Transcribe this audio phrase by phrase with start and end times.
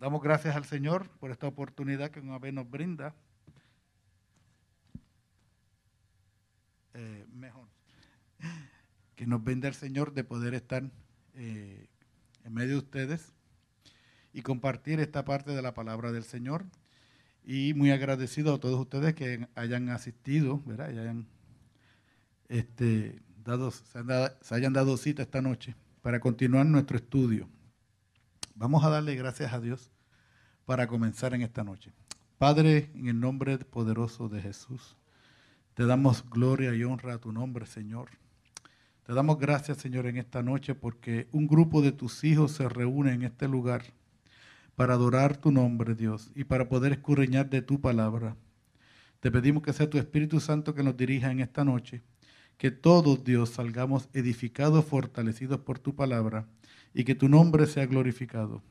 [0.00, 3.14] damos gracias al Señor por esta oportunidad que una vez nos brinda.
[6.94, 7.68] Eh, mejor.
[9.14, 10.82] Que nos brinda el Señor de poder estar
[11.34, 11.86] eh,
[12.44, 13.34] en medio de ustedes
[14.32, 16.64] y compartir esta parte de la palabra del Señor.
[17.44, 20.90] Y muy agradecido a todos ustedes que hayan asistido, ¿verdad?
[20.92, 21.26] Y hayan
[22.48, 27.48] este, dado, se hayan dado cita esta noche para continuar nuestro estudio.
[28.60, 29.90] Vamos a darle gracias a Dios
[30.66, 31.92] para comenzar en esta noche.
[32.36, 34.98] Padre, en el nombre poderoso de Jesús,
[35.72, 38.10] te damos gloria y honra a tu nombre, Señor.
[39.06, 43.14] Te damos gracias, Señor, en esta noche porque un grupo de tus hijos se reúne
[43.14, 43.82] en este lugar
[44.76, 48.36] para adorar tu nombre, Dios, y para poder escurriñar de tu palabra.
[49.20, 52.02] Te pedimos que sea tu Espíritu Santo que nos dirija en esta noche
[52.58, 56.46] que todos, Dios, salgamos edificados, fortalecidos por tu palabra
[56.94, 58.62] y que tu nombre sea glorificado.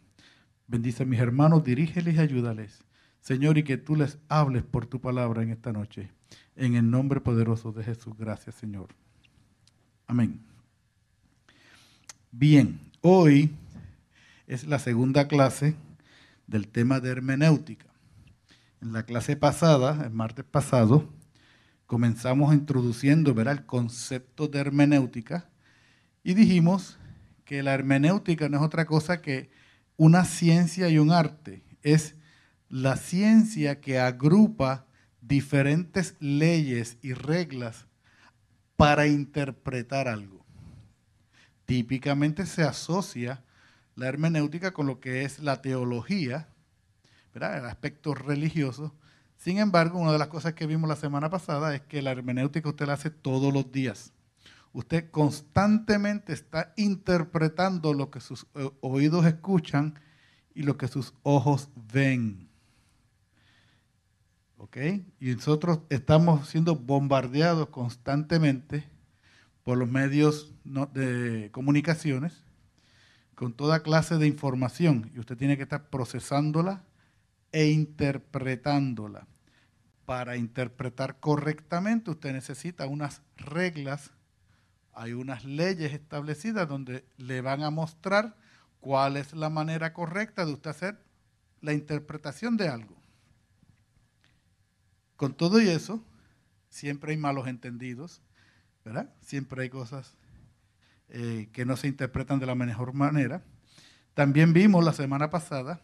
[0.68, 2.84] Bendice a mis hermanos, dirígeles y ayúdales.
[3.22, 6.12] Señor, y que tú les hables por tu palabra en esta noche.
[6.56, 8.14] En el nombre poderoso de Jesús.
[8.18, 8.90] Gracias, Señor.
[10.08, 10.40] Amén.
[12.32, 13.56] Bien, hoy
[14.46, 15.76] es la segunda clase
[16.46, 17.88] del tema de hermenéutica.
[18.82, 21.10] En la clase pasada, el martes pasado,
[21.88, 25.50] comenzamos introduciendo el concepto de hermenéutica
[26.24, 26.99] y dijimos
[27.50, 29.50] que la hermenéutica no es otra cosa que
[29.98, 31.64] una ciencia y un arte.
[31.82, 32.14] Es
[32.70, 34.86] la ciencia que agrupa
[35.20, 37.88] diferentes leyes y reglas
[38.76, 40.46] para interpretar algo.
[41.66, 43.44] Típicamente se asocia
[43.96, 46.50] la hermenéutica con lo que es la teología,
[47.34, 47.58] ¿verdad?
[47.58, 48.94] el aspecto religioso,
[49.38, 52.70] sin embargo, una de las cosas que vimos la semana pasada es que la hermenéutica
[52.70, 54.14] usted la hace todos los días.
[54.80, 60.00] Usted constantemente está interpretando lo que sus eh, oídos escuchan
[60.56, 62.48] y lo que sus ojos ven.
[64.56, 64.78] ¿Ok?
[65.20, 68.88] Y nosotros estamos siendo bombardeados constantemente
[69.66, 70.54] por los medios
[70.94, 72.46] de comunicaciones
[73.36, 76.86] con toda clase de información y usted tiene que estar procesándola
[77.52, 79.28] e interpretándola.
[80.06, 84.14] Para interpretar correctamente usted necesita unas reglas,
[85.00, 88.36] hay unas leyes establecidas donde le van a mostrar
[88.82, 91.02] cuál es la manera correcta de usted hacer
[91.62, 93.02] la interpretación de algo.
[95.16, 96.04] Con todo y eso,
[96.68, 98.22] siempre hay malos entendidos,
[98.84, 99.10] ¿verdad?
[99.22, 100.18] Siempre hay cosas
[101.08, 103.42] eh, que no se interpretan de la mejor manera.
[104.14, 105.82] También vimos la semana pasada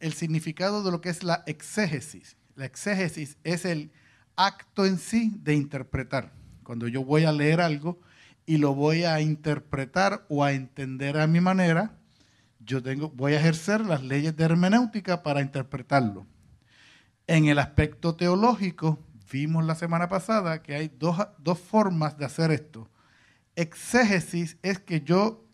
[0.00, 2.38] el significado de lo que es la exégesis.
[2.54, 3.92] La exégesis es el
[4.34, 6.41] acto en sí de interpretar.
[6.62, 8.00] Cuando yo voy a leer algo
[8.46, 11.98] y lo voy a interpretar o a entender a mi manera,
[12.60, 16.26] yo tengo, voy a ejercer las leyes de hermenéutica para interpretarlo.
[17.26, 18.98] En el aspecto teológico,
[19.30, 22.88] vimos la semana pasada que hay dos, dos formas de hacer esto.
[23.56, 25.44] Exégesis es que yo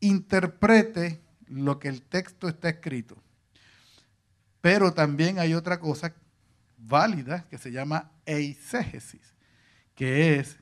[0.00, 3.16] interprete lo que el texto está escrito.
[4.60, 6.14] Pero también hay otra cosa
[6.76, 9.29] válida que se llama eisegesis,
[10.00, 10.56] que es,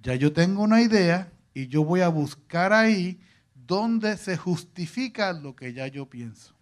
[0.00, 3.20] ya yo tengo una idea y yo voy a buscar ahí
[3.54, 6.52] donde se justifica lo que ya yo pienso.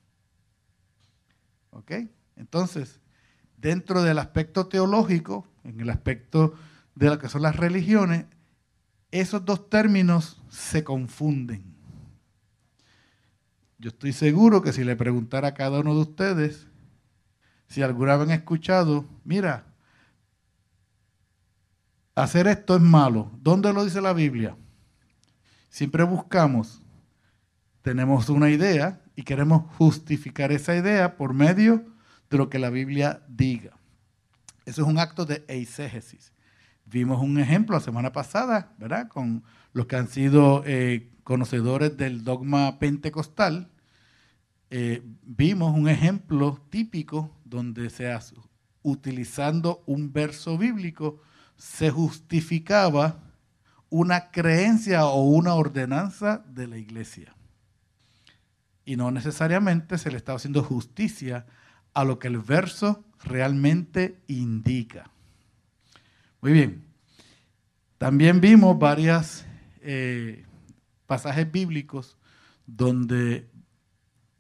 [1.71, 1.93] ¿Ok?
[2.37, 3.01] Entonces,
[3.57, 6.53] dentro del aspecto teológico, en el aspecto
[6.95, 8.27] de lo que son las religiones,
[9.11, 11.65] esos dos términos se confunden.
[13.79, 16.67] Yo estoy seguro que si le preguntara a cada uno de ustedes,
[17.67, 19.72] si alguna vez han escuchado, mira,
[22.15, 23.31] hacer esto es malo.
[23.41, 24.57] ¿Dónde lo dice la Biblia?
[25.69, 26.83] Siempre buscamos,
[27.83, 31.85] tenemos una idea y queremos justificar esa idea por medio
[32.31, 33.77] de lo que la Biblia diga.
[34.65, 36.33] Eso es un acto de eisegesis.
[36.85, 39.09] Vimos un ejemplo la semana pasada, ¿verdad?
[39.09, 43.71] Con los que han sido eh, conocedores del dogma pentecostal,
[44.71, 48.37] eh, vimos un ejemplo típico donde se hace,
[48.83, 51.21] utilizando un verso bíblico
[51.63, 53.21] se justificaba
[53.89, 57.37] una creencia o una ordenanza de la iglesia.
[58.85, 61.47] Y no necesariamente se le estaba haciendo justicia
[61.95, 65.09] a lo que el verso realmente indica.
[66.41, 66.85] Muy bien.
[67.97, 69.45] También vimos varios
[69.83, 70.45] eh,
[71.07, 72.19] pasajes bíblicos
[72.67, 73.49] donde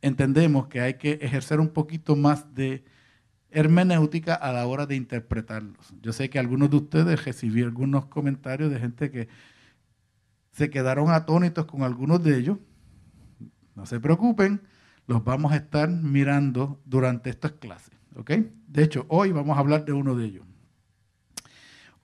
[0.00, 2.84] entendemos que hay que ejercer un poquito más de
[3.52, 5.92] hermenéutica a la hora de interpretarlos.
[6.00, 9.28] Yo sé que algunos de ustedes recibí algunos comentarios de gente que
[10.52, 12.58] se quedaron atónitos con algunos de ellos.
[13.74, 14.62] No se preocupen,
[15.06, 17.94] los vamos a estar mirando durante estas clases.
[18.16, 18.30] ¿ok?
[18.66, 20.44] De hecho, hoy vamos a hablar de uno de ellos.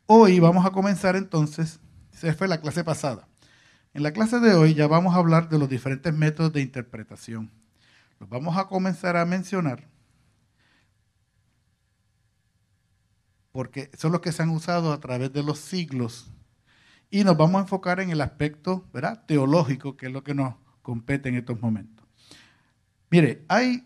[0.07, 1.81] Hoy vamos a comenzar entonces,
[2.13, 3.29] esa fue la clase pasada.
[3.93, 7.51] En la clase de hoy ya vamos a hablar de los diferentes métodos de interpretación.
[8.19, 9.87] Los vamos a comenzar a mencionar
[13.59, 16.31] porque son los que se han usado a través de los siglos.
[17.11, 18.89] Y nos vamos a enfocar en el aspecto
[19.27, 22.07] teológico, que es lo que nos compete en estos momentos.
[23.11, 23.85] Mire, hay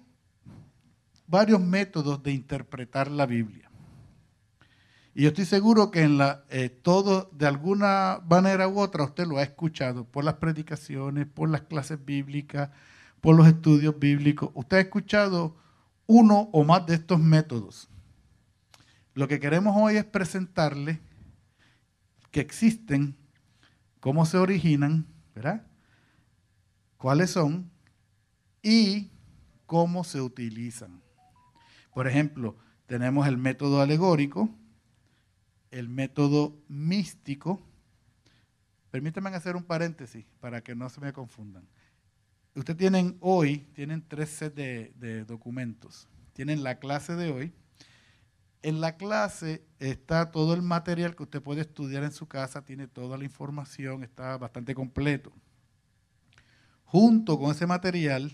[1.27, 3.71] varios métodos de interpretar la Biblia.
[5.15, 9.27] Y yo estoy seguro que en la, eh, todo, de alguna manera u otra, usted
[9.27, 12.69] lo ha escuchado por las predicaciones, por las clases bíblicas,
[13.23, 14.51] por los estudios bíblicos.
[14.53, 15.57] Usted ha escuchado
[16.07, 17.89] uno o más de estos métodos.
[19.15, 21.01] Lo que queremos hoy es presentarle
[22.31, 23.17] que existen,
[24.01, 25.67] cómo se originan, ¿verdad?
[27.03, 27.69] cuáles son
[28.63, 29.11] y
[29.67, 31.03] cómo se utilizan.
[31.93, 32.57] Por ejemplo,
[32.87, 34.49] tenemos el método alegórico,
[35.73, 37.61] el método místico.
[38.93, 41.67] Permítanme hacer un paréntesis para que no se me confundan.
[42.55, 46.09] Ustedes tienen hoy, tienen tres sets de, de documentos.
[46.35, 47.53] Tienen la clase de hoy,
[48.63, 52.87] en la clase está todo el material que usted puede estudiar en su casa, tiene
[52.87, 55.33] toda la información, está bastante completo.
[56.85, 58.33] Junto con ese material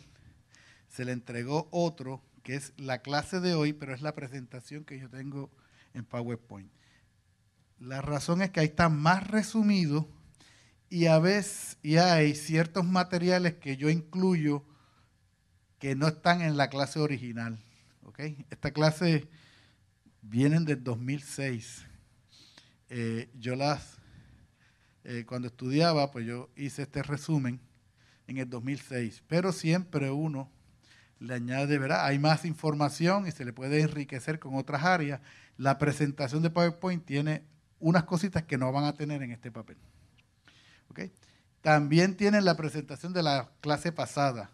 [0.88, 4.98] se le entregó otro que es la clase de hoy, pero es la presentación que
[4.98, 5.50] yo tengo
[5.94, 6.70] en PowerPoint.
[7.78, 10.08] La razón es que ahí está más resumido
[10.90, 14.64] y a veces y hay ciertos materiales que yo incluyo
[15.78, 17.58] que no están en la clase original.
[18.50, 19.28] Esta clase
[20.28, 21.86] vienen del 2006.
[22.90, 23.98] Eh, yo las,
[25.04, 27.60] eh, cuando estudiaba, pues yo hice este resumen
[28.26, 30.50] en el 2006, pero siempre uno
[31.18, 32.04] le añade, ¿verdad?
[32.04, 35.20] Hay más información y se le puede enriquecer con otras áreas.
[35.56, 37.42] La presentación de PowerPoint tiene
[37.80, 39.76] unas cositas que no van a tener en este papel.
[41.60, 44.50] También tienen la presentación de la clase pasada,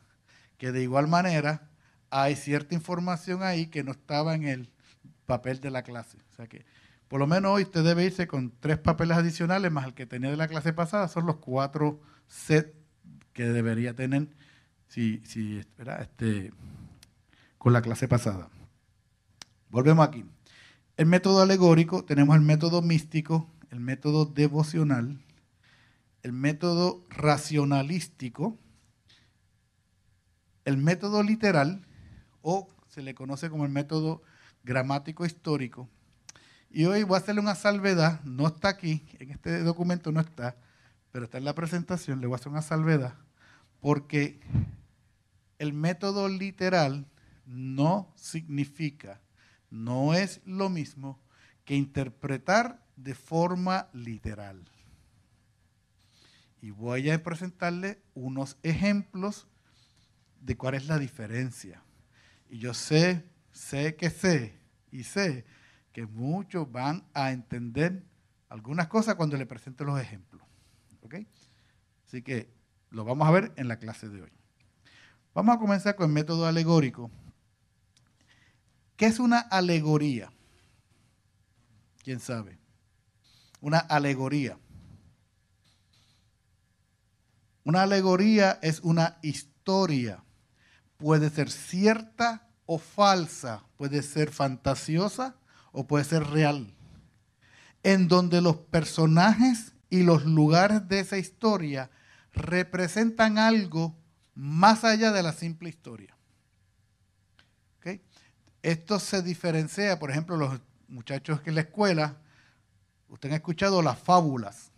[0.58, 1.70] que de igual manera
[2.10, 4.73] hay cierta información ahí que no estaba en el
[5.26, 6.18] papel de la clase.
[6.32, 6.64] O sea que
[7.08, 10.30] por lo menos hoy usted debe irse con tres papeles adicionales más el que tenía
[10.30, 11.08] de la clase pasada.
[11.08, 12.72] Son los cuatro sets
[13.32, 14.28] que debería tener
[14.88, 15.62] si, si
[16.00, 16.52] Este,
[17.58, 18.48] con la clase pasada.
[19.70, 20.24] Volvemos aquí.
[20.96, 25.20] El método alegórico, tenemos el método místico, el método devocional,
[26.22, 28.56] el método racionalístico,
[30.64, 31.84] el método literal,
[32.40, 34.22] o se le conoce como el método
[34.64, 35.88] gramático histórico.
[36.70, 40.56] Y hoy voy a hacerle una salvedad, no está aquí, en este documento no está,
[41.12, 43.14] pero está en la presentación, le voy a hacer una salvedad,
[43.80, 44.40] porque
[45.58, 47.06] el método literal
[47.46, 49.20] no significa,
[49.70, 51.20] no es lo mismo
[51.64, 54.68] que interpretar de forma literal.
[56.60, 59.46] Y voy a presentarle unos ejemplos
[60.40, 61.82] de cuál es la diferencia.
[62.48, 64.60] Y yo sé sé que sé
[64.90, 65.46] y sé
[65.92, 68.04] que muchos van a entender
[68.48, 70.42] algunas cosas cuando le presente los ejemplos.
[71.02, 71.14] ¿Ok?
[72.06, 72.52] Así que
[72.90, 74.32] lo vamos a ver en la clase de hoy.
[75.32, 77.10] Vamos a comenzar con el método alegórico.
[78.96, 80.32] ¿Qué es una alegoría?
[82.02, 82.58] ¿Quién sabe?
[83.60, 84.58] Una alegoría.
[87.64, 90.22] Una alegoría es una historia.
[90.98, 95.36] Puede ser cierta o falsa, puede ser fantasiosa
[95.72, 96.72] o puede ser real,
[97.82, 101.90] en donde los personajes y los lugares de esa historia
[102.32, 103.96] representan algo
[104.34, 106.14] más allá de la simple historia.
[108.64, 112.16] Esto se diferencia, por ejemplo, los muchachos que en la escuela,
[113.10, 114.70] ustedes han escuchado las fábulas.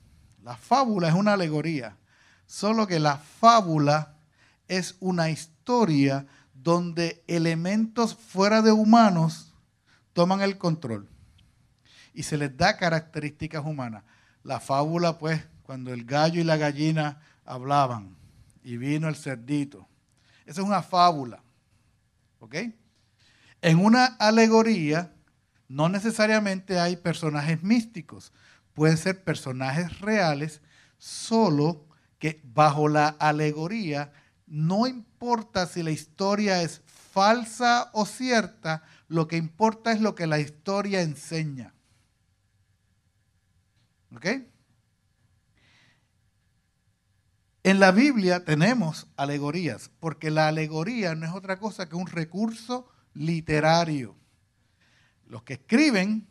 [0.42, 1.96] La fábula es una alegoría,
[2.46, 4.16] solo que la fábula
[4.66, 6.26] es una historia
[6.62, 9.54] donde elementos fuera de humanos
[10.12, 11.08] toman el control
[12.14, 14.02] y se les da características humanas.
[14.42, 18.16] La fábula, pues, cuando el gallo y la gallina hablaban
[18.64, 19.86] y vino el cerdito.
[20.46, 21.42] Esa es una fábula.
[22.40, 22.54] ¿Ok?
[23.60, 25.12] En una alegoría
[25.68, 28.32] no necesariamente hay personajes místicos.
[28.72, 30.60] Pueden ser personajes reales,
[30.98, 31.84] solo
[32.18, 34.12] que bajo la alegoría
[34.46, 40.26] no importa si la historia es falsa o cierta, lo que importa es lo que
[40.26, 41.74] la historia enseña.
[44.14, 44.26] ¿Ok?
[47.64, 52.88] En la Biblia tenemos alegorías, porque la alegoría no es otra cosa que un recurso
[53.12, 54.16] literario.
[55.26, 56.28] Los que escriben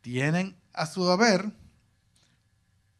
[0.00, 1.52] tienen a su haber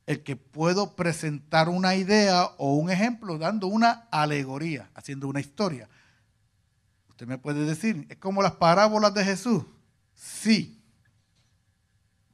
[0.07, 5.89] el que puedo presentar una idea o un ejemplo dando una alegoría, haciendo una historia.
[7.11, 9.65] Usted me puede decir, ¿es como las parábolas de Jesús?
[10.15, 10.81] Sí.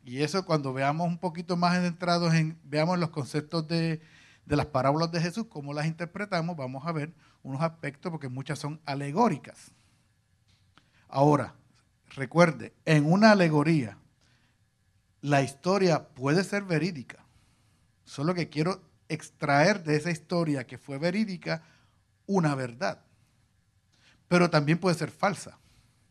[0.05, 4.03] Y eso cuando veamos un poquito más entrados en, veamos los conceptos de,
[4.45, 8.59] de las parábolas de Jesús, cómo las interpretamos, vamos a ver unos aspectos porque muchas
[8.59, 9.71] son alegóricas.
[11.09, 11.55] Ahora,
[12.11, 13.97] recuerde, en una alegoría,
[15.21, 17.22] la historia puede ser verídica.
[18.05, 21.63] Solo que quiero extraer de esa historia que fue verídica
[22.27, 23.03] una verdad.
[24.29, 25.59] Pero también puede ser falsa,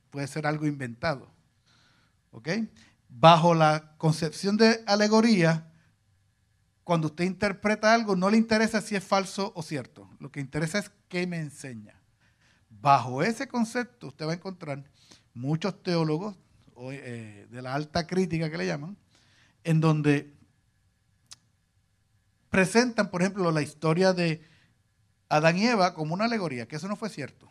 [0.10, 1.32] puede ser algo inventado.
[2.32, 2.50] ¿Ok?
[3.10, 5.72] Bajo la concepción de alegoría,
[6.84, 10.10] cuando usted interpreta algo, no le interesa si es falso o cierto.
[10.20, 11.96] Lo que interesa es qué me enseña.
[12.70, 14.84] Bajo ese concepto, usted va a encontrar
[15.34, 16.36] muchos teólogos
[16.92, 18.98] eh, de la alta crítica que le llaman,
[19.64, 20.34] en donde
[22.52, 24.48] presentan, por ejemplo, la historia de
[25.30, 27.50] Adán y Eva como una alegoría, que eso no fue cierto.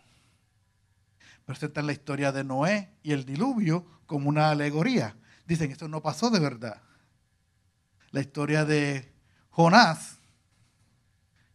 [1.46, 5.16] Presentan la historia de Noé y el diluvio como una alegoría.
[5.46, 6.82] Dicen, esto no pasó de verdad.
[8.10, 9.12] La historia de
[9.48, 10.18] Jonás,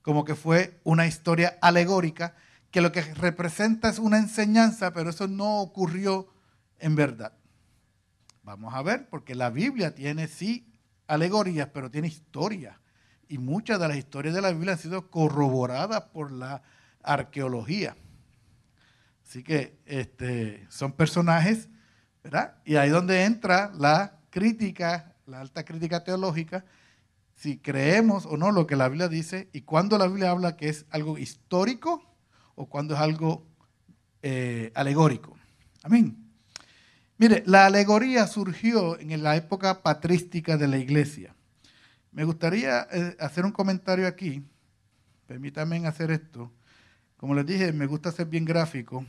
[0.02, 2.36] como que fue una historia alegórica,
[2.72, 6.34] que lo que representa es una enseñanza, pero eso no ocurrió
[6.80, 7.34] en verdad.
[8.42, 10.74] Vamos a ver, porque la Biblia tiene sí
[11.06, 12.82] alegorías, pero tiene historia
[13.30, 16.62] y muchas de las historias de la Biblia han sido corroboradas por la
[17.02, 17.96] arqueología.
[19.28, 21.70] Así que este, son personajes,
[22.24, 22.56] ¿verdad?
[22.66, 26.66] Y ahí es donde entra la crítica, la alta crítica teológica,
[27.36, 30.70] si creemos o no lo que la Biblia dice y cuando la Biblia habla que
[30.70, 32.02] es algo histórico
[32.56, 33.46] o cuando es algo
[34.22, 35.38] eh, alegórico.
[35.84, 36.18] Amén.
[37.18, 41.35] Mire, la alegoría surgió en la época patrística de la iglesia.
[42.16, 44.42] Me gustaría eh, hacer un comentario aquí.
[45.28, 46.50] Permítanme hacer esto.
[47.18, 49.06] Como les dije, me gusta ser bien gráfico.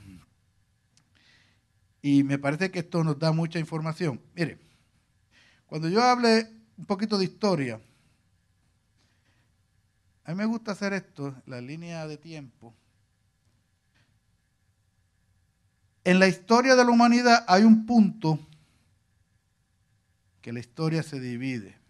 [2.02, 4.20] Y me parece que esto nos da mucha información.
[4.34, 4.58] Mire,
[5.66, 7.80] cuando yo hable un poquito de historia,
[10.24, 12.74] a mí me gusta hacer esto, la línea de tiempo.
[16.02, 18.40] En la historia de la humanidad hay un punto
[20.42, 21.85] que la historia se divide.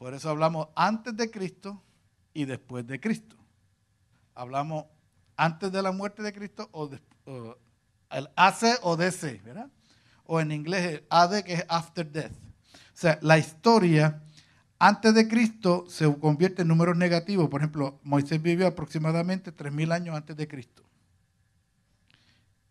[0.00, 1.82] Por eso hablamos antes de Cristo
[2.32, 3.36] y después de Cristo.
[4.34, 4.86] Hablamos
[5.36, 6.88] antes de la muerte de Cristo o,
[8.10, 9.70] el AC o DC, ¿verdad?
[10.24, 12.32] O en inglés el AD que es after death.
[12.32, 14.22] O sea, la historia
[14.78, 17.50] antes de Cristo se convierte en números negativos.
[17.50, 20.82] Por ejemplo, Moisés vivió aproximadamente 3.000 años antes de Cristo.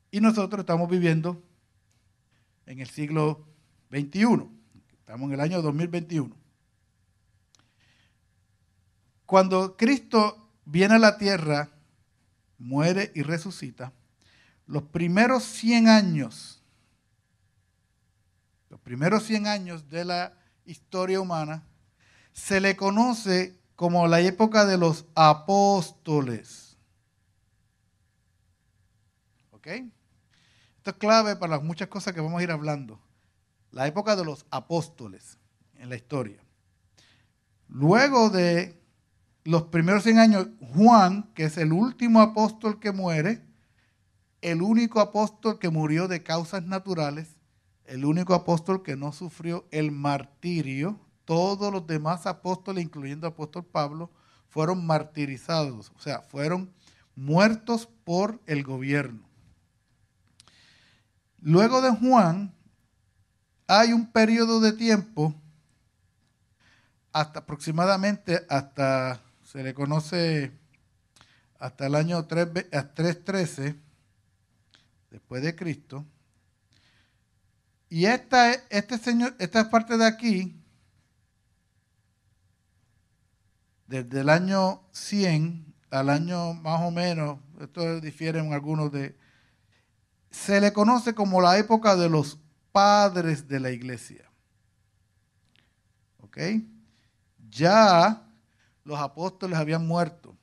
[0.10, 1.44] Y nosotros estamos viviendo
[2.66, 3.46] en el siglo
[3.92, 4.50] XXI.
[4.98, 6.39] Estamos en el año 2021.
[9.30, 11.70] Cuando Cristo viene a la tierra,
[12.58, 13.94] muere y resucita,
[14.66, 16.64] los primeros 100 años,
[18.72, 20.34] los primeros 100 años de la
[20.66, 21.64] historia humana,
[22.34, 26.76] se le conoce como la época de los apóstoles.
[29.52, 29.68] ¿Ok?
[30.78, 33.00] Esto es clave para las muchas cosas que vamos a ir hablando.
[33.70, 35.38] La época de los apóstoles
[35.76, 36.42] en la historia.
[37.68, 38.79] Luego de
[39.50, 43.42] los primeros 100 años, Juan, que es el último apóstol que muere,
[44.42, 47.36] el único apóstol que murió de causas naturales,
[47.86, 54.12] el único apóstol que no sufrió el martirio, todos los demás apóstoles, incluyendo apóstol Pablo,
[54.50, 56.72] fueron martirizados, o sea, fueron
[57.16, 59.28] muertos por el gobierno.
[61.40, 62.54] Luego de Juan,
[63.66, 65.34] hay un periodo de tiempo,
[67.12, 70.52] hasta aproximadamente hasta se le conoce
[71.58, 73.76] hasta el año 313
[75.10, 76.06] después de Cristo.
[77.90, 80.62] Y esta, este señor, esta parte de aquí,
[83.88, 89.18] desde el año 100 al año más o menos, esto difiere en algunos de,
[90.30, 92.38] se le conoce como la época de los
[92.72, 94.30] padres de la iglesia.
[96.20, 96.38] ¿Ok?
[97.50, 98.29] Ya
[98.84, 100.36] los apóstoles habían muerto.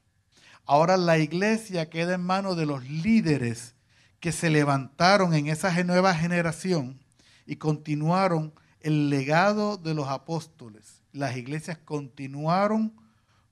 [0.64, 3.74] Ahora la iglesia queda en manos de los líderes
[4.20, 6.98] que se levantaron en esa nueva generación
[7.46, 11.02] y continuaron el legado de los apóstoles.
[11.12, 12.92] Las iglesias continuaron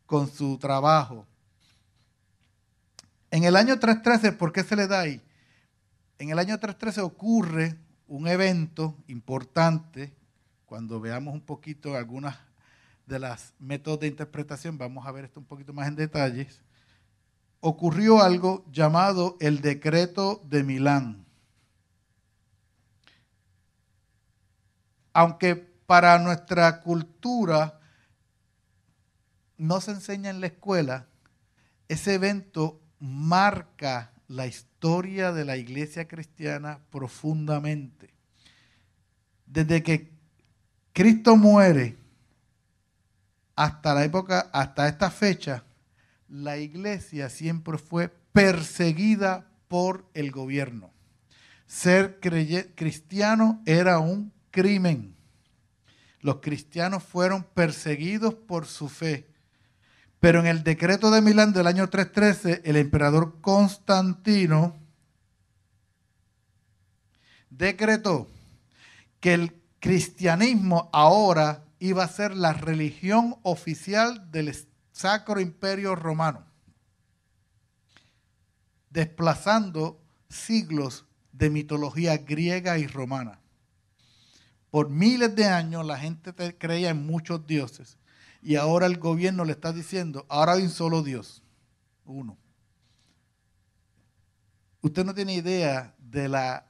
[0.07, 1.27] con su trabajo.
[3.31, 5.21] En el año 313, ¿por qué se le da ahí?
[6.19, 7.77] En el año 313 ocurre
[8.07, 10.15] un evento importante.
[10.67, 12.37] Cuando veamos un poquito algunas
[13.07, 16.61] de las métodos de interpretación, vamos a ver esto un poquito más en detalles.
[17.61, 21.25] Ocurrió algo llamado el decreto de Milán.
[25.13, 27.81] Aunque para nuestra cultura
[29.57, 31.07] no se enseña en la escuela,
[31.89, 38.11] ese evento marca la historia de la iglesia cristiana profundamente.
[39.47, 40.11] Desde que
[40.93, 41.97] Cristo muere
[43.57, 45.65] hasta la época, hasta esta fecha,
[46.29, 50.91] la iglesia siempre fue perseguida por el gobierno.
[51.67, 55.15] Ser cristiano era un crimen.
[56.21, 59.29] Los cristianos fueron perseguidos por su fe.
[60.21, 64.75] Pero en el decreto de Milán del año 313, el emperador Constantino
[67.51, 68.29] decretó
[69.21, 74.57] que el cristianismo ahora iba a ser la religión oficial del
[74.93, 76.47] Sacro Imperio Romano,
[78.89, 80.01] desplazando
[80.31, 83.39] siglos de mitología griega y romana.
[84.71, 87.99] Por miles de años la gente creía en muchos dioses
[88.41, 91.43] y ahora el gobierno le está diciendo, ahora hay un solo Dios,
[92.07, 92.39] uno.
[94.81, 96.67] Usted no tiene idea de la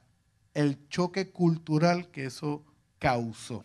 [0.53, 2.65] el choque cultural que eso
[2.99, 3.63] causó.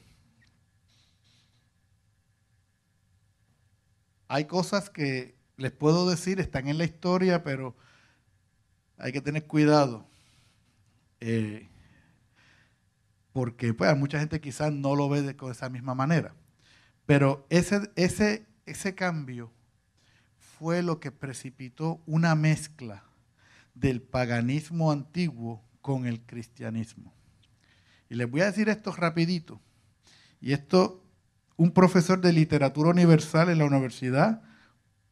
[4.32, 7.74] Hay cosas que les puedo decir, están en la historia, pero
[8.96, 10.06] hay que tener cuidado.
[11.18, 11.68] Eh,
[13.32, 16.32] porque pues, mucha gente quizás no lo ve de, esa misma manera.
[17.06, 19.50] Pero ese, ese, ese cambio
[20.38, 23.02] fue lo que precipitó una mezcla
[23.74, 27.12] del paganismo antiguo con el cristianismo.
[28.08, 29.60] Y les voy a decir esto rapidito.
[30.40, 30.99] Y esto,
[31.60, 34.40] un profesor de literatura universal en la universidad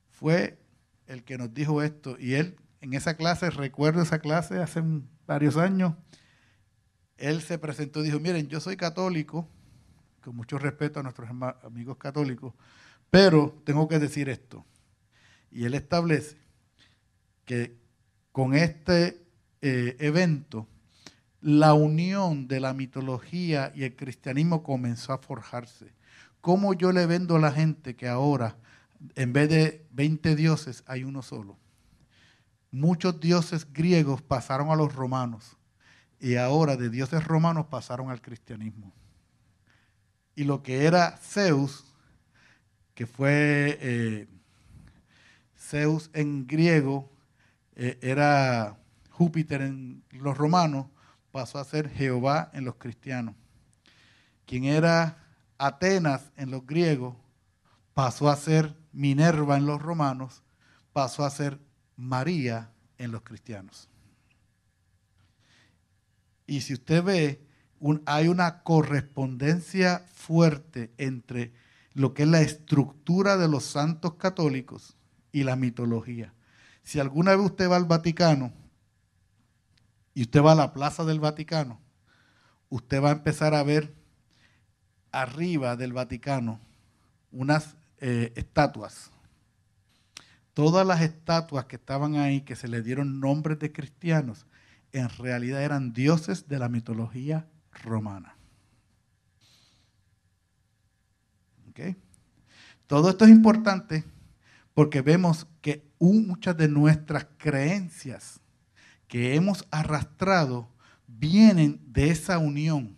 [0.09, 0.59] fue
[1.07, 2.17] el que nos dijo esto.
[2.19, 4.83] Y él, en esa clase, recuerdo esa clase hace
[5.27, 5.93] varios años,
[7.19, 9.47] él se presentó y dijo, miren, yo soy católico,
[10.23, 11.29] con mucho respeto a nuestros
[11.63, 12.55] amigos católicos,
[13.11, 14.65] pero tengo que decir esto.
[15.51, 16.39] Y él establece
[17.45, 17.77] que
[18.33, 19.23] con este
[19.61, 20.67] eh, evento,
[21.43, 25.98] la unión de la mitología y el cristianismo comenzó a forjarse.
[26.41, 28.57] ¿Cómo yo le vendo a la gente que ahora,
[29.15, 31.59] en vez de 20 dioses, hay uno solo?
[32.71, 35.57] Muchos dioses griegos pasaron a los romanos
[36.21, 38.93] y ahora de dioses romanos pasaron al cristianismo
[40.39, 41.85] y lo que era Zeus,
[42.95, 44.29] que fue eh,
[45.59, 47.11] Zeus en griego,
[47.75, 48.79] eh, era
[49.11, 50.87] Júpiter en los romanos,
[51.33, 53.35] pasó a ser Jehová en los cristianos.
[54.47, 55.19] Quien era
[55.59, 57.17] Atenas en los griegos,
[57.95, 60.43] pasó a ser Minerva en los romanos,
[60.93, 61.61] pasó a ser
[61.97, 63.89] María en los cristianos.
[66.47, 67.47] Y si usted ve,
[68.07, 71.53] hay una correspondencia fuerte entre
[71.93, 74.97] lo que es la estructura de los santos católicos
[75.33, 76.33] y la mitología.
[76.85, 78.53] Si alguna vez usted va al Vaticano
[80.15, 81.81] y usted va a la plaza del Vaticano,
[82.71, 83.98] usted va a empezar a ver
[85.13, 86.61] arriba del Vaticano
[87.31, 89.11] unas eh, estatuas.
[90.55, 94.47] Todas las estatuas que estaban ahí, que se le dieron nombres de cristianos,
[94.93, 98.39] en realidad eran dioses de la mitología romana.
[102.87, 104.05] Todo esto es importante
[104.75, 108.41] porque vemos que muchas de nuestras creencias
[109.07, 110.69] que hemos arrastrado
[111.07, 112.98] vienen de esa unión.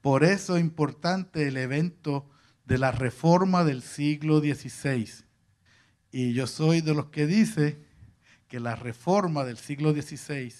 [0.00, 2.28] Por eso es importante el evento
[2.64, 5.24] de la reforma del siglo XVI.
[6.10, 7.84] Y yo soy de los que dice
[8.48, 10.52] que la reforma del siglo XVI,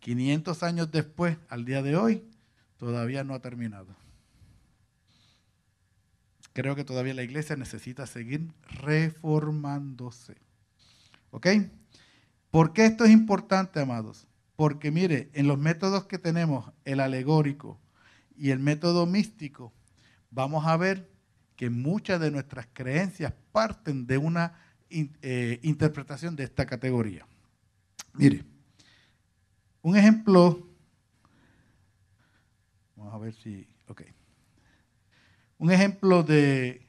[0.00, 2.24] 500 años después, al día de hoy,
[2.78, 3.94] todavía no ha terminado.
[6.52, 8.48] Creo que todavía la iglesia necesita seguir
[8.80, 10.36] reformándose.
[11.30, 11.46] ¿Ok?
[12.50, 14.26] ¿Por qué esto es importante, amados?
[14.56, 17.78] Porque mire, en los métodos que tenemos, el alegórico
[18.38, 19.72] y el método místico,
[20.30, 21.10] vamos a ver
[21.56, 24.54] que muchas de nuestras creencias parten de una
[24.90, 27.26] eh, interpretación de esta categoría.
[28.14, 28.44] Mire,
[29.82, 30.68] un ejemplo
[32.98, 33.66] Vamos a ver si.
[33.86, 34.02] Ok.
[35.58, 36.84] Un ejemplo de.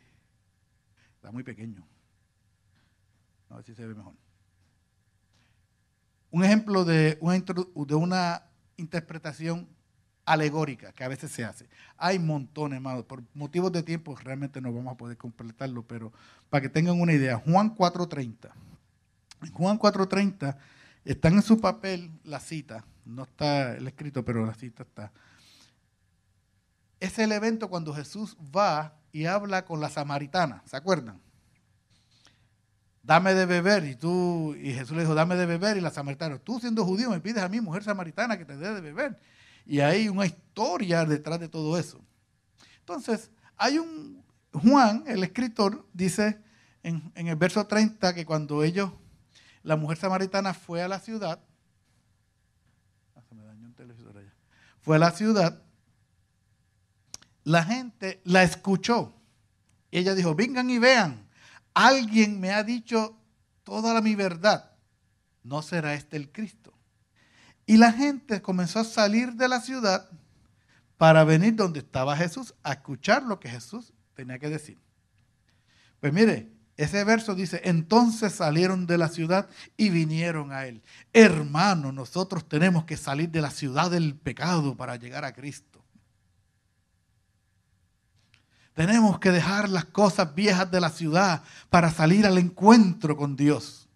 [1.16, 1.88] Está muy pequeño.
[3.50, 4.14] A ver si se ve mejor.
[6.32, 8.44] Un ejemplo de una, de una
[8.78, 9.70] interpretación
[10.30, 11.68] alegórica que a veces se hace.
[11.98, 13.04] Hay montones, hermano.
[13.04, 16.14] Por motivos de tiempo realmente no vamos a poder completarlo, pero
[16.52, 18.52] para que tengan una idea, Juan 4.30.
[19.42, 20.56] En Juan 4.30
[21.04, 25.12] están en su papel la cita, no está el escrito, pero la cita está.
[27.00, 31.20] Es el evento cuando Jesús va y habla con la samaritana, ¿se acuerdan?
[33.02, 36.38] Dame de beber y tú y Jesús le dijo, "Dame de beber" y la samaritana,
[36.38, 39.20] "Tú siendo judío me pides a mí, mujer samaritana, que te dé de beber."
[39.70, 42.02] Y hay una historia detrás de todo eso.
[42.80, 46.42] Entonces, hay un, Juan, el escritor, dice
[46.82, 48.92] en, el verso 30 que cuando ellos,
[49.62, 51.40] la mujer samaritana fue a la ciudad,
[53.16, 53.22] ah,
[54.82, 55.62] fue a la ciudad,
[57.44, 59.14] la gente la escuchó.
[59.92, 61.30] Y ella dijo, vengan y vean,
[61.76, 63.16] alguien me ha dicho
[63.64, 64.72] toda mi verdad.
[65.44, 66.59] ¿No será este el Cristo?
[67.70, 70.10] Y la gente comenzó a salir de la ciudad
[70.98, 74.80] para venir donde estaba Jesús a escuchar lo que Jesús tenía que decir.
[76.00, 80.82] Pues mire, ese verso dice, entonces salieron de la ciudad y vinieron a él.
[81.14, 85.80] Hermano, nosotros tenemos que salir de la ciudad del pecado para llegar a Cristo.
[88.74, 93.88] Tenemos que dejar las cosas viejas de la ciudad para salir al encuentro con Dios.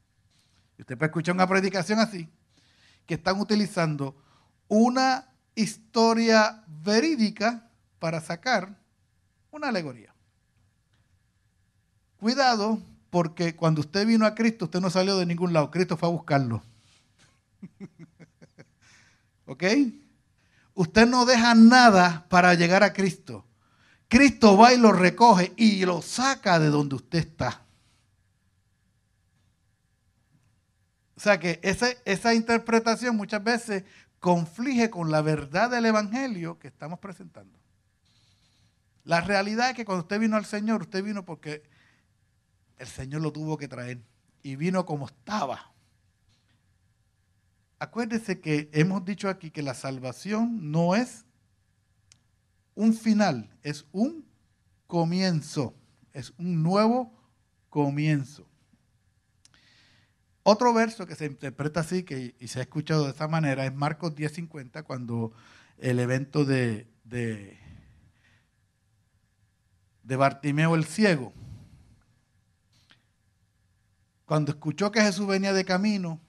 [0.77, 2.29] usted puede escuchar una predicación así
[3.05, 4.15] que están utilizando
[4.67, 8.77] una historia verídica para sacar
[9.51, 10.13] una alegoría.
[12.17, 16.09] Cuidado, porque cuando usted vino a Cristo, usted no salió de ningún lado, Cristo fue
[16.09, 16.63] a buscarlo.
[19.45, 19.63] ¿Ok?
[20.73, 23.45] Usted no deja nada para llegar a Cristo.
[24.07, 27.61] Cristo va y lo recoge y lo saca de donde usted está.
[31.23, 33.85] Sea que esa interpretación muchas veces
[34.19, 37.57] conflige con la verdad del Evangelio que estamos presentando.
[39.05, 41.63] La realidad es que cuando usted vino al Señor, usted vino porque
[42.77, 44.01] el Señor lo tuvo que traer
[44.41, 45.71] y vino como estaba.
[47.79, 51.25] Acuérdese que hemos dicho aquí que la salvación no es
[52.75, 54.25] un final, es un
[54.87, 55.73] comienzo,
[56.11, 57.13] es un nuevo
[57.69, 58.45] comienzo.
[60.43, 63.73] Otro verso que se interpreta así que, y se ha escuchado de esa manera es
[63.73, 65.31] Marcos 10:50, cuando
[65.77, 67.57] el evento de, de,
[70.03, 71.33] Bartimeo el ciego.
[74.25, 76.19] Cuando escuchó que Jesús venía de camino,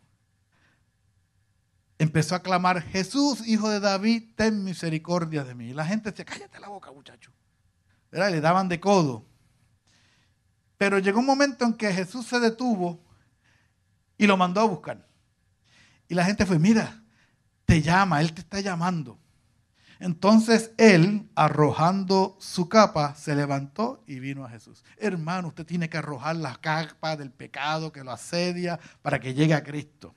[1.99, 5.71] empezó a clamar, Jesús, hijo de David, ten misericordia de mí.
[5.71, 7.33] Y la gente decía, cállate la boca, muchacho.
[8.11, 9.27] Le daban de codo.
[10.77, 13.04] Pero llegó un momento en que Jesús se detuvo
[14.19, 15.07] y lo mandó a buscar.
[16.09, 17.03] Y la gente fue, mira,
[17.65, 19.19] te llama, él te está llamando.
[20.01, 24.85] Entonces él, arrojando su capa, se levantó y vino a Jesús.
[24.99, 29.55] Hermano, usted tiene que arrojar la capa del pecado que lo asedia para que llegue
[29.55, 30.15] a Cristo.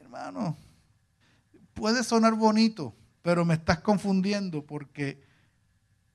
[0.00, 0.56] Hermano,
[1.74, 5.22] puede sonar bonito, pero me estás confundiendo porque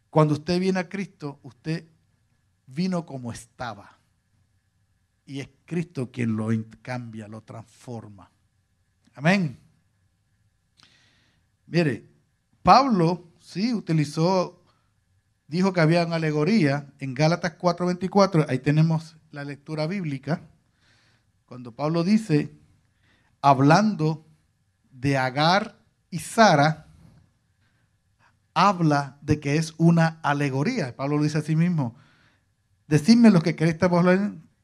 [0.09, 1.85] cuando usted viene a Cristo, usted
[2.67, 3.96] vino como estaba
[5.27, 6.47] y es Cristo quien lo
[6.81, 8.31] cambia, lo transforma.
[9.13, 9.59] Amén.
[11.67, 12.09] Mire,
[12.63, 14.63] Pablo sí utilizó,
[15.47, 20.41] dijo que había una alegoría en Gálatas 4:24, ahí tenemos la lectura bíblica,
[21.45, 22.57] cuando Pablo dice,
[23.41, 24.25] hablando
[24.91, 25.77] de Agar
[26.09, 26.87] y Sara,
[28.53, 30.95] habla de que es una alegoría.
[30.95, 31.95] Pablo lo dice a sí mismo.
[32.87, 33.77] Decidme lo que queréis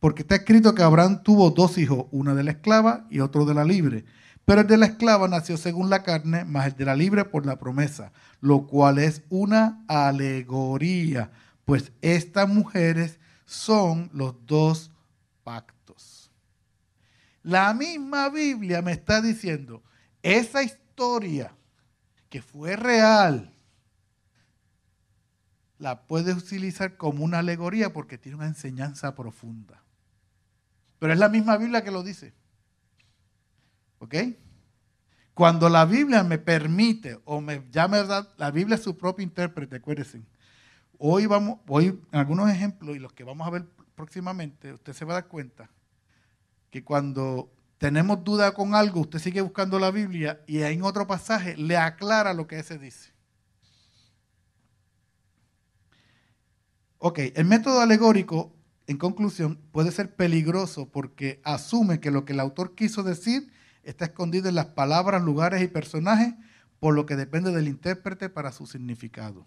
[0.03, 3.53] porque está escrito que Abraham tuvo dos hijos, una de la esclava y otro de
[3.53, 4.03] la libre.
[4.43, 7.45] Pero el de la esclava nació según la carne, más el de la libre por
[7.45, 8.11] la promesa,
[8.41, 11.31] lo cual es una alegoría,
[11.63, 14.91] pues estas mujeres son los dos
[15.45, 16.29] pactos.
[17.41, 19.83] La misma Biblia me está diciendo,
[20.21, 21.55] esa historia
[22.29, 23.53] que fue real,
[25.77, 29.82] la puedes utilizar como una alegoría porque tiene una enseñanza profunda.
[31.03, 32.33] Pero es la misma Biblia que lo dice.
[33.99, 34.15] ¿Ok?
[35.33, 40.21] Cuando la Biblia me permite o me llama, la Biblia es su propio intérprete, acuérdense.
[40.97, 45.11] Hoy vamos, en algunos ejemplos y los que vamos a ver próximamente, usted se va
[45.11, 45.69] a dar cuenta
[46.69, 51.57] que cuando tenemos duda con algo, usted sigue buscando la Biblia y en otro pasaje
[51.57, 53.11] le aclara lo que ese dice.
[56.97, 58.55] Ok, el método alegórico
[58.87, 63.51] en conclusión, puede ser peligroso porque asume que lo que el autor quiso decir
[63.83, 66.33] está escondido en las palabras, lugares y personajes,
[66.79, 69.45] por lo que depende del intérprete para su significado.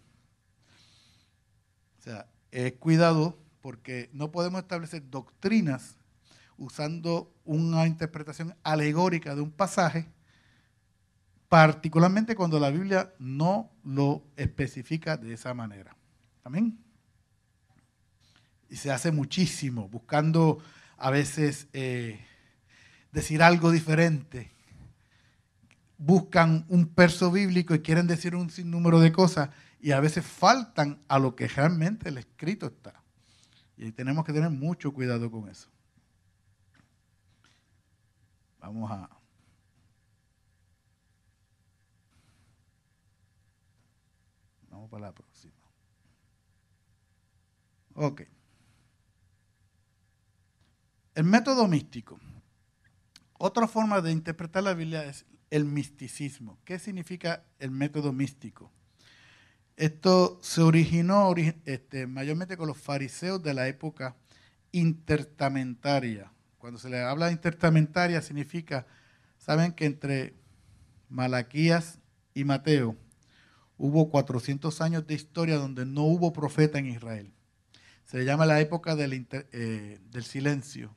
[1.98, 5.96] O sea, es cuidado porque no podemos establecer doctrinas
[6.56, 10.08] usando una interpretación alegórica de un pasaje,
[11.48, 15.94] particularmente cuando la Biblia no lo especifica de esa manera.
[16.42, 16.85] Amén.
[18.68, 20.58] Y se hace muchísimo, buscando
[20.96, 22.24] a veces eh,
[23.12, 24.52] decir algo diferente.
[25.98, 29.50] Buscan un perso bíblico y quieren decir un sinnúmero de cosas
[29.80, 33.02] y a veces faltan a lo que realmente el escrito está.
[33.76, 35.68] Y tenemos que tener mucho cuidado con eso.
[38.58, 39.08] Vamos a...
[44.70, 45.54] Vamos para la próxima.
[47.94, 48.22] Ok.
[51.16, 52.20] El método místico.
[53.38, 56.58] Otra forma de interpretar la Biblia es el misticismo.
[56.62, 58.70] ¿Qué significa el método místico?
[59.76, 64.14] Esto se originó este, mayormente con los fariseos de la época
[64.72, 66.30] intertamentaria.
[66.58, 68.86] Cuando se le habla de intertamentaria significa,
[69.38, 70.34] saben que entre
[71.08, 71.98] Malaquías
[72.34, 72.94] y Mateo
[73.78, 77.32] hubo 400 años de historia donde no hubo profeta en Israel.
[78.04, 80.94] Se le llama la época del, eh, del silencio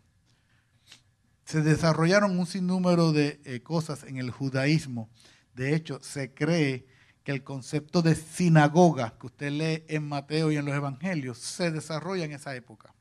[1.50, 5.10] se desarrollaron un sinnúmero de eh, cosas en el judaísmo.
[5.56, 6.86] De hecho, se cree
[7.24, 11.72] que el concepto de sinagoga que usted lee en Mateo y en los evangelios se
[11.72, 12.94] desarrolla en esa época.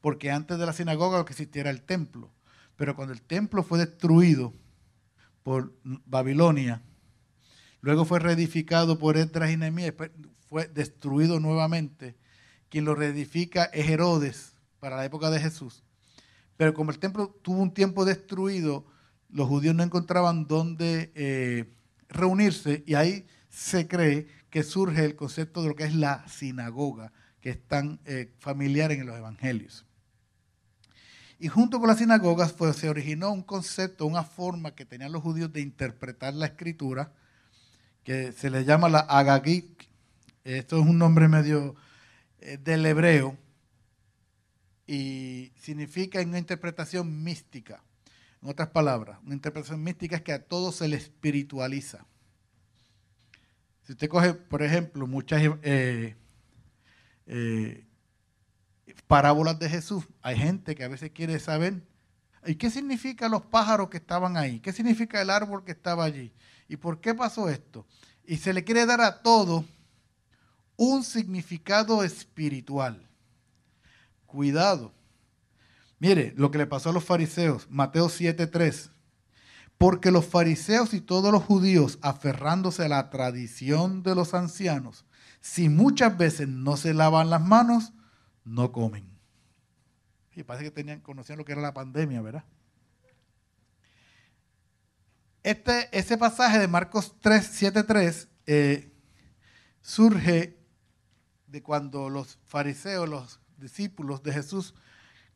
[0.00, 2.32] Porque antes de la sinagoga lo que existía era el templo.
[2.76, 4.54] Pero cuando el templo fue destruido
[5.42, 6.82] por Babilonia,
[7.80, 9.94] luego fue reedificado por Esdras y Nehemías,
[10.48, 12.14] fue destruido nuevamente.
[12.68, 15.82] Quien lo reedifica es Herodes para la época de Jesús.
[16.60, 18.84] Pero como el templo tuvo un tiempo destruido,
[19.30, 21.72] los judíos no encontraban dónde eh,
[22.10, 27.12] reunirse y ahí se cree que surge el concepto de lo que es la sinagoga,
[27.40, 29.86] que es tan eh, familiar en los evangelios.
[31.38, 35.22] Y junto con las sinagogas pues, se originó un concepto, una forma que tenían los
[35.22, 37.14] judíos de interpretar la escritura,
[38.04, 39.88] que se le llama la agagik.
[40.44, 41.74] Esto es un nombre medio
[42.38, 43.38] eh, del hebreo,
[44.90, 47.80] y significa una interpretación mística.
[48.42, 52.04] En otras palabras, una interpretación mística es que a todo se le espiritualiza.
[53.84, 56.16] Si usted coge, por ejemplo, muchas eh,
[57.26, 57.86] eh,
[59.06, 61.84] parábolas de Jesús, hay gente que a veces quiere saber,
[62.44, 64.58] ¿y qué significa los pájaros que estaban ahí?
[64.58, 66.32] ¿Qué significa el árbol que estaba allí?
[66.66, 67.86] ¿Y por qué pasó esto?
[68.24, 69.64] Y se le quiere dar a todo
[70.76, 73.09] un significado espiritual.
[74.30, 74.92] Cuidado.
[75.98, 78.92] Mire lo que le pasó a los fariseos, Mateo 7:3.
[79.76, 85.04] Porque los fariseos y todos los judíos, aferrándose a la tradición de los ancianos,
[85.40, 87.92] si muchas veces no se lavan las manos,
[88.44, 89.10] no comen.
[90.36, 92.44] Y parece que tenían, conocían lo que era la pandemia, ¿verdad?
[95.42, 98.28] Este, ese pasaje de Marcos 3, 7, 3
[99.80, 100.56] surge
[101.46, 104.74] de cuando los fariseos, los discípulos de Jesús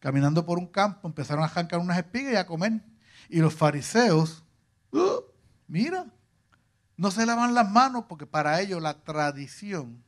[0.01, 2.81] caminando por un campo, empezaron a arrancar unas espigas y a comer.
[3.29, 4.45] Y los fariseos,
[4.91, 5.23] ¡uh!
[5.67, 6.07] mira,
[6.97, 10.05] no se lavan las manos porque para ellos la tradición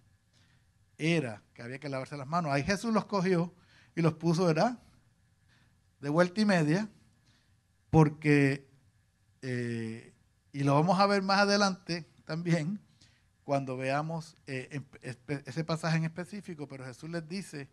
[0.99, 2.53] era que había que lavarse las manos.
[2.53, 3.55] Ahí Jesús los cogió
[3.95, 4.79] y los puso, ¿verdad?
[6.01, 6.89] De vuelta y media,
[7.91, 8.69] porque,
[9.43, 10.13] eh,
[10.53, 12.81] y lo vamos a ver más adelante también,
[13.45, 14.83] cuando veamos eh,
[15.47, 17.69] ese pasaje en específico, pero Jesús les dice,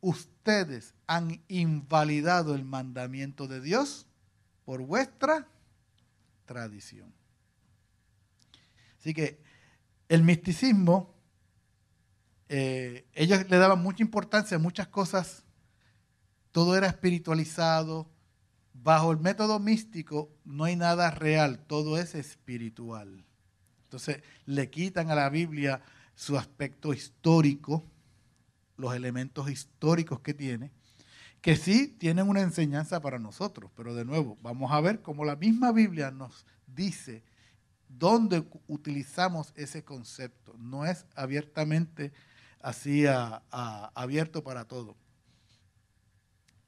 [0.00, 4.06] ustedes han invalidado el mandamiento de Dios
[4.64, 5.48] por vuestra
[6.44, 7.12] tradición.
[8.98, 9.40] Así que
[10.08, 11.14] el misticismo,
[12.48, 15.44] eh, ellos le daban mucha importancia a muchas cosas,
[16.52, 18.10] todo era espiritualizado.
[18.80, 23.24] Bajo el método místico no hay nada real, todo es espiritual.
[23.84, 25.82] Entonces le quitan a la Biblia
[26.14, 27.84] su aspecto histórico,
[28.78, 30.70] los elementos históricos que tiene,
[31.42, 35.36] que sí tienen una enseñanza para nosotros, pero de nuevo, vamos a ver cómo la
[35.36, 37.22] misma Biblia nos dice
[37.88, 40.54] dónde utilizamos ese concepto.
[40.58, 42.12] No es abiertamente
[42.60, 43.04] así
[43.94, 44.96] abierto para todo.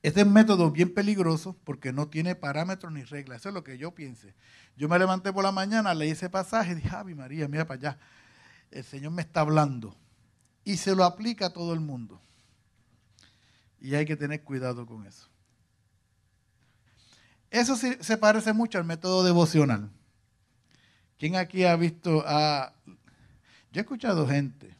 [0.02, 3.40] Este es un método bien peligroso porque no tiene parámetros ni reglas.
[3.40, 4.34] Eso es lo que yo piense.
[4.76, 7.78] Yo me levanté por la mañana, leí ese pasaje y dije, Ave María, mira para
[7.78, 7.98] allá.
[8.70, 9.94] El Señor me está hablando
[10.64, 12.20] y se lo aplica a todo el mundo.
[13.80, 15.28] Y hay que tener cuidado con eso.
[17.50, 19.90] Eso sí se parece mucho al método devocional.
[21.18, 22.72] ¿Quién aquí ha visto a...
[23.72, 24.76] Yo he escuchado gente,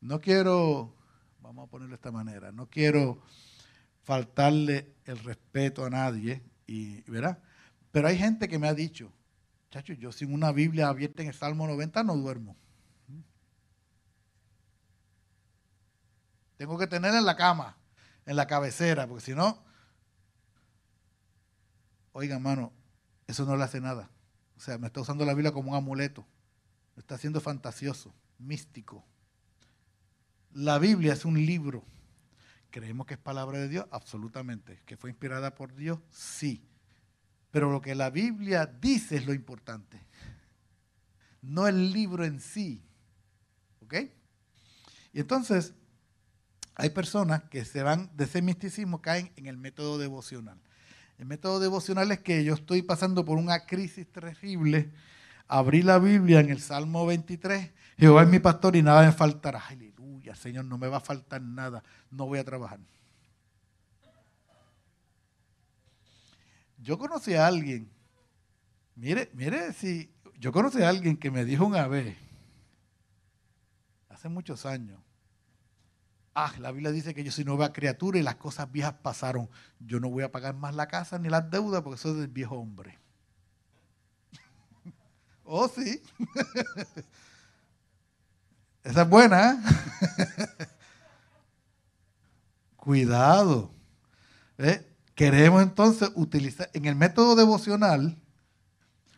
[0.00, 0.94] no quiero,
[1.40, 3.20] vamos a ponerlo de esta manera, no quiero
[4.02, 7.38] faltarle el respeto a nadie, y, ¿verdad?
[7.90, 9.12] Pero hay gente que me ha dicho,
[9.70, 12.56] chacho, yo sin una Biblia abierta en el Salmo 90 no duermo.
[16.60, 17.78] Tengo que tenerla en la cama,
[18.26, 19.64] en la cabecera, porque si no,
[22.12, 22.70] oiga, hermano,
[23.26, 24.10] eso no le hace nada.
[24.58, 26.26] O sea, me está usando la Biblia como un amuleto.
[26.96, 29.02] Me está haciendo fantasioso, místico.
[30.52, 31.82] La Biblia es un libro.
[32.68, 33.86] ¿Creemos que es palabra de Dios?
[33.90, 34.82] Absolutamente.
[34.84, 35.98] ¿Que fue inspirada por Dios?
[36.10, 36.62] Sí.
[37.50, 39.98] Pero lo que la Biblia dice es lo importante.
[41.40, 42.84] No el libro en sí.
[43.80, 43.94] ¿Ok?
[45.14, 45.72] Y entonces,
[46.74, 50.58] hay personas que se van de ese misticismo, caen en el método devocional.
[51.18, 54.90] El método devocional es que yo estoy pasando por una crisis terrible,
[55.48, 59.62] abrí la Biblia en el Salmo 23, Jehová es mi pastor y nada me faltará.
[59.68, 62.80] Aleluya, Señor, no me va a faltar nada, no voy a trabajar.
[66.78, 67.90] Yo conocí a alguien,
[68.96, 72.16] mire, mire si, yo conocí a alguien que me dijo una vez,
[74.08, 74.98] hace muchos años,
[76.34, 79.50] Ah, la Biblia dice que yo soy nueva criatura y las cosas viejas pasaron.
[79.80, 82.56] Yo no voy a pagar más la casa ni las deudas porque soy del viejo
[82.56, 82.98] hombre.
[85.44, 86.02] oh, sí.
[88.84, 89.52] Esa es buena.
[89.52, 89.56] ¿eh?
[92.76, 93.72] Cuidado.
[94.56, 94.86] ¿Eh?
[95.14, 98.16] Queremos entonces utilizar, en el método devocional,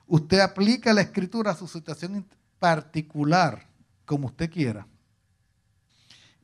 [0.07, 2.27] usted aplica la escritura a su situación
[2.59, 3.69] particular,
[4.05, 4.87] como usted quiera.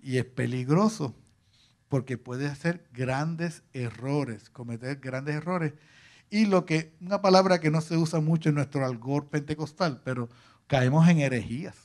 [0.09, 1.14] Y es peligroso
[1.90, 5.75] porque puede hacer grandes errores, cometer grandes errores.
[6.31, 10.31] Y lo que, una palabra que no se usa mucho en nuestro algor pentecostal, pero
[10.66, 11.77] caemos en herejías.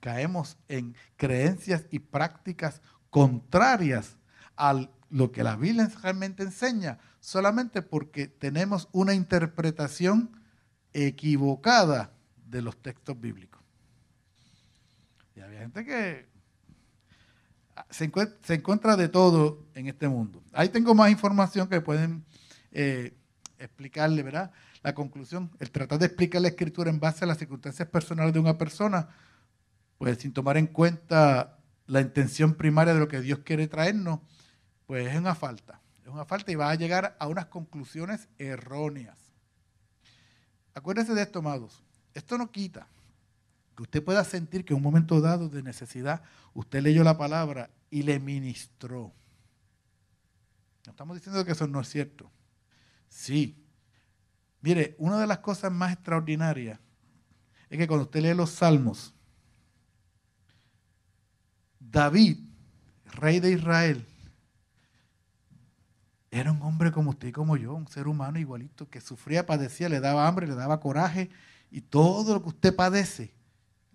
[0.00, 4.16] Caemos en creencias y prácticas contrarias
[4.56, 10.40] a lo que la Biblia realmente enseña, solamente porque tenemos una interpretación
[10.94, 12.14] equivocada
[12.46, 13.60] de los textos bíblicos.
[15.36, 16.37] Y había gente que
[17.90, 20.42] se, encuentra, de todo en este mundo.
[20.52, 22.24] Ahí tengo más información que pueden
[22.72, 23.16] eh,
[23.58, 24.50] explicarle, ¿verdad?
[24.82, 28.40] La conclusión, el tratar de explicar la escritura en base a las circunstancias personales de
[28.40, 29.08] una persona,
[29.98, 34.20] pues sin tomar en cuenta la intención primaria de lo que Dios quiere traernos,
[34.86, 35.80] pues es una falta.
[36.02, 39.18] Es una falta y va a llegar a unas conclusiones erróneas.
[40.74, 41.82] Acuérdense de esto, amados.
[42.14, 42.86] Esto no quita
[43.78, 47.70] que usted pueda sentir que en un momento dado de necesidad usted leyó la palabra
[47.90, 49.14] y le ministró.
[50.84, 52.28] No estamos diciendo que eso no es cierto.
[53.08, 53.64] Sí.
[54.62, 56.80] Mire, una de las cosas más extraordinarias
[57.70, 59.14] es que cuando usted lee los salmos,
[61.78, 62.38] David,
[63.12, 64.04] rey de Israel,
[66.32, 69.88] era un hombre como usted y como yo, un ser humano igualito, que sufría, padecía,
[69.88, 71.30] le daba hambre, le daba coraje,
[71.70, 73.37] y todo lo que usted padece,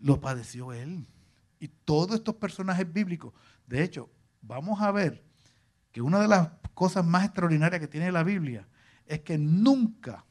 [0.03, 1.07] lo padeció él.
[1.59, 3.33] Y todos estos personajes bíblicos,
[3.65, 4.09] de hecho,
[4.41, 5.23] vamos a ver
[5.91, 8.67] que una de las cosas más extraordinarias que tiene la Biblia
[9.05, 10.25] es que nunca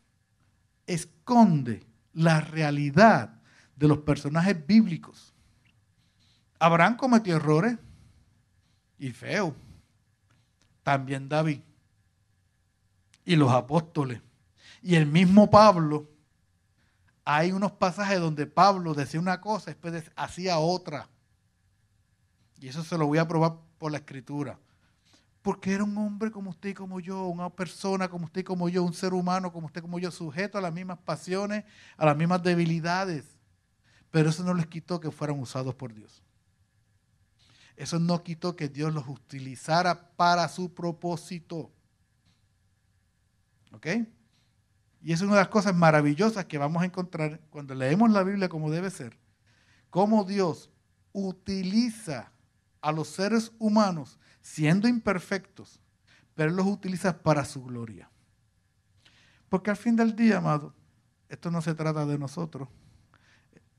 [0.87, 3.40] esconde la realidad
[3.74, 5.32] de los personajes bíblicos.
[6.58, 7.78] Abraham cometió errores
[8.98, 9.56] y feo.
[10.82, 11.61] También David.
[13.24, 14.20] Y los apóstoles.
[14.82, 16.12] Y el mismo Pablo
[17.24, 21.08] hay unos pasajes donde Pablo decía una cosa después hacía otra.
[22.58, 24.58] Y eso se lo voy a probar por la escritura.
[25.42, 28.68] Porque era un hombre como usted y como yo, una persona como usted y como
[28.68, 31.64] yo, un ser humano como usted y como yo, sujeto a las mismas pasiones,
[31.96, 33.24] a las mismas debilidades.
[34.11, 36.22] Pero eso no les quitó que fueran usados por Dios.
[37.76, 41.72] Eso no quitó que Dios los utilizara para su propósito.
[43.72, 43.86] ¿Ok?
[45.03, 48.48] Y es una de las cosas maravillosas que vamos a encontrar cuando leemos la Biblia
[48.48, 49.18] como debe ser.
[49.90, 50.70] Cómo Dios
[51.12, 52.30] utiliza
[52.80, 55.80] a los seres humanos siendo imperfectos,
[56.34, 58.09] pero los utiliza para su gloria.
[59.48, 60.72] Porque al fin del día, amado,
[61.28, 62.68] esto no se trata de nosotros.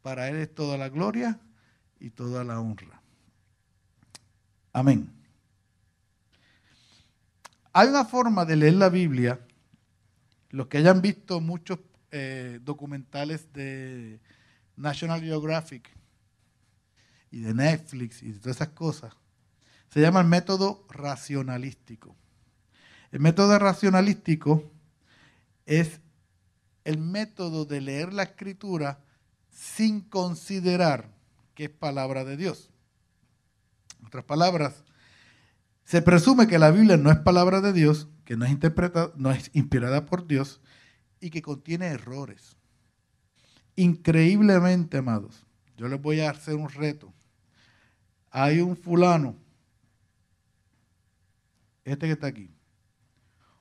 [0.01, 1.39] Para Él es toda la gloria
[1.99, 3.01] y toda la honra.
[4.73, 5.09] Amén.
[7.71, 9.39] Hay una forma de leer la Biblia
[10.53, 11.79] los que hayan visto muchos
[12.11, 14.19] eh, documentales de
[14.75, 15.89] National Geographic
[17.31, 19.15] y de Netflix y de todas esas cosas,
[19.89, 22.15] se llama el método racionalístico.
[23.11, 24.71] El método racionalístico
[25.65, 26.01] es
[26.83, 28.99] el método de leer la escritura
[29.49, 31.09] sin considerar
[31.55, 32.69] que es palabra de Dios.
[33.99, 34.83] En otras palabras,
[35.83, 38.57] se presume que la Biblia no es palabra de Dios, que no es,
[39.15, 40.61] no es inspirada por Dios
[41.19, 42.57] y que contiene errores.
[43.75, 45.45] Increíblemente, amados,
[45.77, 47.13] yo les voy a hacer un reto.
[48.29, 49.35] Hay un fulano,
[51.83, 52.49] este que está aquí,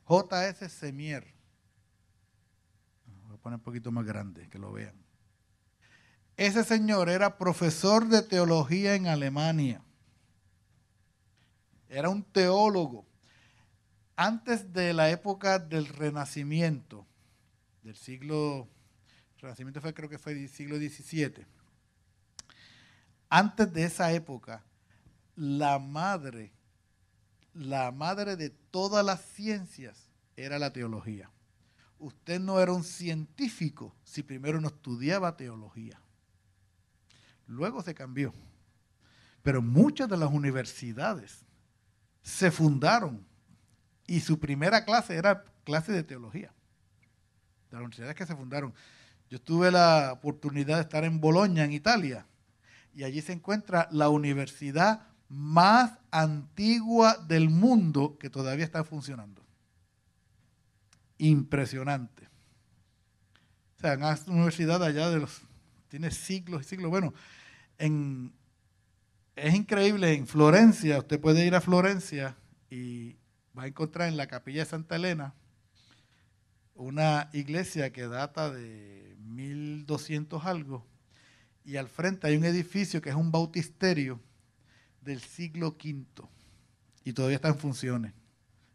[0.05, 0.69] J.S.
[0.69, 1.27] Semier.
[3.27, 4.95] Voy a poner un poquito más grande, que lo vean.
[6.37, 9.83] Ese señor era profesor de teología en Alemania.
[11.89, 13.07] Era un teólogo.
[14.17, 17.07] Antes de la época del Renacimiento,
[17.83, 18.69] del siglo,
[19.39, 21.47] Renacimiento fue, creo que fue siglo XVII.
[23.31, 24.63] Antes de esa época,
[25.35, 26.53] la madre,
[27.55, 31.31] la madre de todas las ciencias era la teología.
[31.99, 35.99] Usted no era un científico si primero no estudiaba teología.
[37.47, 38.35] Luego se cambió.
[39.43, 41.47] Pero muchas de las universidades
[42.23, 43.27] se fundaron
[44.13, 46.53] y su primera clase era clase de teología.
[47.71, 48.75] De las universidades que se fundaron.
[49.31, 52.27] Yo tuve la oportunidad de estar en Bolonia, en Italia,
[52.95, 59.43] y allí se encuentra la universidad más antigua del mundo que todavía está funcionando.
[61.17, 62.29] Impresionante.
[63.79, 65.41] O sea, una universidad allá de los,
[65.89, 66.91] tiene siglos y siglos.
[66.91, 67.15] Bueno,
[67.79, 68.35] en,
[69.37, 72.37] es increíble, en Florencia, usted puede ir a Florencia
[72.69, 73.17] y
[73.57, 75.35] va a encontrar en la capilla de Santa Elena
[76.75, 80.87] una iglesia que data de 1200 algo,
[81.65, 84.21] y al frente hay un edificio que es un bautisterio
[85.01, 86.07] del siglo V,
[87.05, 88.13] y todavía está en funciones.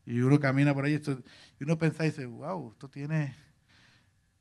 [0.06, 1.02] Y uno camina por ahí
[1.60, 3.36] y uno piensa y dice, wow, esto tiene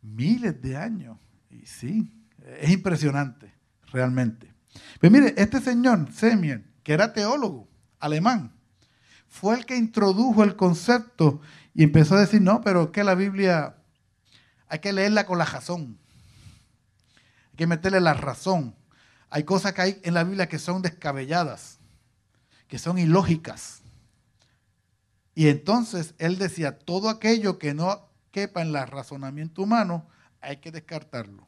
[0.01, 1.19] miles de años.
[1.51, 2.13] Y sí,
[2.61, 3.53] es impresionante,
[3.91, 4.53] realmente.
[5.01, 7.69] Pues mire, este señor, Semien, que era teólogo
[7.99, 8.53] alemán,
[9.37, 11.43] fue el que introdujo el concepto
[11.75, 13.77] y empezó a decir, no, pero que la Biblia
[14.67, 15.99] hay que leerla con la razón.
[17.51, 18.75] Hay que meterle la razón.
[19.29, 21.79] Hay cosas que hay en la Biblia que son descabelladas,
[22.67, 23.83] que son ilógicas.
[25.35, 30.09] Y entonces él decía, todo aquello que no quepa en el razonamiento humano,
[30.41, 31.47] hay que descartarlo.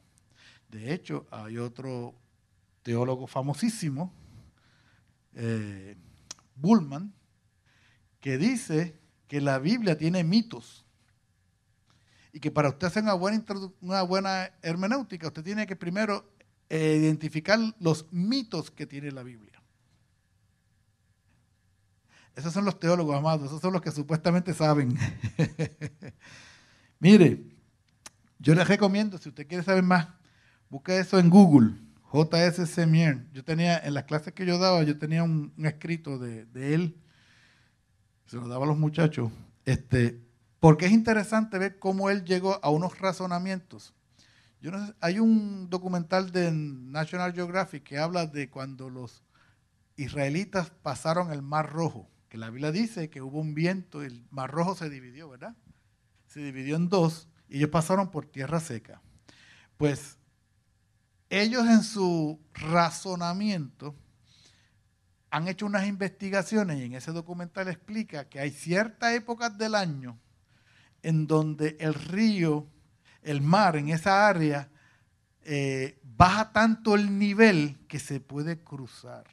[0.69, 2.13] De hecho, hay otro
[2.83, 4.13] teólogo famosísimo,
[5.33, 5.97] eh,
[6.55, 7.15] Bullman,
[8.19, 10.85] que dice que la Biblia tiene mitos
[12.31, 13.43] y que para usted hacer una buena,
[13.81, 16.31] una buena hermenéutica, usted tiene que primero
[16.69, 19.61] eh, identificar los mitos que tiene la Biblia.
[22.35, 24.97] Esos son los teólogos, amados, esos son los que supuestamente saben.
[26.99, 27.43] Mire,
[28.37, 30.07] yo les recomiendo, si usted quiere saber más,
[30.69, 31.73] busque eso en Google.
[32.09, 32.65] J.S.
[32.65, 33.27] Semier.
[33.33, 36.97] Yo tenía, en las clases que yo daba, yo tenía un, escrito de, él,
[38.29, 39.31] se lo daba a los muchachos,
[39.65, 40.21] este,
[40.59, 43.95] porque es interesante ver cómo él llegó a unos razonamientos.
[44.61, 49.23] Yo no hay un documental de National Geographic que habla de cuando los
[49.95, 54.23] israelitas pasaron el Mar Rojo, que la Biblia dice que hubo un viento y el
[54.29, 55.55] Mar Rojo se dividió, ¿verdad?
[56.27, 59.01] Se dividió en dos y ellos pasaron por tierra seca.
[59.75, 60.19] Pues
[61.31, 63.95] ellos en su razonamiento
[65.31, 70.17] han hecho unas investigaciones y en ese documental explica que hay ciertas épocas del año
[71.03, 72.67] en donde el río,
[73.21, 74.69] el mar en esa área,
[75.43, 79.25] eh, baja tanto el nivel que se puede cruzar.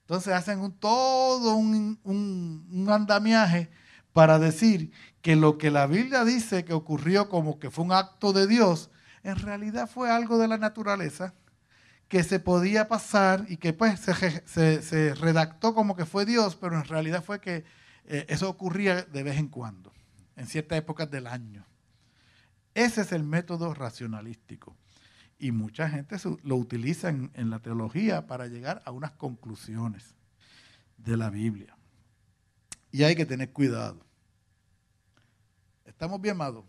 [0.00, 3.70] Entonces hacen todo un, un andamiaje
[4.14, 8.32] para decir que lo que la Biblia dice que ocurrió como que fue un acto
[8.32, 8.90] de Dios,
[9.22, 11.34] en realidad fue algo de la naturaleza
[12.08, 16.84] que se podía pasar y que pues se, redactó como que fue Dios, pero en
[16.84, 17.64] realidad fue que
[18.06, 19.92] eh, eso ocurría de vez en cuando,
[20.36, 21.66] en ciertas épocas del año.
[22.74, 24.76] Ese es el método racionalístico.
[25.38, 30.14] Y mucha gente lo utiliza en, en la teología para llegar a unas conclusiones
[30.96, 31.76] de la Biblia.
[32.90, 34.04] Y hay que tener cuidado.
[35.84, 36.64] ¿Estamos bien, amados?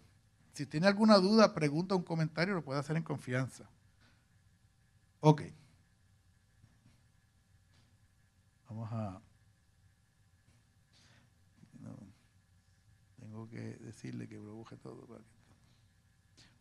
[0.54, 3.70] Si tiene alguna duda, pregunta, un comentario, lo puede hacer en confianza.
[5.22, 5.42] Ok.
[8.68, 9.22] Vamos a...
[13.20, 15.08] tengo que decirle que bruje todo.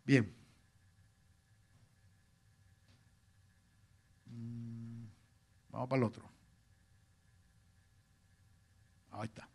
[0.05, 0.35] Bien.
[4.27, 5.07] Mm,
[5.71, 6.31] Vamos para el otro.
[9.11, 9.49] Ahí está.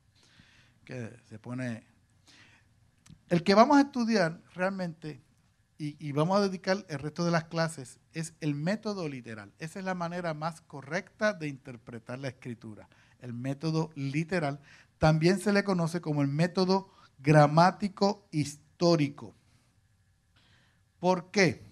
[0.86, 1.86] Que se pone.
[3.30, 5.22] El que vamos a estudiar realmente
[5.86, 9.52] y, vamos a dedicar el resto de las clases es el método literal.
[9.60, 12.88] Esa es la manera más correcta de interpretar la escritura.
[13.20, 14.62] El método literal.
[14.98, 19.36] También se le conoce como el método gramático histórico.
[21.00, 21.66] ¿Por qué?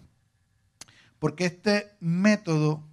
[1.17, 2.83] Porque este método,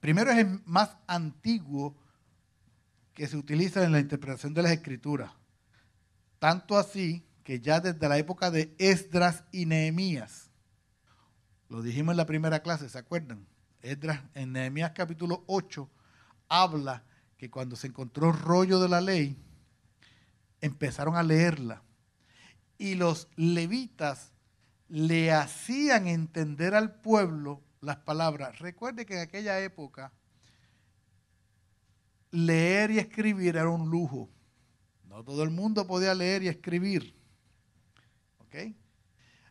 [0.00, 1.96] primero es el más antiguo
[3.14, 5.30] que se utiliza en la interpretación de las escrituras.
[6.40, 10.45] Tanto así que ya desde la época de Esdras y Nehemías,
[11.68, 13.46] lo dijimos en la primera clase, ¿se acuerdan?
[13.82, 15.88] En Nehemías capítulo 8
[16.48, 17.04] habla
[17.36, 19.36] que cuando se encontró rollo de la ley,
[20.60, 21.82] empezaron a leerla.
[22.78, 24.32] Y los levitas
[24.88, 28.58] le hacían entender al pueblo las palabras.
[28.58, 30.12] Recuerde que en aquella época
[32.30, 34.28] leer y escribir era un lujo.
[35.04, 37.14] No todo el mundo podía leer y escribir.
[38.38, 38.74] ¿Ok?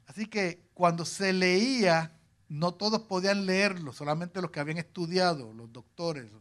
[0.08, 2.12] Así que cuando se leía,
[2.48, 6.32] no todos podían leerlo, solamente los que habían estudiado, los doctores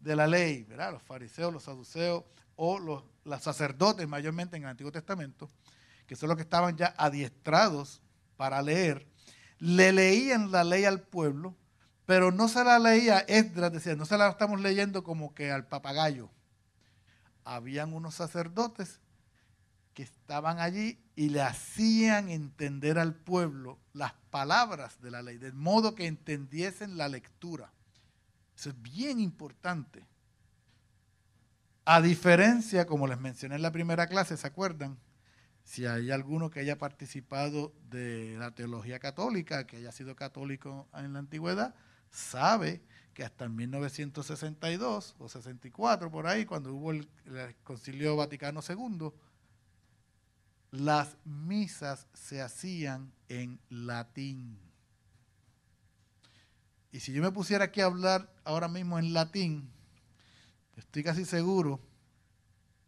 [0.00, 0.92] de la ley, ¿verdad?
[0.92, 2.24] los fariseos, los saduceos
[2.56, 5.50] o los, los sacerdotes mayormente en el Antiguo Testamento,
[6.06, 8.02] que son los que estaban ya adiestrados
[8.36, 9.06] para leer
[9.62, 11.54] le leían la ley al pueblo,
[12.04, 15.68] pero no se la leía Esdras, decía, no se la estamos leyendo como que al
[15.68, 16.30] papagayo.
[17.44, 18.98] Habían unos sacerdotes
[19.94, 25.52] que estaban allí y le hacían entender al pueblo las palabras de la ley, de
[25.52, 27.72] modo que entendiesen la lectura.
[28.56, 30.06] Eso es bien importante.
[31.84, 34.98] A diferencia, como les mencioné en la primera clase, ¿se acuerdan?
[35.64, 41.12] Si hay alguno que haya participado de la teología católica, que haya sido católico en
[41.12, 41.74] la antigüedad,
[42.10, 42.82] sabe
[43.14, 49.12] que hasta en 1962 o 64 por ahí, cuando hubo el, el Concilio Vaticano II,
[50.72, 54.58] las misas se hacían en latín.
[56.90, 59.70] Y si yo me pusiera aquí a hablar ahora mismo en latín,
[60.76, 61.78] estoy casi seguro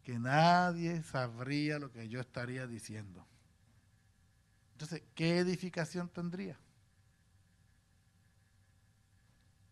[0.03, 3.25] que nadie sabría lo que yo estaría diciendo.
[4.73, 6.57] Entonces, ¿qué edificación tendría?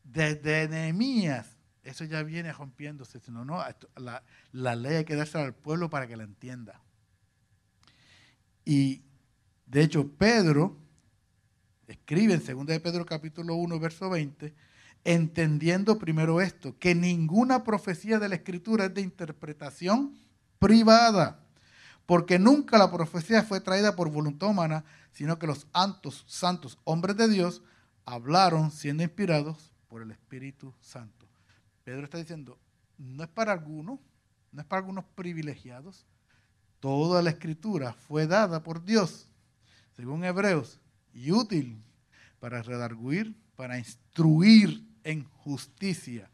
[0.03, 3.19] Desde Nehemías, eso ya viene rompiéndose.
[3.27, 3.63] No, no,
[3.95, 6.79] la, la ley hay que dársela al pueblo para que la entienda.
[8.65, 9.01] Y
[9.65, 10.77] de hecho, Pedro
[11.87, 14.53] escribe en 2 de Pedro capítulo 1, verso 20,
[15.03, 20.17] entendiendo primero esto, que ninguna profecía de la escritura es de interpretación
[20.59, 21.39] privada,
[22.05, 27.17] porque nunca la profecía fue traída por voluntad humana, sino que los santos, santos hombres
[27.17, 27.61] de Dios
[28.05, 31.27] hablaron siendo inspirados por el Espíritu Santo.
[31.83, 32.57] Pedro está diciendo,
[32.97, 33.99] no es para algunos,
[34.51, 36.05] no es para algunos privilegiados,
[36.83, 39.29] toda la escritura fue dada por Dios,
[39.95, 40.81] según Hebreos,
[41.13, 41.81] y útil
[42.41, 46.29] para redarguir, para instruir en justicia.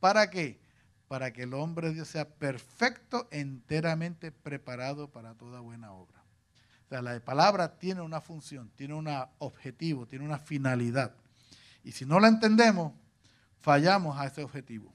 [0.00, 0.60] ¿Para qué?
[1.06, 6.24] para que el hombre de Dios sea perfecto, enteramente preparado para toda buena obra.
[6.86, 9.06] O sea, la palabra tiene una función, tiene un
[9.38, 11.14] objetivo, tiene una finalidad.
[11.84, 12.94] Y si no la entendemos,
[13.60, 14.90] fallamos a ese objetivo.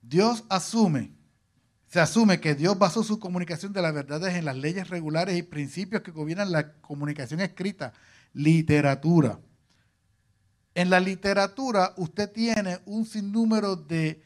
[0.00, 1.12] Dios asume,
[1.92, 5.42] se asume que Dios basó su comunicación de las verdades en las leyes regulares y
[5.42, 7.92] principios que gobiernan la comunicación escrita,
[8.32, 9.38] literatura.
[10.74, 14.22] En la literatura usted tiene un sinnúmero de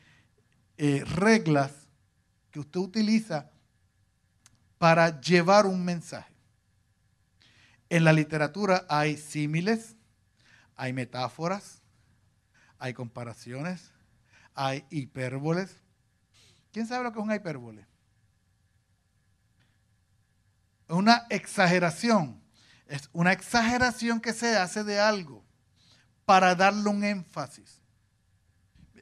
[0.76, 1.72] eh, reglas
[2.52, 3.50] que usted utiliza
[4.78, 6.32] para llevar un mensaje.
[7.88, 9.96] En la literatura hay símiles,
[10.76, 11.82] hay metáforas,
[12.78, 13.90] hay comparaciones,
[14.54, 15.80] hay hipérboles.
[16.76, 17.86] ¿Quién sabe lo que es una hipérbole?
[20.90, 22.38] Una exageración.
[22.86, 25.42] Es una exageración que se hace de algo
[26.26, 27.80] para darle un énfasis.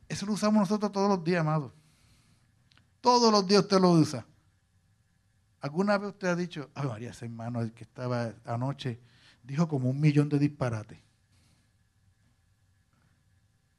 [0.08, 1.74] Eso lo usamos nosotros todos los días, amado.
[3.00, 4.24] Todos los días usted lo usa.
[5.60, 9.00] ¿Alguna vez usted ha dicho, ay María, ese hermano el que estaba anoche,
[9.42, 11.00] dijo como un millón de disparates?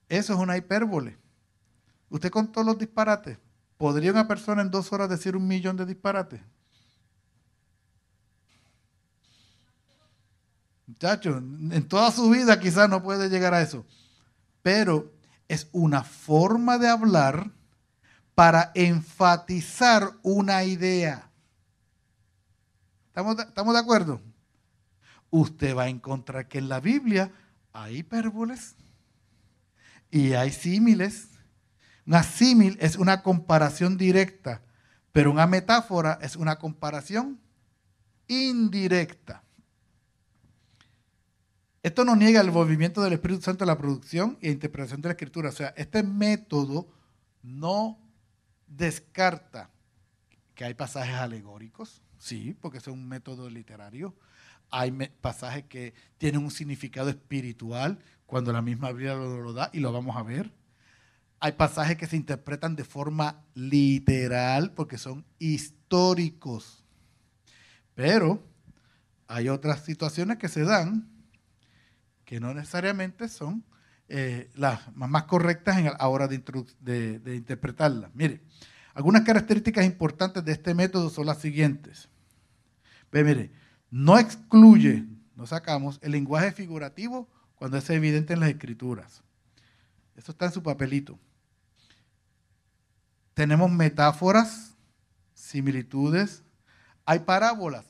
[0.09, 1.17] Eso es una hipérbole.
[2.09, 3.44] Usted contó los disparates.
[3.77, 6.41] ¿Podría una persona en dos horas decir un millón de disparates?
[10.87, 13.85] Muchachos, en toda su vida quizás no puede llegar a eso.
[14.61, 15.11] Pero
[15.47, 17.51] es una forma de hablar
[18.33, 21.29] para enfatizar una idea.
[23.07, 24.21] ¿Estamos, ¿Estamos de acuerdo?
[25.29, 27.31] Usted va a encontrar que en la Biblia
[27.73, 28.75] hay hipérboles.
[30.11, 31.29] y hay símiles.
[32.05, 34.61] Una símil es una comparación directa,
[35.11, 37.39] pero una metáfora es una comparación
[38.27, 39.43] indirecta.
[41.81, 45.13] Esto no niega el movimiento del Espíritu Santo en la producción e interpretación de la
[45.13, 45.49] Escritura.
[45.49, 46.87] O sea, este método
[47.43, 47.99] no
[48.67, 49.69] descarta
[50.55, 54.15] que hay pasajes alegóricos, sí, porque es un método literario.
[54.71, 54.91] Hay
[55.21, 59.91] pasajes que tienen un significado espiritual cuando la misma Biblia lo, lo da y lo
[59.91, 60.51] vamos a ver.
[61.45, 66.83] Hay pasajes que se interpretan de forma literal porque son históricos.
[67.93, 68.43] Pero
[69.27, 71.07] hay otras situaciones que se dan
[72.23, 73.63] que no necesariamente son
[74.09, 78.09] eh, las más correctas en la hora de, interpretarlas.
[78.15, 78.41] Mire,
[78.95, 82.09] algunas características importantes de este método son las siguientes.
[83.11, 83.51] Ve, mire,
[83.91, 89.21] no excluye, no sacamos el lenguaje figurativo cuando es evidente en las escrituras.
[90.15, 91.19] Eso está en su papelito.
[93.35, 94.75] Tenemos metáforas,
[95.33, 96.41] similitudes,
[97.05, 97.85] hay parábolas.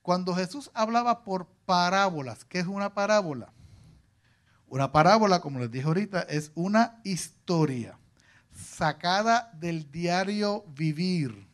[0.00, 3.52] Cuando Jesús hablaba por parábolas, ¿qué es una parábola?
[4.68, 7.98] Una parábola, como les dije ahorita, es una historia
[8.54, 11.46] sacada del diario vivir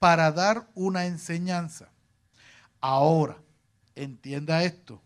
[0.00, 1.92] para dar una enseñanza.
[2.80, 3.38] Ahora,
[3.94, 5.00] entienda esto,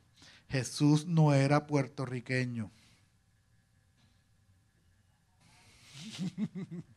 [0.48, 2.70] Jesús no era puertorriqueño.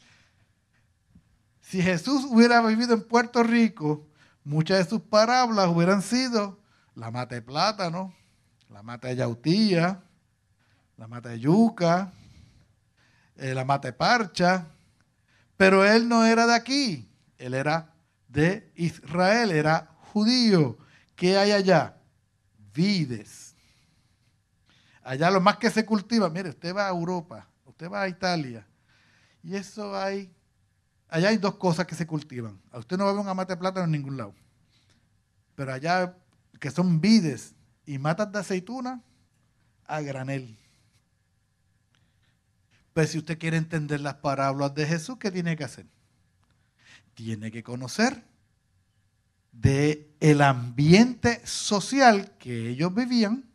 [1.69, 4.07] si Jesús hubiera vivido en Puerto Rico,
[4.45, 6.57] muchas de sus parábolas hubieran sido
[6.95, 8.15] la mata de plátano,
[8.69, 10.01] la mata de yautía,
[10.95, 12.13] la mata de yuca,
[13.35, 14.67] eh, la mata de parcha,
[15.57, 17.93] pero él no era de aquí, él era
[18.29, 20.77] de Israel, era judío.
[21.17, 21.97] ¿Qué hay allá?
[22.73, 23.55] Vides.
[25.03, 28.65] Allá lo más que se cultiva, mire, usted va a Europa, usted va a Italia,
[29.43, 30.33] y eso hay,
[31.09, 32.59] allá hay dos cosas que se cultivan.
[32.71, 34.33] A usted no va a ver un mata de plátano en ningún lado,
[35.55, 36.15] pero allá
[36.59, 37.55] que son vides
[37.85, 39.01] y matas de aceituna
[39.85, 40.57] a granel.
[42.93, 45.85] Pues si usted quiere entender las parábolas de Jesús, ¿qué tiene que hacer?
[47.13, 48.23] Tiene que conocer
[49.51, 53.45] de el ambiente social que ellos vivían.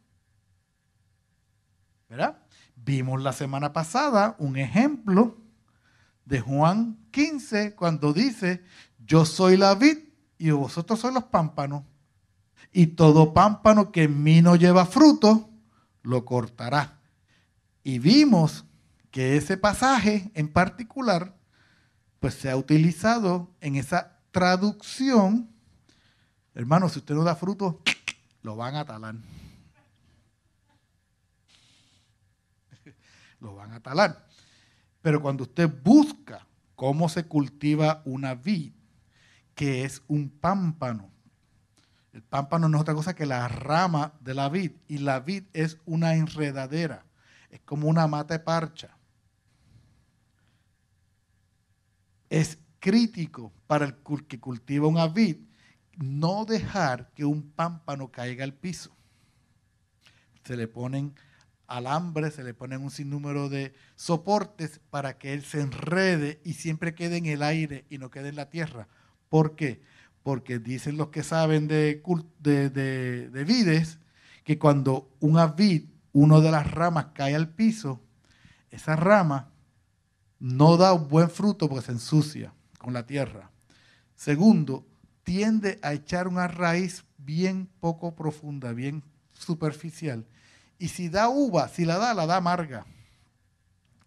[2.09, 2.39] ¿Verdad?
[2.77, 5.42] Vimos la semana pasada un ejemplo
[6.25, 8.65] de Juan 15 cuando dice,
[9.05, 9.99] yo soy la vid
[10.39, 11.85] y vosotros sois los pámpanos
[12.73, 15.51] y todo pámpano que en mí no lleva fruto,
[16.03, 17.01] lo cortará.
[17.85, 18.65] Y vimos
[19.11, 21.37] que ese pasaje en particular,
[22.19, 25.51] pues se ha utilizado en esa traducción.
[26.55, 27.83] Hermano, si usted no da fruto,
[28.43, 29.17] lo van a talar.
[33.41, 34.32] lo van a talar.
[35.03, 36.47] Pero cuando usted busca
[36.77, 38.73] cómo se cultiva una vid,
[39.55, 41.11] que es un pámpano,
[42.13, 45.45] el pámpano no es otra cosa que la rama de la vid y la vid
[45.53, 47.05] es una enredadera,
[47.51, 48.97] es como una mata de parcha.
[52.31, 53.97] Es crítico para el
[54.27, 55.37] que cultiva una vid
[55.97, 58.95] no dejar que un pámpano caiga al piso.
[60.45, 61.15] Se le ponen
[61.77, 66.95] alambres, se le ponen un sinnúmero de soportes para que él se enrede y siempre
[66.95, 68.89] quede en el aire y no quede en la tierra.
[69.29, 69.81] ¿Por qué?
[70.23, 72.03] porque dicen los que saben de,
[72.41, 73.99] de, vides,
[74.45, 78.01] que cuando una vid, una de las ramas cae al piso,
[78.71, 79.51] esa rama
[80.39, 83.51] no da un buen fruto porque se ensucia con la tierra.
[84.15, 84.87] Segundo,
[85.25, 89.03] tiende a echar una raíz bien poco profunda, bien
[89.33, 90.27] superficial.
[90.83, 92.85] Y si da uva, si la da, la da amarga.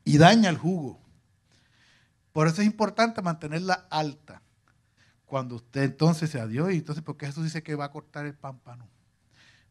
[0.04, 1.00] Y daña el jugo.
[2.34, 4.42] Por eso es importante mantenerla alta.
[5.26, 8.36] Cuando usted entonces se adiós, entonces, ¿por qué Jesús dice que va a cortar el
[8.36, 8.90] pámpano?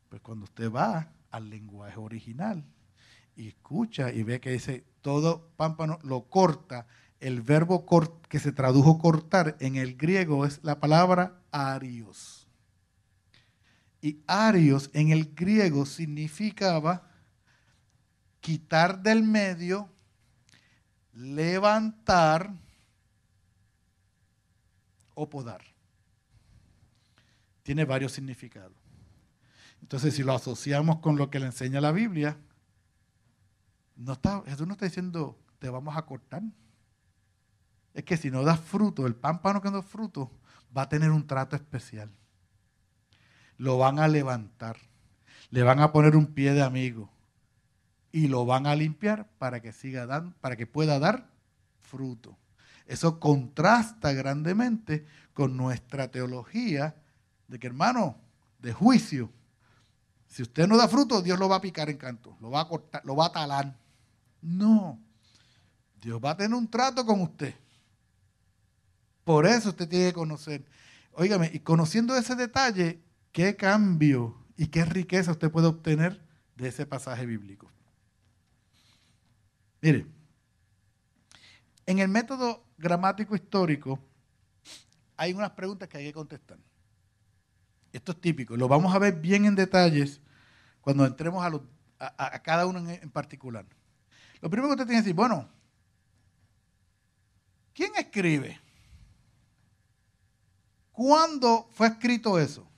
[0.09, 2.65] Pues cuando usted va al lenguaje original
[3.37, 6.87] y escucha y ve que dice todo pámpano lo corta,
[7.21, 7.85] el verbo
[8.31, 12.44] que se tradujo cortar en el griego es la palabra arios.
[14.05, 17.09] Y arios en el griego significaba
[18.41, 19.89] quitar del medio,
[21.15, 22.53] levantar,
[25.15, 25.63] o podar.
[27.63, 28.77] Tiene varios significados.
[29.81, 32.37] Entonces, si lo asociamos con lo que le enseña la Biblia,
[34.45, 36.43] Jesús no está diciendo, te vamos a cortar.
[37.95, 40.31] Es que si no das fruto, el pámpano que no da fruto,
[40.77, 42.11] va a tener un trato especial.
[43.59, 44.77] Lo van a levantar.
[45.51, 47.11] Le van a poner un pie de amigo.
[48.15, 51.27] y lo van a limpiar para que siga dando, para que pueda dar
[51.81, 52.39] fruto.
[52.87, 56.95] Eso contrasta grandemente con nuestra teología
[57.49, 58.17] de que, hermano,
[58.61, 59.33] de juicio.
[60.29, 62.69] Si usted no da fruto, Dios lo va a picar en canto, lo va a
[62.69, 63.77] cortar, lo va a talar.
[64.41, 64.97] No.
[66.01, 67.53] Dios va a tener un trato con usted.
[69.25, 70.65] Por eso usted tiene que conocer.
[71.15, 73.01] Óigame, y conociendo ese detalle,
[73.35, 76.25] qué cambio y qué riqueza usted puede obtener
[76.55, 77.69] de ese pasaje bíblico.
[79.83, 80.07] Mire,
[81.85, 83.99] en el método gramático histórico
[85.17, 86.59] hay unas preguntas que hay que contestar.
[87.93, 90.21] Esto es típico, lo vamos a ver bien en detalles
[90.81, 91.45] cuando entremos
[91.99, 93.67] a, cada uno en, particular.
[94.41, 95.49] Lo primero que usted tiene que decir, bueno,
[97.73, 98.61] ¿quién escribe?
[100.93, 102.71] ¿Cuándo fue escrito eso?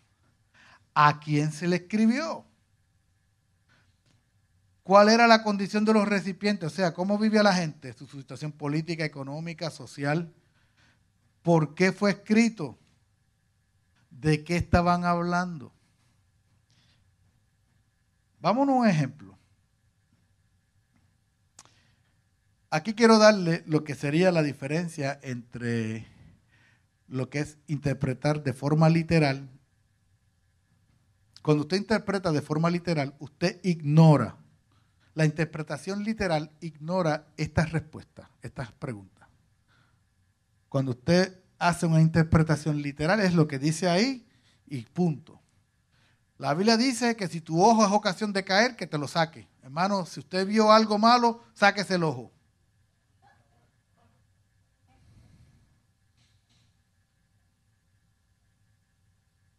[0.99, 2.47] ¿A quién se le escribió?
[4.83, 6.73] ¿Cuál era la condición de los recipientes?
[6.73, 7.93] O sea, ¿cómo vivía la gente?
[7.93, 10.33] Su situación política, económica, social.
[11.43, 12.79] ¿Por qué fue escrito?
[14.09, 15.71] ¿De qué estaban hablando?
[18.41, 19.39] Vámonos a un ejemplo.
[22.71, 26.07] Aquí quiero darle lo que sería la diferencia entre
[27.07, 29.51] lo que es interpretar de forma literal.
[31.47, 34.35] Cuando usted interpreta de forma literal, usted ignora.
[35.15, 39.29] La interpretación literal ignora estas respuestas, estas preguntas.
[40.69, 44.27] Cuando usted hace una interpretación literal, es lo que dice ahí
[44.67, 45.41] y punto.
[46.37, 49.47] La Biblia dice que si tu ojo es ocasión de caer, que te lo saque.
[49.63, 52.33] Hermano, si usted vio algo malo, sáquese el ojo.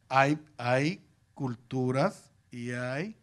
[0.09, 1.06] Hay, hay
[1.37, 3.15] culturas y hay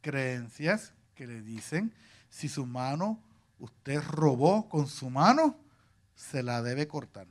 [0.00, 1.92] creencias que le dicen,
[2.30, 3.22] si su mano,
[3.58, 5.54] usted robó con su mano,
[6.14, 7.26] se la debe cortar.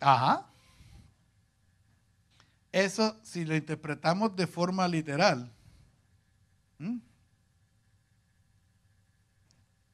[0.00, 0.46] Ajá.
[2.70, 5.52] Eso, si lo interpretamos de forma literal,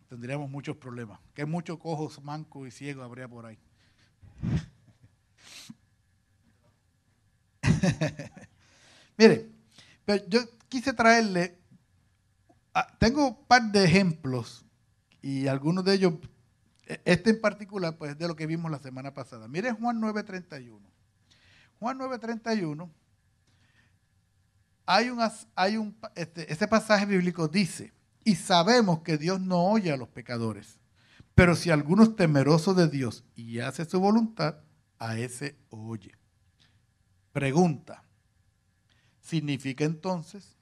[0.09, 1.21] tendríamos muchos problemas.
[1.35, 3.59] Que muchos cojos, mancos y ciegos habría por ahí.
[9.19, 9.49] Mire,
[10.05, 11.59] pero yo quise traerle,
[12.75, 14.65] ah, tengo un par de ejemplos
[15.23, 16.15] y algunos de ellos
[17.05, 19.49] este en particular, pues, es de lo que vimos la semana pasada.
[19.49, 20.79] Mire Juan 9.31.
[21.79, 22.91] Juan 9.31,
[24.87, 27.93] hay un, hay un, este, pasaje bíblico dice,
[28.27, 30.79] y sabemos que Dios no oye a los pecadores,
[31.35, 34.57] pero si alguno es temeroso de Dios y hace su voluntad,
[34.99, 36.12] a ese oye.
[37.33, 38.05] Pregunta,
[39.20, 40.59] ¿significa entonces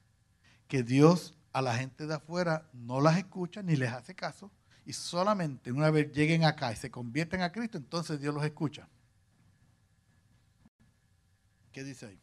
[0.69, 4.53] que Dios a la gente de afuera no las escucha ni les hace caso?
[4.87, 8.89] y solamente una vez lleguen acá y se convierten a Cristo, entonces Dios los escucha.
[11.73, 12.21] ¿Qué dice ahí?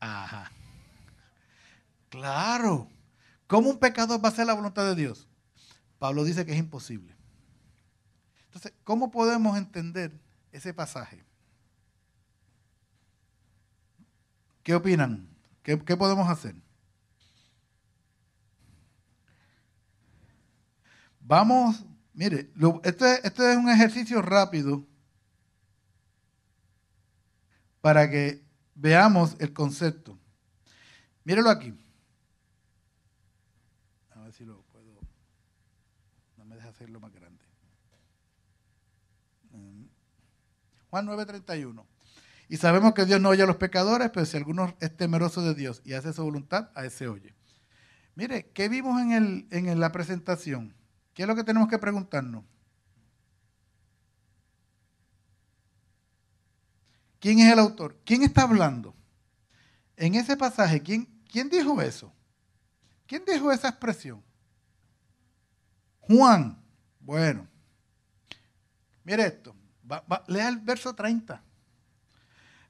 [0.00, 0.50] Ajá.
[2.08, 2.88] Claro.
[3.46, 5.28] ¿Cómo un pecador va a hacer la voluntad de Dios?
[5.98, 7.14] Pablo dice que es imposible.
[8.46, 10.18] Entonces, ¿cómo podemos entender
[10.50, 11.22] ese pasaje?
[14.62, 15.28] ¿Qué opinan?
[15.62, 16.54] ¿Qué, podemos hacer?
[21.20, 22.50] Vamos, mire,
[22.82, 24.84] este, este, es un ejercicio rápido
[27.80, 28.42] para que
[28.80, 30.18] veamos el concepto.
[31.24, 31.74] Mírelo aquí.
[34.10, 34.98] A ver si lo puedo.
[36.36, 37.44] No me deja hacerlo más grande.
[39.52, 39.84] Mm.
[40.88, 41.84] Juan 9:31.
[42.48, 45.54] Y sabemos que Dios no oye a los pecadores, pero si alguno es temeroso de
[45.54, 47.34] Dios y hace su voluntad, a ese oye.
[48.16, 50.74] Mire, ¿qué vimos en, el, en la presentación?
[51.14, 52.44] ¿Qué es lo que tenemos que preguntarnos?
[57.20, 57.96] ¿Quién es el autor?
[58.04, 58.94] ¿Quién está hablando?
[59.96, 62.12] En ese pasaje, ¿quién, quién dijo eso?
[63.06, 64.22] ¿Quién dijo esa expresión?
[66.00, 66.60] Juan.
[66.98, 67.46] Bueno,
[69.04, 69.54] mire esto.
[70.28, 71.42] lea el verso 30.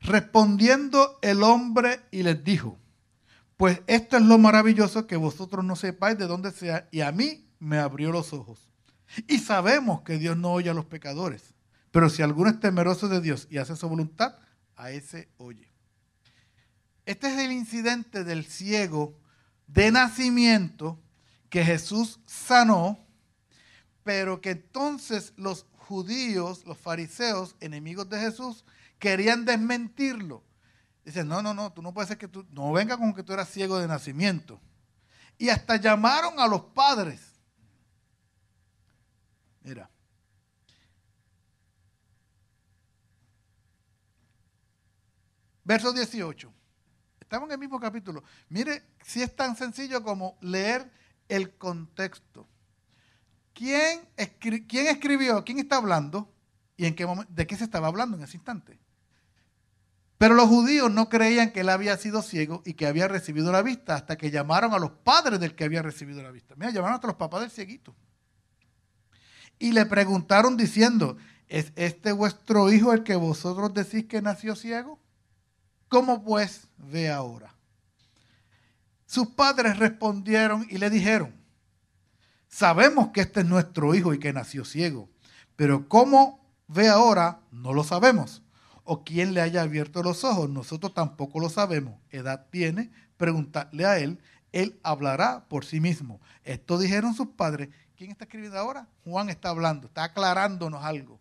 [0.01, 2.79] Respondiendo el hombre y les dijo,
[3.57, 7.47] pues esto es lo maravilloso que vosotros no sepáis de dónde sea, y a mí
[7.59, 8.71] me abrió los ojos.
[9.29, 11.55] Y sabemos que Dios no oye a los pecadores,
[11.91, 14.37] pero si alguno es temeroso de Dios y hace su voluntad,
[14.77, 15.71] a ese oye.
[17.05, 19.19] Este es el incidente del ciego
[19.67, 21.01] de nacimiento
[21.49, 22.99] que Jesús sanó,
[24.05, 28.65] pero que entonces los judíos, los fariseos, enemigos de Jesús,
[28.99, 30.45] querían desmentirlo.
[31.05, 33.33] Dicen, no, no, no, tú no puedes ser que tú, no venga con que tú
[33.33, 34.61] eras ciego de nacimiento.
[35.37, 37.21] Y hasta llamaron a los padres.
[39.63, 39.91] Mira.
[45.65, 46.53] Verso 18.
[47.21, 48.25] Estamos en el mismo capítulo.
[48.49, 50.91] Mire si es tan sencillo como leer
[51.29, 52.49] el contexto.
[53.53, 54.01] ¿Quién,
[54.39, 55.45] ¿Quién escribió?
[55.45, 56.33] ¿Quién está hablando?
[56.77, 57.07] ¿Y en qué?
[57.29, 58.79] ¿De qué se estaba hablando en ese instante?
[60.21, 63.63] Pero los judíos no creían que él había sido ciego y que había recibido la
[63.63, 66.55] vista hasta que llamaron a los padres del que había recibido la vista.
[66.57, 67.95] Mira, llamaron a los papás del cieguito.
[69.59, 71.17] Y le preguntaron diciendo,
[71.49, 74.99] ¿es este vuestro hijo el que vosotros decís que nació ciego?
[75.91, 77.53] ¿Cómo pues ve ahora?
[79.07, 81.35] Sus padres respondieron y le dijeron,
[82.49, 85.11] sabemos que este es nuestro hijo y que nació ciego,
[85.57, 88.45] pero cómo ve ahora no lo sabemos.
[88.85, 91.99] O quién le haya abierto los ojos, nosotros tampoco lo sabemos.
[92.11, 94.21] Edad tiene, preguntarle a él,
[94.53, 96.21] él hablará por sí mismo.
[96.45, 97.69] Esto dijeron sus padres.
[97.97, 98.87] ¿Quién está escribiendo ahora?
[99.03, 101.19] Juan está hablando, está aclarándonos algo.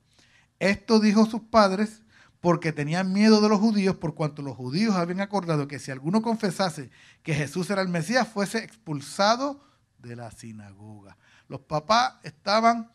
[0.60, 2.04] Esto dijo sus padres
[2.40, 6.22] porque tenían miedo de los judíos, por cuanto los judíos habían acordado que si alguno
[6.22, 6.90] confesase
[7.22, 9.62] que Jesús era el Mesías, fuese expulsado
[9.98, 11.18] de la sinagoga.
[11.48, 12.90] Los papás estaban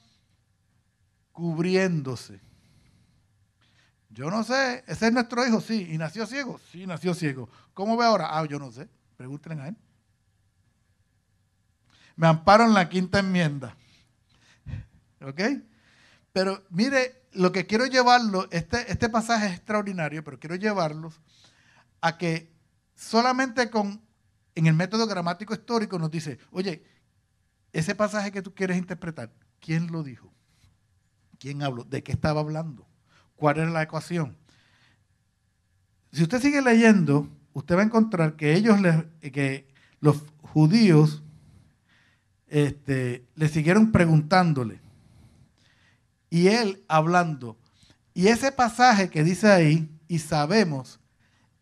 [1.32, 2.40] cubriéndose.
[4.08, 7.48] Yo no sé, ese es nuestro hijo, sí, y nació ciego, sí, nació ciego.
[7.74, 8.38] ¿Cómo ve ahora?
[8.38, 9.76] Ah, yo no sé, pregúntenle a él.
[12.16, 13.76] Me amparo en la quinta enmienda.
[15.20, 15.40] ¿Ok?
[16.34, 21.20] Pero mire, lo que quiero llevarlo, este, este pasaje es extraordinario, pero quiero llevarlos
[22.00, 22.52] a que
[22.96, 24.02] solamente con,
[24.56, 26.84] en el método gramático histórico nos dice, oye,
[27.72, 30.34] ese pasaje que tú quieres interpretar, ¿quién lo dijo?
[31.38, 31.84] ¿Quién habló?
[31.84, 32.84] ¿De qué estaba hablando?
[33.36, 34.36] ¿Cuál era la ecuación?
[36.10, 38.80] Si usted sigue leyendo, usted va a encontrar que ellos,
[39.20, 39.68] que
[40.00, 41.22] los judíos,
[42.48, 44.83] este, le siguieron preguntándole.
[46.34, 47.56] Y él hablando.
[48.12, 50.98] Y ese pasaje que dice ahí, y sabemos,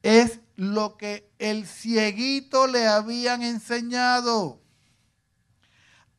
[0.03, 4.63] es lo que el cieguito le habían enseñado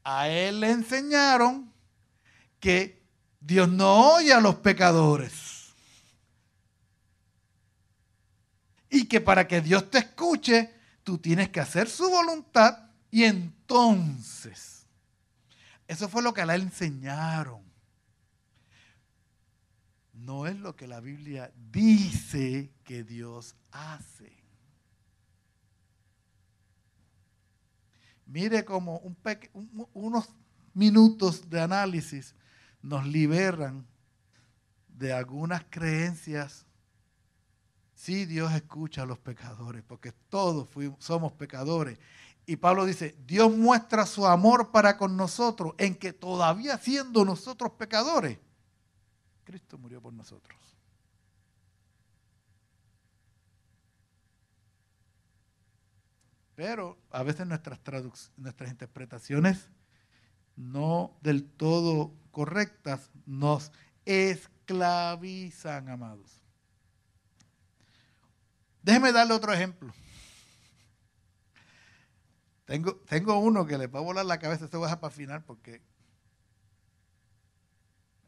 [0.04, 1.74] a él le enseñaron
[2.60, 3.02] que
[3.40, 5.74] Dios no oye a los pecadores.
[8.88, 10.72] Y que para que Dios te escuche,
[11.04, 14.86] tú tienes que hacer su voluntad y entonces,
[15.88, 17.63] eso fue lo que él enseñaron.
[20.24, 24.32] No es lo que la Biblia dice que Dios hace.
[28.26, 29.02] Mire como
[29.92, 30.30] unos
[30.74, 32.36] minutos de análisis
[32.82, 33.86] nos liberan
[34.88, 36.66] de algunas creencias.
[37.94, 40.70] Sí, Dios escucha a los pecadores, porque todos
[41.00, 42.00] somos pecadores.
[42.46, 47.74] Y Pablo dice, Dios muestra su amor para con nosotros en que todavía siendo nosotros
[47.74, 48.40] pecadores,
[49.44, 50.58] Cristo murió por nosotros.
[56.56, 57.80] Pero a veces nuestras,
[58.38, 59.70] nuestras interpretaciones
[60.56, 63.72] no del todo correctas nos
[64.06, 66.42] esclavizan, amados.
[68.84, 69.94] Déjeme darle otro ejemplo.
[72.66, 75.44] Tengo, tengo uno que le va a volar la cabeza, se va a para final
[75.44, 75.82] porque...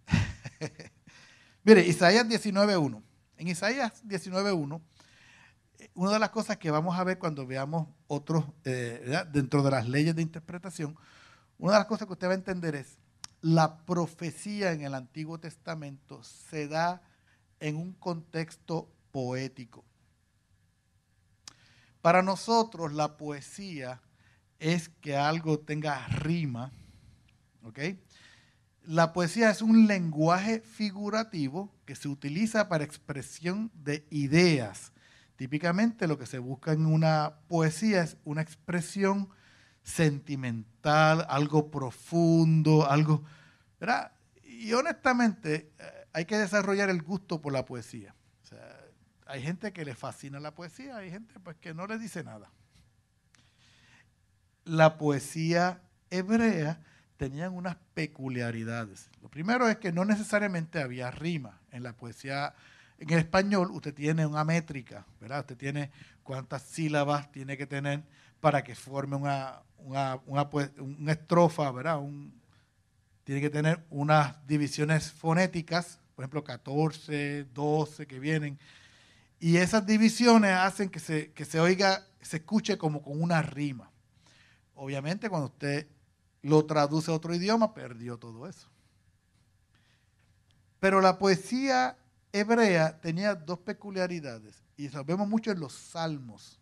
[1.66, 3.04] Mire, Isaías 19.1.
[3.38, 4.82] En Isaías 19.1
[5.94, 9.88] una de las cosas que vamos a ver cuando veamos otros, eh, dentro de las
[9.88, 10.98] leyes de interpretación,
[11.58, 12.98] una de las cosas que usted va a entender es,
[13.42, 17.02] la profecía en el Antiguo Testamento se da
[17.60, 19.86] en un contexto poético.
[22.02, 24.02] Para nosotros la poesía
[24.60, 26.72] es que algo tenga rima,
[27.64, 27.80] ¿ok?
[28.88, 34.92] La poesía es un lenguaje figurativo que se utiliza para expresión de ideas,
[35.36, 39.30] Típicamente lo que se busca en una poesía es una expresión
[39.84, 43.24] sentimental, algo profundo, algo...
[44.44, 48.16] Y honestamente eh, hay que desarrollar el gusto por la poesía.
[49.28, 52.50] hay gente que le fascina la poesía, hay gente pues, que no le dice nada.
[54.64, 56.82] La poesía hebrea
[57.18, 59.10] tenía unas peculiaridades.
[59.22, 62.54] Lo primero es que no necesariamente había rima en la poesía
[62.98, 65.42] en el español usted tiene una métrica, ¿verdad?
[65.42, 65.92] Usted tiene
[66.24, 68.04] cuántas sílabas tiene que tener
[68.40, 72.00] para que forme una, una, estrofa, ¿verdad?
[73.24, 78.60] tiene que tener unas divisiones fonéticas, por ejemplo 14, 12 que vienen,
[79.40, 83.92] y esas divisiones hacen que se, que se oiga, se escuche como con una rima.
[84.76, 85.88] Obviamente cuando usted
[86.46, 88.68] lo traduce a otro idioma, perdió todo eso.
[90.80, 91.98] Pero la poesía
[92.32, 96.60] hebrea tenía dos peculiaridades y lo vemos mucho en los salmos.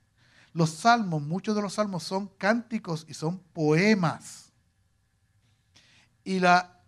[0.54, 4.54] Los salmos, muchos de los salmos son cánticos y son poemas.
[6.24, 6.80] Y la,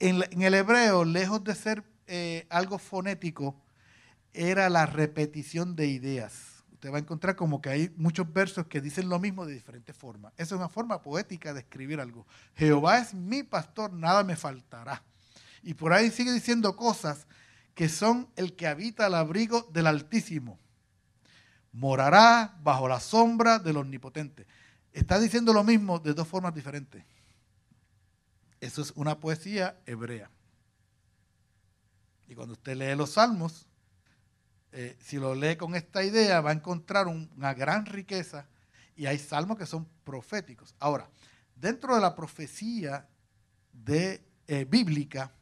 [0.00, 3.62] en, el hebreo, lejos de ser eh, algo fonético,
[4.32, 6.53] era la repetición de ideas.
[6.84, 9.96] Usted va a encontrar como que hay muchos versos que dicen lo mismo de diferentes
[9.96, 10.34] formas.
[10.36, 12.26] Esa es una forma poética de escribir algo.
[12.56, 15.02] Jehová es mi pastor, nada me faltará.
[15.62, 17.26] Y por ahí sigue diciendo cosas
[17.74, 20.58] que son el que habita al abrigo del Altísimo
[21.72, 24.46] morará bajo la sombra del Omnipotente.
[24.92, 27.02] Está diciendo lo mismo de dos formas diferentes.
[28.60, 30.30] Eso es una poesía hebrea.
[32.28, 33.68] Y cuando usted lee los salmos,
[34.76, 38.48] eh, si lo lee con esta idea, va a encontrar una gran riqueza
[38.96, 40.74] y hay salmos que son proféticos.
[40.80, 41.08] Ahora,
[41.54, 43.06] dentro de la profecía
[43.86, 45.32] eh, bíblica,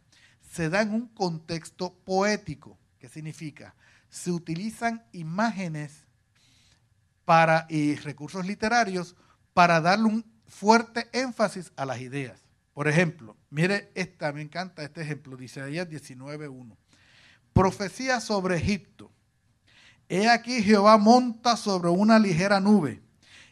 [0.53, 2.79] se da en un contexto poético.
[2.99, 3.75] ¿Qué significa?
[4.11, 6.05] Se utilizan imágenes
[7.25, 9.17] para, y recursos literarios
[9.55, 12.43] para darle un fuerte énfasis a las ideas.
[12.75, 16.77] Por ejemplo, mire esta, me encanta este ejemplo, dice Isaías 19.1.
[17.55, 19.11] Profecía sobre Egipto.
[20.15, 23.03] He aquí Jehová monta sobre una ligera nube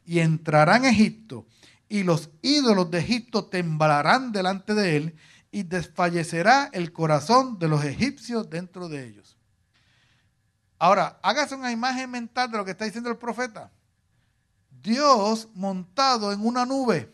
[0.05, 1.47] y entrará en Egipto
[1.89, 5.17] y los ídolos de Egipto temblarán delante de él
[5.51, 9.39] y desfallecerá el corazón de los egipcios dentro de ellos.
[10.79, 13.73] Ahora, hágase una imagen mental de lo que está diciendo el profeta.
[14.83, 17.11] Dios montado en una nube.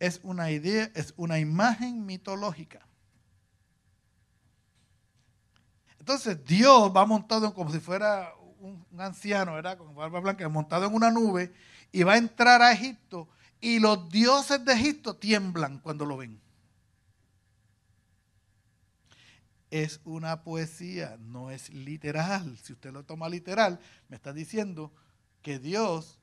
[0.00, 2.87] Es una idea, es una imagen mitológica.
[6.08, 9.76] Entonces Dios va montado como si fuera un, anciano, ¿verdad?
[9.76, 11.52] Con barba blanca, montado en una nube
[11.92, 13.28] y va a entrar a Egipto
[13.60, 16.40] y los dioses de Egipto tiemblan cuando lo ven.
[19.70, 22.56] es una poesía, no es literal.
[22.56, 23.78] Si usted lo toma literal,
[24.08, 24.90] me está diciendo
[25.42, 26.18] que Dios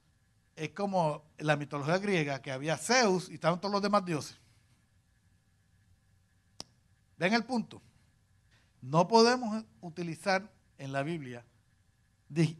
[0.55, 4.39] es como la mitología griega, que había Zeus y estaban todos los demás dioses.
[7.19, 7.83] ¿Ven el punto?
[8.85, 11.45] No podemos utilizar en la Biblia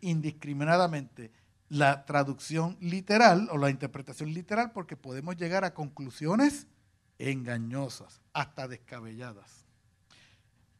[0.01, 1.31] indiscriminadamente
[1.69, 6.67] la traducción literal o la interpretación literal porque podemos llegar a conclusiones
[7.17, 9.65] engañosas, hasta descabelladas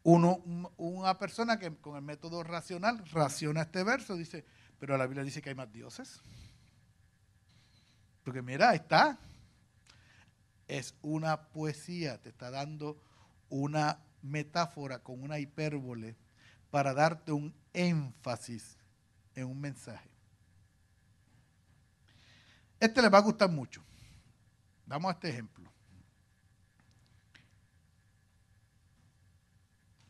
[0.06, 4.46] una persona que con el método racional raciona este verso, dice,
[4.78, 6.22] pero la Biblia dice que hay más dioses.
[8.24, 9.18] Porque mira, está.
[10.68, 13.02] Es una poesía, te está dando
[13.50, 16.16] una metáfora con una hipérbole
[16.72, 18.78] para darte un énfasis
[19.36, 20.10] en un mensaje.
[22.80, 23.84] Este le va a gustar mucho.
[24.86, 25.72] Damos este ejemplo.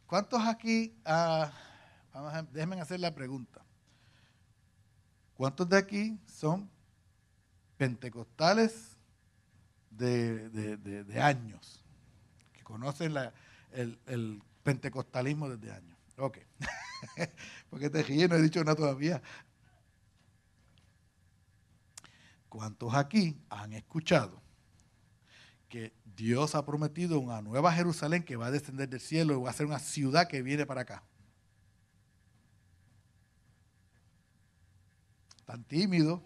[0.08, 1.52] ¿Cuántos aquí, ah,
[2.52, 3.62] déjenme hacer la pregunta,
[5.34, 6.70] ¿cuántos de aquí son
[7.78, 8.98] pentecostales
[9.90, 11.84] de, años?
[12.54, 13.16] Que conocen
[13.76, 15.98] el, pentecostalismo desde años.
[16.18, 16.40] Ok.
[17.70, 19.22] Porque te ríes, no he dicho nada todavía.
[22.50, 24.42] ¿Cuántos aquí han escuchado
[25.70, 29.50] que Dios ha prometido una nueva Jerusalén que va a descender del cielo y va
[29.50, 31.04] a ser una ciudad que viene para acá.
[35.46, 36.24] Tan tímido.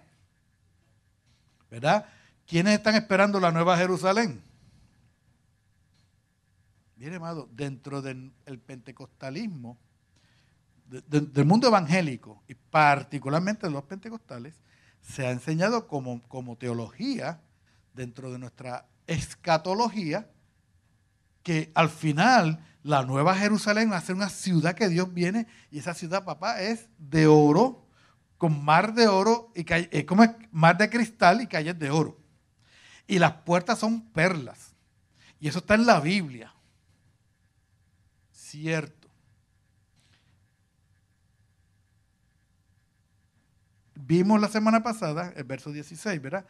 [1.69, 2.05] ¿Verdad?
[2.45, 4.43] ¿Quiénes están esperando la nueva Jerusalén?
[6.99, 8.33] Bien, amado, dentro del
[8.65, 9.77] pentecostalismo,
[10.85, 14.61] del mundo evangélico y particularmente de los pentecostales,
[14.99, 17.39] se ha enseñado como, como teología
[17.93, 20.29] dentro de nuestra escatología,
[21.41, 25.79] que al final la nueva Jerusalén va a ser una ciudad que Dios viene y
[25.79, 27.87] esa ciudad, papá, es de oro,
[28.37, 32.19] con mar de oro, y es como mar de cristal y calles de oro.
[33.07, 34.75] Y las puertas son perlas.
[35.39, 36.53] Y eso está en la Biblia.
[38.49, 39.07] Cierto.
[43.93, 46.47] Vimos la semana pasada, el verso 16, ¿verdad?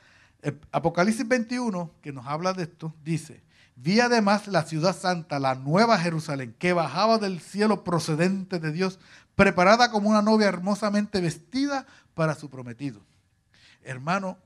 [0.72, 3.44] Apocalipsis 21, que nos habla de esto, dice,
[3.76, 8.98] vi además la ciudad santa, la nueva Jerusalén, que bajaba del cielo procedente de Dios,
[9.36, 13.02] preparada como una novia hermosamente vestida para su prometido.
[13.84, 14.38] Hermano,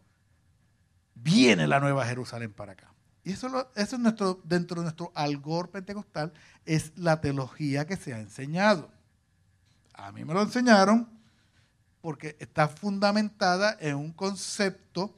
[1.14, 2.93] viene la nueva Jerusalén para acá.
[3.24, 6.34] Y eso, es nuestro, dentro de nuestro algor pentecostal,
[6.66, 8.92] es la teología que se ha enseñado.
[9.94, 11.08] A mí me lo enseñaron
[12.02, 15.18] porque está fundamentada en un concepto,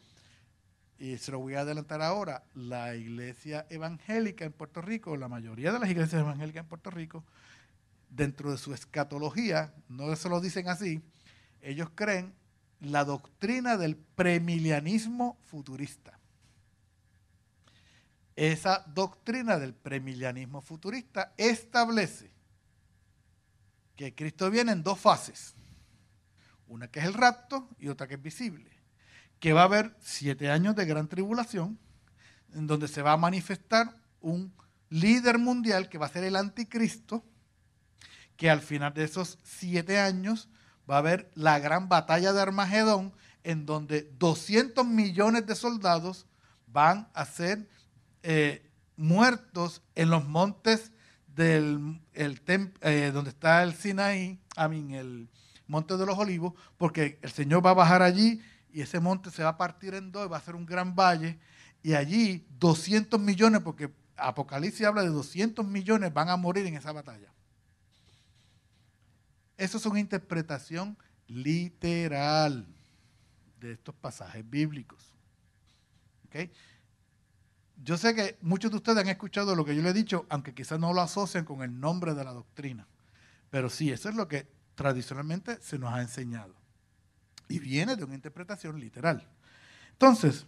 [0.99, 5.71] y se lo voy a adelantar ahora, la iglesia evangélica en Puerto Rico, la mayoría
[5.71, 7.23] de las iglesias evangélicas en Puerto Rico,
[8.11, 11.01] dentro de su escatología, no se lo dicen así,
[11.61, 12.35] ellos creen
[12.79, 16.14] la doctrina del premilianismo futurista.
[18.35, 22.31] Esa doctrina del premilianismo futurista establece
[23.95, 25.55] que Cristo viene en dos fases.
[26.67, 28.69] Una que es el rapto y otra que es visible.
[29.39, 31.79] Que va a haber siete años de gran tribulación,
[32.53, 34.53] en donde se va a manifestar un
[34.89, 37.23] líder mundial que va a ser el anticristo,
[38.35, 40.49] que al final de esos siete años
[40.89, 43.13] va a haber la gran batalla de Armagedón,
[43.43, 46.25] en donde 200 millones de soldados
[46.67, 47.69] van a ser
[48.27, 48.67] eh,
[48.97, 50.91] muertos en los montes
[51.27, 52.41] del el
[52.81, 55.29] eh, donde está el Sinaí, a el
[55.67, 58.41] monte de los olivos, porque el Señor va a bajar allí
[58.73, 61.37] y ese monte se va a partir en dos, va a ser un gran valle,
[61.83, 66.91] y allí 200 millones, porque Apocalipsis habla de 200 millones, van a morir en esa
[66.91, 67.31] batalla.
[69.55, 70.97] Eso es una interpretación
[71.27, 72.67] literal
[73.59, 75.13] de estos pasajes bíblicos.
[76.25, 76.51] ¿Okay?
[77.85, 80.55] Yo sé que muchos de ustedes han escuchado lo que yo le he dicho, aunque
[80.55, 82.87] quizás no lo asocian con el nombre de la doctrina.
[83.51, 86.55] Pero sí, eso es lo que tradicionalmente se nos ha enseñado.
[87.47, 89.29] Y viene de una interpretación literal.
[89.91, 90.47] Entonces,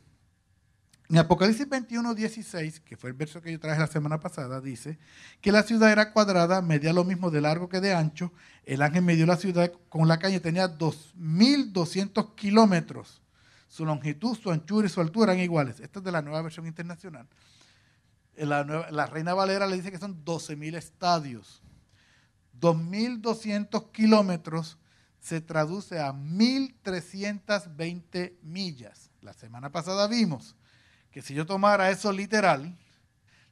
[1.10, 4.98] en Apocalipsis 21, 16, que fue el verso que yo traje la semana pasada, dice
[5.40, 8.34] que la ciudad era cuadrada, medía lo mismo de largo que de ancho.
[8.66, 13.22] El ángel midió la ciudad con la calle, tenía 2.200 kilómetros
[13.68, 15.80] su longitud, su anchura y su altura eran iguales.
[15.80, 17.28] Esta es de la nueva versión internacional.
[18.36, 21.64] La, la Reina Valera le dice que son 12.000 estadios.
[22.60, 24.78] 2.200 kilómetros
[25.20, 29.12] se traduce a 1.320 millas.
[29.22, 30.56] La semana pasada vimos
[31.12, 32.78] que si yo tomara eso literal,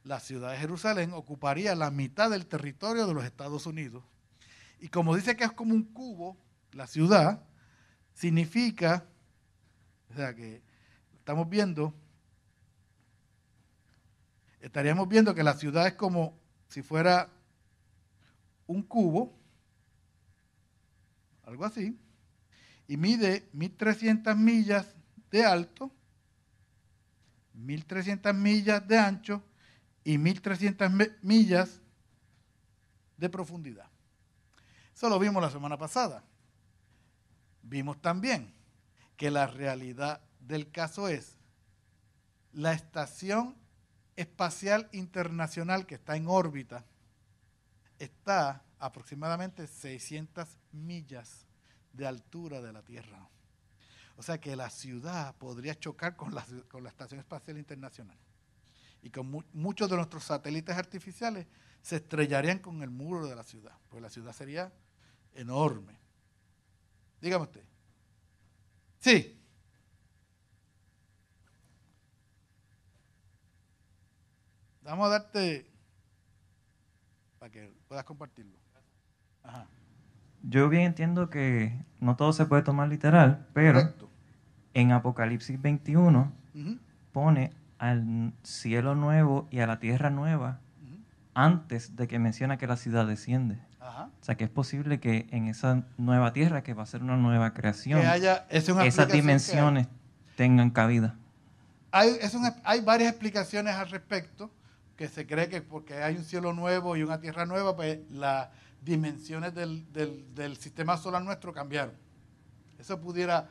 [0.04, 4.04] la ciudad de Jerusalén ocuparía la mitad del territorio de los Estados Unidos.
[4.78, 6.36] Y como dice que es como un cubo,
[6.72, 7.42] la ciudad,
[8.14, 9.04] significa
[10.16, 10.62] o sea que
[11.12, 11.92] estamos viendo,
[14.60, 17.30] estaríamos viendo que la ciudad es como si fuera
[18.66, 19.38] un cubo,
[21.44, 22.00] algo así,
[22.88, 24.96] y mide 1300 millas
[25.30, 25.92] de alto,
[27.52, 29.44] 1300 millas de ancho
[30.02, 31.82] y 1300 millas
[33.18, 33.90] de profundidad.
[34.94, 36.24] Eso lo vimos la semana pasada.
[37.60, 38.55] Vimos también
[39.16, 41.36] que la realidad del caso es
[42.52, 43.56] la estación
[44.16, 46.84] espacial internacional que está en órbita
[47.98, 51.46] está aproximadamente 600 millas
[51.92, 53.28] de altura de la Tierra.
[54.16, 58.18] O sea que la ciudad podría chocar con la, con la Estación Espacial Internacional.
[59.02, 61.46] Y con muchos de nuestros satélites artificiales
[61.82, 64.72] se estrellarían con el muro de la ciudad, porque la ciudad sería
[65.34, 65.96] enorme.
[67.20, 67.75] Dígame usted.
[68.98, 69.38] Sí.
[74.82, 75.70] Vamos a darte
[77.38, 78.56] para que puedas compartirlo.
[80.42, 83.94] Yo bien entiendo que no todo se puede tomar literal, pero
[84.74, 86.32] en Apocalipsis 21
[87.12, 90.60] pone al cielo nuevo y a la tierra nueva
[91.34, 93.58] antes de que menciona que la ciudad desciende.
[93.88, 97.16] O sea, que es posible que en esa nueva tierra, que va a ser una
[97.16, 98.02] nueva creación,
[98.50, 99.86] esas dimensiones
[100.36, 101.14] tengan cabida.
[101.92, 102.18] Hay,
[102.64, 104.50] hay varias explicaciones al respecto,
[104.96, 108.48] que se cree que porque hay un cielo nuevo y una tierra nueva, pues las
[108.82, 111.94] dimensiones del, del sistema solar nuestro cambiaron.
[112.78, 113.48] Eso pudiera,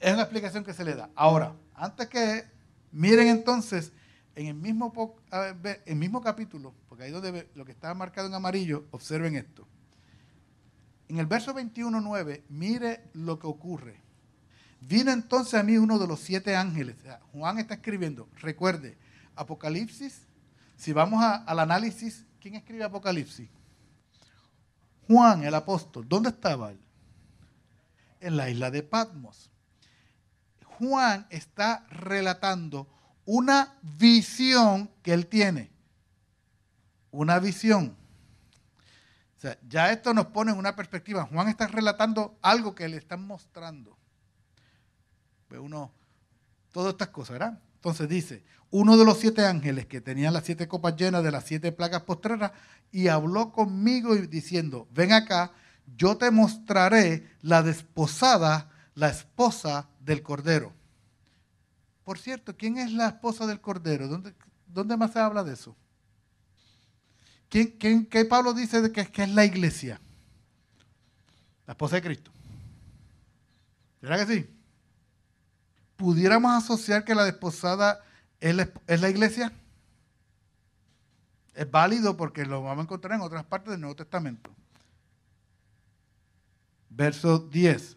[0.00, 1.10] es una explicación que se le da.
[1.14, 2.44] Ahora, antes que
[2.90, 3.92] miren entonces
[4.34, 9.66] en el mismo, capítulo, porque ahí donde lo que está marcado en amarillo, observen esto.
[11.08, 14.00] En el verso 21.9, mire lo que ocurre.
[14.80, 16.96] Vino entonces a mí uno de los siete ángeles.
[17.32, 18.96] Juan está escribiendo, recuerde,
[19.36, 20.26] Apocalipsis,
[20.76, 23.48] si vamos al análisis, ¿quién escribe Apocalipsis?
[25.06, 26.08] Juan, el apóstol.
[26.08, 26.80] ¿Dónde estaba él?
[28.20, 29.50] En la isla de Patmos.
[30.78, 32.88] Juan está relatando
[33.24, 35.70] una visión que él tiene.
[37.10, 37.96] Una visión.
[39.68, 41.26] Ya esto nos pone en una perspectiva.
[41.26, 43.96] Juan está relatando algo que le están mostrando.
[45.48, 45.92] Pues uno,
[46.70, 47.60] todas estas cosas, ¿verdad?
[47.74, 51.44] Entonces dice, uno de los siete ángeles que tenían las siete copas llenas de las
[51.44, 52.52] siete plagas postreras
[52.92, 55.52] y habló conmigo diciendo, ven acá,
[55.96, 60.72] yo te mostraré la desposada, la esposa del Cordero.
[62.04, 64.08] Por cierto, ¿quién es la esposa del Cordero?
[64.66, 65.76] ¿Dónde, más se habla de eso?
[67.48, 70.00] ¿Quién, quién, ¿Qué Pablo dice de que, es la iglesia?
[71.66, 72.32] La esposa de Cristo.
[74.00, 74.50] ¿Verdad que sí?
[75.96, 78.00] ¿Pudiéramos asociar que la desposada
[78.40, 78.56] es
[79.00, 79.52] la, iglesia?
[81.54, 84.50] Es válido porque lo vamos a encontrar en otras partes del Nuevo Testamento.
[86.90, 87.96] Verso 10.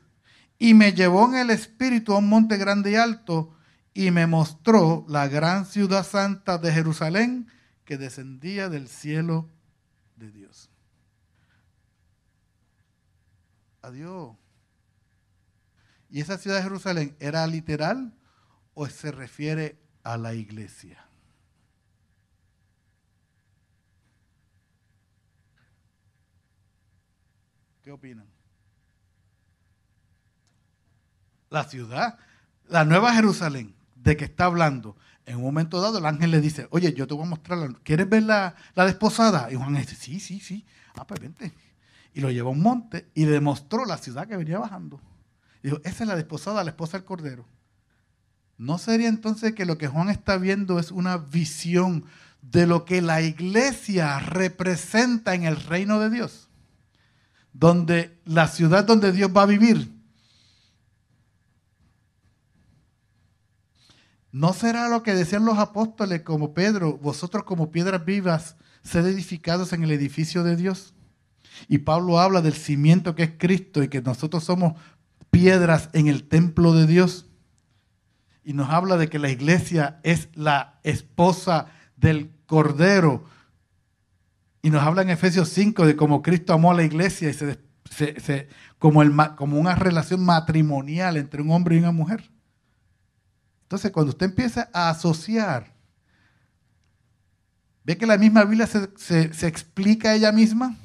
[0.60, 3.55] Y me llevó en el espíritu a un monte grande y alto
[3.97, 7.47] y me mostró la gran ciudad santa de Jerusalén
[7.85, 9.49] que descendía del cielo
[10.17, 10.69] de Dios.
[13.81, 14.35] Adiós.
[16.09, 18.13] ¿Y esa ciudad de Jerusalén era literal
[18.73, 21.07] o se refiere a la iglesia?
[27.81, 28.27] ¿Qué opinan?
[31.49, 32.19] La ciudad,
[32.67, 33.73] la nueva Jerusalén,
[34.06, 34.95] de que está hablando,
[35.26, 38.07] en un momento dado el ángel le dice, oye, yo te voy a mostrar, ¿quieres
[38.07, 39.52] ver la, la desposada?
[39.52, 40.64] Y Juan dice, sí, sí, sí,
[40.95, 41.52] ah, pues vente.
[42.14, 45.02] Y lo llevó a un monte y le mostró la ciudad que venía bajando.
[45.64, 47.48] Dijo, esa es la desposada, la esposa del Cordero.
[48.57, 52.06] ¿No sería entonces que lo que Juan está viendo es una visión
[52.44, 56.48] de lo que la iglesia representa en el reino de Dios?
[57.52, 59.94] Donde la ciudad donde Dios va a vivir.
[64.36, 69.72] ¿No será lo que decían los apóstoles como Pedro, vosotros como piedras vivas, sed edificados
[69.72, 70.94] en el edificio de Dios?
[71.70, 74.74] Y Pablo habla del cimiento que es Cristo y que nosotros somos
[75.32, 77.28] piedras en el templo de Dios.
[78.44, 83.24] Y nos habla de que la iglesia es la esposa del Cordero.
[84.62, 88.49] Y nos habla en Efesios 5 de cómo Cristo amó a la iglesia y se,
[88.80, 92.35] como, una relación matrimonial entre un hombre y una mujer.
[93.66, 95.74] Entonces, cuando usted empieza a asociar,
[97.84, 98.90] ve que la misma Biblia se,
[99.34, 100.76] se explica ella misma.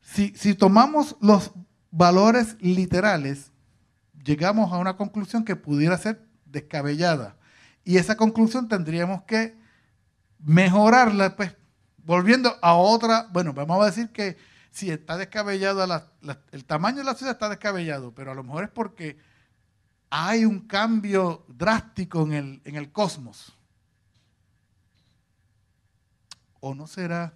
[0.00, 1.50] Si, si tomamos los
[1.90, 3.50] valores literales,
[4.24, 7.36] llegamos a una conclusión que pudiera ser descabellada.
[7.84, 9.56] Y esa conclusión tendríamos que
[10.38, 11.56] mejorarla, pues,
[11.98, 14.36] volviendo a otra, bueno, vamos a decir que
[14.70, 15.84] si está descabellado,
[16.52, 19.18] el tamaño de la ciudad está descabellado, pero a lo mejor es porque
[20.14, 23.56] hay un cambio drástico en el, en el cosmos.
[26.60, 27.32] ¿O no será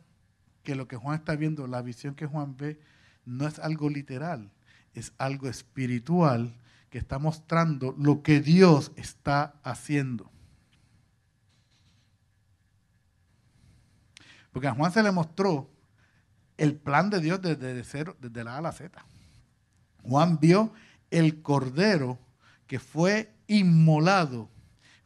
[0.62, 2.78] que lo que Juan está viendo, la visión que Juan ve,
[3.24, 4.52] no es algo literal,
[4.92, 6.54] es algo espiritual
[6.90, 10.30] que está mostrando lo que Dios está haciendo.
[14.52, 15.70] Porque a Juan se le mostró
[16.58, 19.02] el plan de Dios desde, cero, desde la A a la Z.
[20.02, 20.74] Juan vio
[21.10, 22.25] el cordero
[22.66, 24.50] que fue inmolado,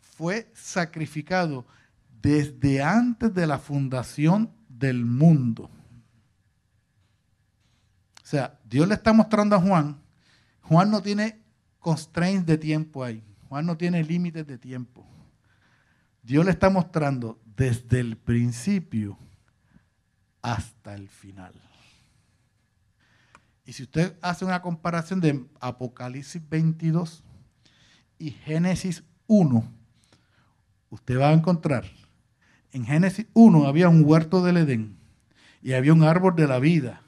[0.00, 1.66] fue sacrificado
[2.20, 5.70] desde antes de la fundación del mundo.
[8.22, 10.00] O sea, Dios le está mostrando a Juan.
[10.62, 11.40] Juan no tiene
[11.78, 13.24] constraints de tiempo ahí.
[13.48, 15.04] Juan no tiene límites de tiempo.
[16.22, 19.18] Dios le está mostrando desde el principio
[20.42, 21.54] hasta el final.
[23.64, 27.24] Y si usted hace una comparación de Apocalipsis 22
[28.20, 29.64] y Génesis 1,
[30.90, 31.90] usted va a encontrar,
[32.70, 34.98] en Génesis 1 había un huerto del Edén
[35.62, 37.02] y había un árbol de la vida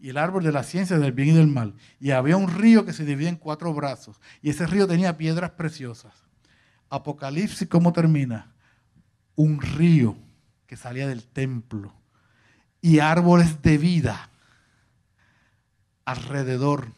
[0.00, 1.74] y el árbol de la ciencia del bien y del mal.
[2.00, 4.20] Y había un río que se dividía en cuatro brazos.
[4.42, 6.12] Y ese río tenía piedras preciosas.
[6.90, 8.52] Apocalipsis, ¿cómo termina?
[9.36, 10.16] Un río
[10.66, 11.94] que salía del templo.
[12.80, 14.28] Y árboles de vida
[16.04, 16.88] alrededor.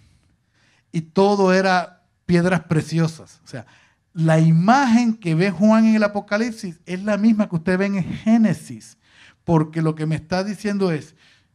[0.90, 3.40] Y todo era piedras preciosas.
[3.44, 3.66] O sea,
[4.12, 8.04] la imagen que ve Juan en el Apocalipsis es la misma que usted ve en
[8.04, 8.96] Génesis.
[9.42, 11.14] Porque lo que me está diciendo es,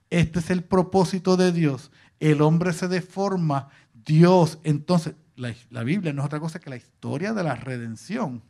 [0.09, 1.91] este es el propósito de Dios.
[2.19, 3.69] El hombre se deforma.
[3.93, 8.43] Dios, entonces, la, Biblia no es otra cosa que la historia de la redención.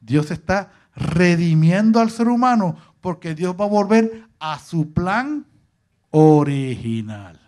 [0.00, 5.46] Dios está redimiendo al ser humano porque Dios va a volver a su plan
[6.10, 7.41] original.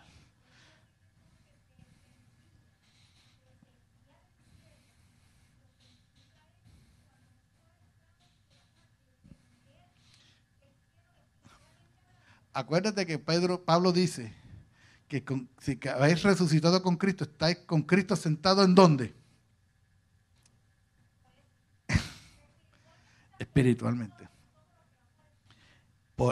[12.55, 14.33] Acuérdate que Pedro, Pablo dice
[15.09, 15.23] que
[15.59, 19.15] si habéis resucitado con Cristo, estáis con Cristo sentado en dónde?
[23.39, 24.29] espiritualmente.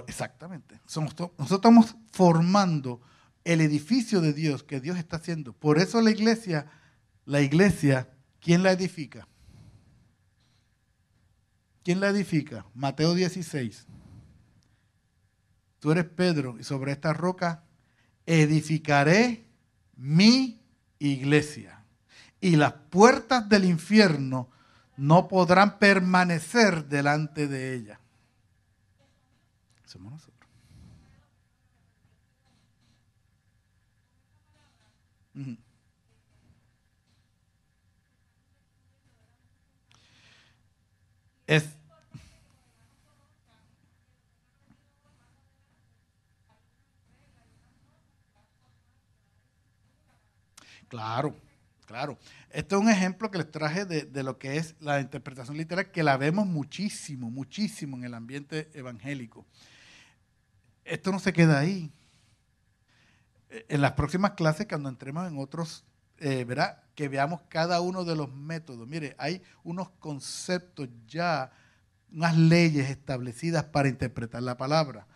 [0.06, 0.80] exactamente.
[0.96, 3.02] nosotros estamos formando
[3.44, 5.52] el edificio de Dios que Dios está haciendo.
[5.52, 6.70] Por eso la iglesia,
[7.24, 8.08] la iglesia,
[8.40, 9.28] ¿quién la edifica?
[11.82, 12.64] ¿Quién la edifica?
[12.74, 13.86] Mateo 16.
[15.82, 17.64] Tú eres Pedro y sobre esta roca
[18.24, 19.44] edificaré
[19.96, 20.62] mi
[21.00, 21.84] iglesia.
[22.40, 24.48] Y las puertas del infierno
[24.96, 28.00] no podrán permanecer delante de ella.
[29.84, 30.50] Somos nosotros.
[41.48, 41.81] Es
[50.92, 51.34] Claro,
[51.86, 52.18] claro.
[52.50, 56.02] Este es un ejemplo que les traje de, lo que es la interpretación literal, que
[56.02, 59.46] la vemos muchísimo, muchísimo en el ambiente evangélico.
[60.84, 61.90] Esto no se queda ahí.
[63.48, 65.82] En las próximas clases, cuando entremos en otros,
[66.18, 68.86] eh, verá, que veamos cada uno de los métodos.
[68.86, 71.52] Mire, hay unos conceptos ya,
[72.12, 75.06] unas leyes establecidas para interpretar la palabra.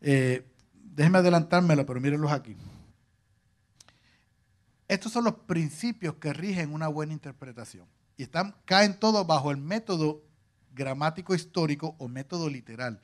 [0.00, 2.56] Eh, déjenme adelantármelo, pero mírenlos aquí.
[4.88, 7.86] Estos son los principios que rigen una buena interpretación.
[8.16, 8.26] Y
[8.64, 10.22] caen todos bajo el método
[10.74, 13.00] gramático histórico o método literal.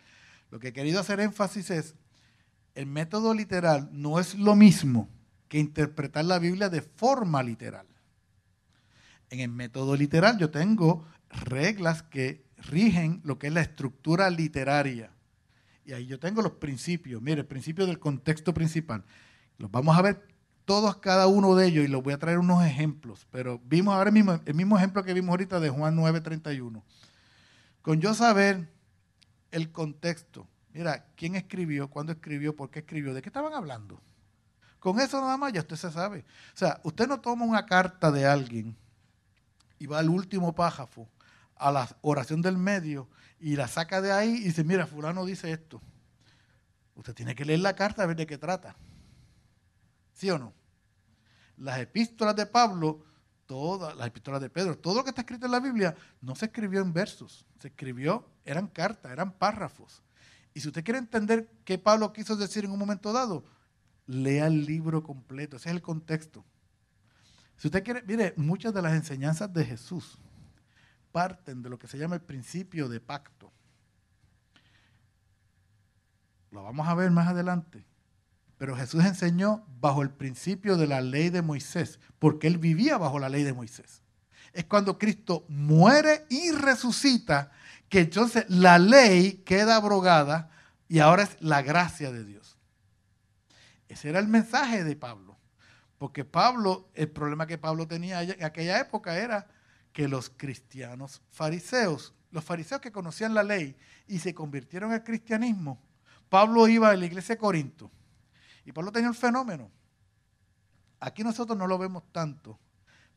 [0.51, 1.95] Lo que he querido hacer énfasis es,
[2.75, 5.09] el método literal no es lo mismo
[5.49, 7.87] que interpretar la Biblia de forma literal.
[9.29, 15.11] En el método literal yo tengo reglas que rigen lo que es la estructura literaria.
[15.85, 17.21] Y ahí yo tengo los principios.
[17.21, 19.05] Mire, el principio del contexto principal.
[19.59, 20.32] Los vamos a ver
[20.65, 24.11] todos, cada uno de ellos, y les voy a traer unos ejemplos, pero vimos ahora
[24.11, 26.83] mismo el mismo ejemplo que vimos ahorita de Juan 9:31.
[27.83, 28.73] Con yo saber
[29.51, 34.01] el contexto, mira, quién escribió, cuándo escribió, por qué escribió, de qué estaban hablando.
[34.79, 36.25] Con eso nada más ya usted se sabe.
[36.55, 38.77] O sea, usted no toma una carta de alguien
[39.79, 41.09] y va al último pájafo,
[41.57, 43.09] a la oración del medio,
[43.41, 45.81] y la saca de ahí y dice, mira, fulano dice esto.
[46.95, 48.77] Usted tiene que leer la carta a ver de qué trata.
[50.13, 50.53] ¿Sí o no?
[51.57, 53.05] Las epístolas de Pablo,
[53.47, 56.47] todas las epístolas de Pedro, todo lo que está escrito en la Biblia no se
[56.47, 60.03] escribió en versos, se escribió, eran cartas, eran párrafos.
[60.55, 63.45] Y si usted quiere entender qué Pablo quiso decir en un momento dado,
[64.07, 66.45] lea el libro completo, ese es el contexto.
[67.57, 70.19] Si usted quiere, mire, muchas de las enseñanzas de Jesús
[71.13, 73.53] parten de lo que se llama el principio de pacto.
[76.51, 77.87] Lo vamos a ver más adelante.
[78.63, 83.19] Pero Jesús enseñó bajo el principio de la ley de Moisés, porque él vivía bajo
[83.19, 84.03] la ley de Moisés.
[84.53, 87.51] Es cuando Cristo muere y resucita
[87.89, 90.49] que entonces la ley queda abrogada
[90.87, 92.57] y ahora es la gracia de Dios.
[93.89, 95.37] Ese era el mensaje de Pablo.
[95.99, 99.49] Porque Pablo, el problema que Pablo tenía en aquella época era
[99.93, 103.77] que los cristianos fariseos, los fariseos que conocían la ley
[104.07, 105.83] y se convirtieron al cristianismo,
[106.29, 107.91] Pablo iba a la iglesia de Corinto
[108.65, 109.71] y Pablo tenía el fenómeno.
[111.01, 112.59] Aquí nosotros no lo vemos tanto,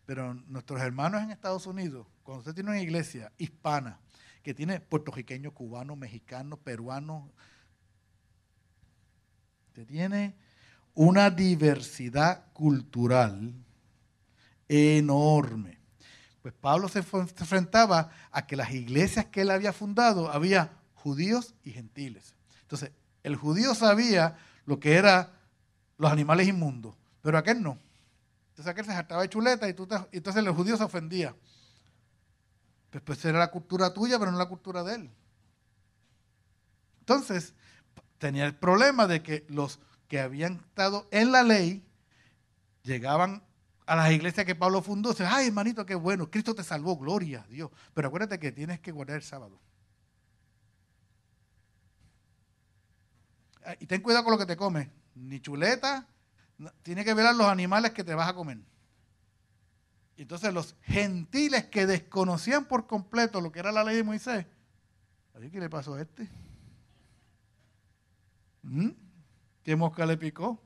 [0.06, 4.00] pero nuestros hermanos en Estados Unidos, cuando usted tiene una iglesia hispana,
[4.42, 7.32] que tiene puertorriqueños, cubanos, mexicanos, peruanos,
[9.70, 10.36] usted tiene
[10.94, 13.54] una diversidad cultural
[14.68, 15.80] enorme.
[16.42, 21.72] Pues Pablo se enfrentaba a que las iglesias que él había fundado había judíos y
[21.72, 22.36] gentiles.
[22.62, 22.92] Entonces,
[23.24, 25.30] el judío sabía lo que eran
[25.98, 27.78] los animales inmundos, pero aquel no.
[28.50, 29.76] Entonces aquel se saltaba de chuleta y,
[30.12, 31.36] entonces los judíos se ofendía.
[32.90, 35.12] Pues, pues era la cultura tuya, pero no la cultura de él.
[37.00, 37.54] Entonces,
[38.18, 41.86] tenía el problema de que los que habían estado en la ley
[42.84, 43.44] llegaban
[43.86, 45.10] a las iglesias que Pablo fundó.
[45.10, 47.70] Dicen, ay, hermanito, qué bueno, Cristo te salvó, gloria a Dios.
[47.94, 49.60] Pero acuérdate que tienes que guardar el sábado.
[53.64, 54.88] Ah, y ten cuidado con lo que te comes.
[55.16, 56.08] Ni chuleta.
[56.84, 58.60] Tiene que ver a los animales que te vas a comer.
[60.18, 64.46] Entonces los gentiles que desconocían por completo lo que era la ley de Moisés,
[65.52, 66.30] ¿qué le pasó a este?
[68.62, 68.92] ¿Mm?
[69.64, 70.64] ¿Qué mosca le picó?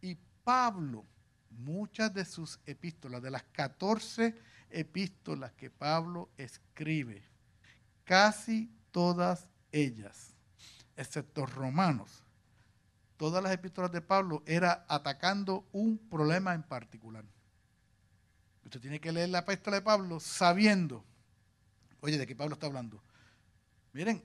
[0.00, 1.04] Y Pablo,
[1.50, 4.34] muchas de sus epístolas, de las 14
[4.70, 7.22] epístolas que Pablo escribe,
[8.04, 10.36] casi todas ellas
[10.96, 12.22] excepto Romanos,
[13.16, 17.24] todas las epístolas de Pablo era atacando un problema en particular.
[18.64, 21.04] Usted tiene que leer la epístola de Pablo sabiendo,
[22.00, 23.02] oye, ¿de qué Pablo está hablando?
[23.92, 24.22] Miren,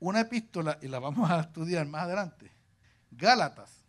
[0.00, 2.50] una epístola, y la vamos a estudiar más adelante,
[3.10, 3.84] Gálatas.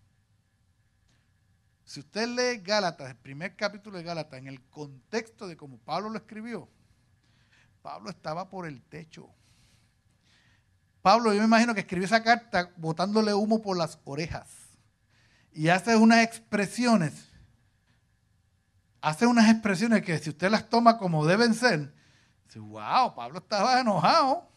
[1.86, 6.10] Si usted lee Gálatas, el primer capítulo de Gálatas, en el contexto de cómo Pablo
[6.10, 6.68] lo escribió,
[7.82, 9.30] Pablo estaba por el techo.
[11.06, 14.48] Pablo, yo me imagino que escribió esa carta botándole humo por las orejas.
[15.54, 17.32] Y hace unas expresiones,
[19.02, 21.94] hace unas expresiones que si usted las toma como deben ser,
[22.48, 24.50] dice, wow, Pablo estaba enojado.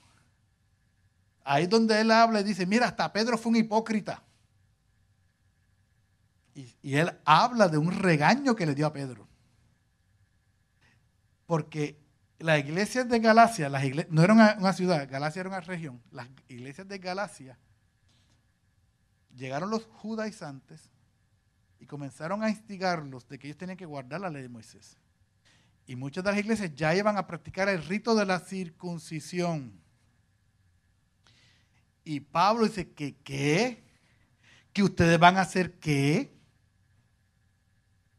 [1.45, 4.23] Ahí donde él habla y dice, mira, hasta Pedro fue un hipócrita.
[6.55, 9.29] Y, y él habla de un regaño que le dio a Pedro.
[11.45, 12.01] Porque
[12.39, 16.87] las iglesias de Galacia, las no era una, ciudad, Galacia era una región, las iglesias
[16.87, 17.59] de Galacia,
[19.35, 20.91] llegaron los judaizantes
[21.81, 24.97] y comenzaron a instigarlos de que ellos tenían que guardar la ley de Moisés.
[25.87, 29.81] Y muchas de las iglesias ya iban a practicar el rito de la circuncisión.
[32.05, 33.83] Y Pablo dice que qué,
[34.73, 36.37] que ustedes van a hacer qué.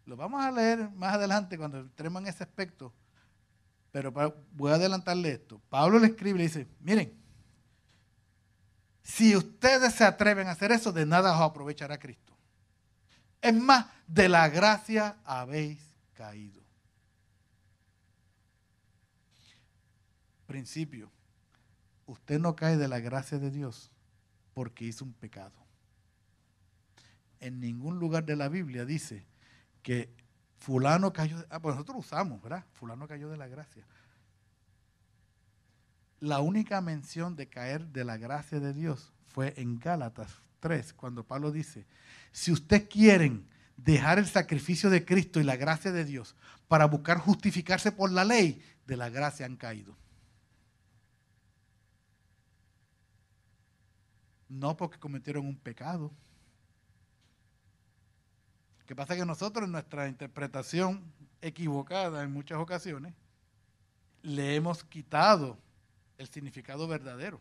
[0.06, 2.94] Lo vamos a leer más adelante cuando entremos en ese aspecto.
[3.92, 4.12] Pero
[4.52, 5.62] voy a adelantarle esto.
[5.70, 7.14] Pablo le escribe y le dice, miren,
[9.04, 12.38] si ustedes se atreven a hacer eso, de nada os aprovechará Cristo.
[13.42, 15.80] Es más, de la gracia habéis
[16.14, 16.62] caído.
[20.46, 21.12] Principio,
[22.06, 23.92] usted no cae de la gracia de Dios
[24.54, 25.56] porque hizo un pecado.
[27.40, 29.26] En ningún lugar de la Biblia dice
[29.82, 30.14] que
[30.60, 32.64] fulano cayó, ah, pues nosotros usamos, ¿verdad?
[32.74, 33.84] Fulano cayó de la gracia.
[36.20, 41.24] La única mención de caer de la gracia de Dios fue en Gálatas 3, cuando
[41.24, 41.86] Pablo dice,
[42.32, 46.36] si ustedes quieren dejar el sacrificio de Cristo y la gracia de Dios
[46.68, 49.96] para buscar justificarse por la ley, de la gracia han caído.
[54.50, 56.12] No porque cometieron un pecado,
[58.90, 61.14] que pasa que nosotros en nuestra interpretación
[61.44, 63.14] equivocada en muchas ocasiones
[64.24, 65.60] le hemos quitado
[66.18, 67.40] el significado verdadero.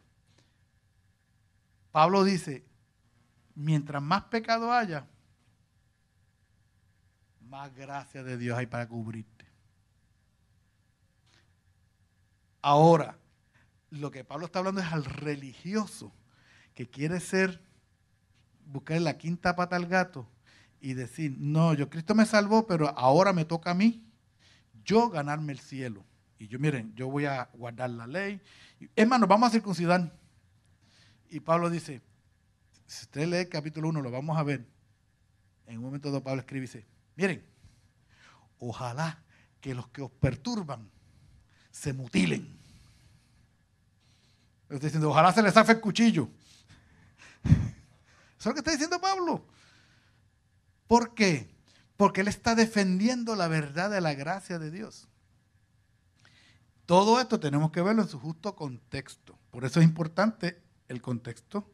[1.90, 2.66] Pablo dice,
[3.54, 5.06] mientras más pecado haya,
[7.40, 9.46] más gracia de Dios hay para cubrirte.
[12.60, 13.16] Ahora,
[13.88, 16.12] lo que Pablo está hablando es al religioso
[16.74, 17.62] que quiere ser,
[18.66, 20.28] buscar la quinta pata al gato
[20.80, 24.04] y decir, no, yo Cristo me salvó, pero ahora me toca a mí,
[24.84, 26.04] yo ganarme el cielo.
[26.38, 28.40] Y yo, miren, yo voy a guardar la ley.
[28.94, 30.16] Hermano, vamos a circuncidar.
[31.30, 32.00] Y Pablo dice,
[32.86, 34.64] si usted lee el capítulo 1, lo vamos a ver.
[35.66, 36.86] En un momento donde Pablo escribe y dice,
[37.16, 37.44] miren,
[38.58, 39.22] ojalá
[39.60, 40.88] que los que os perturban
[41.70, 42.56] se mutilen.
[44.70, 46.28] Está diciendo, ojalá se les zafe el cuchillo.
[47.44, 47.56] Eso
[48.38, 49.46] es lo que está diciendo Pablo.
[50.88, 51.54] ¿Por qué?
[51.96, 55.08] Porque él está defendiendo la verdad de la gracia de Dios.
[56.86, 59.38] Todo esto tenemos que verlo en su justo contexto.
[59.50, 61.70] Por eso es importante el contexto,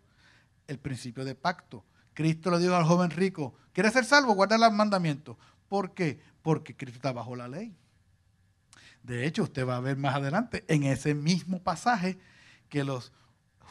[0.66, 1.84] el principio de pacto.
[2.14, 4.34] Cristo le dijo al joven rico, ¿quieres ser salvo?
[4.34, 5.36] Guarda los mandamientos.
[5.68, 6.20] ¿Por qué?
[6.42, 7.76] Porque Cristo está bajo la ley.
[9.04, 12.18] De hecho, usted va a ver más adelante, en ese mismo pasaje,
[12.68, 13.12] que los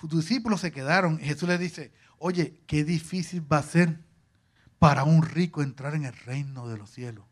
[0.03, 1.19] discípulos se quedaron.
[1.19, 3.99] Jesús les dice, oye, qué difícil va a ser
[4.83, 7.23] para un rico entrar en el reino de los cielos.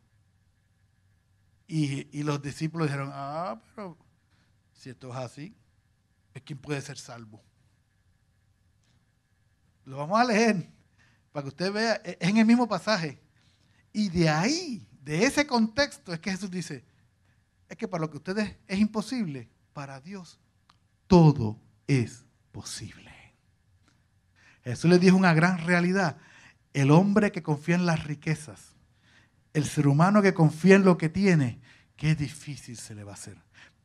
[1.68, 3.98] Y, los discípulos dijeron, ah, pero
[4.72, 5.54] si esto es así,
[6.34, 7.44] es puede ser salvo.
[9.84, 10.70] Lo vamos a leer
[11.34, 13.22] para que usted vea, es en el mismo pasaje.
[13.92, 16.86] Y de ahí, de ese contexto, es que Jesús dice,
[17.68, 20.40] es que para lo que ustedes es imposible, para Dios
[21.06, 22.24] todo es
[22.54, 23.12] posible.
[24.64, 26.16] Jesús les dijo una gran realidad.
[26.74, 28.76] El hombre que confía en las riquezas,
[29.54, 31.60] el ser humano que confía en lo que tiene,
[31.96, 33.38] qué difícil se le va a hacer.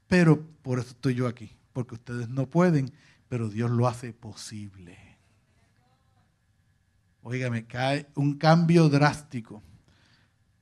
[0.06, 2.92] Pero por eso estoy yo aquí, porque ustedes no pueden,
[3.28, 4.96] pero Dios lo hace posible.
[7.22, 9.62] Óigame, cae un cambio drástico.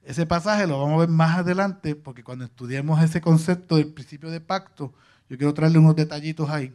[0.02, 4.30] Ese pasaje lo vamos a ver más adelante, porque cuando estudiemos ese concepto del principio
[4.30, 4.94] de pacto,
[5.28, 6.74] yo quiero traerle unos detallitos ahí.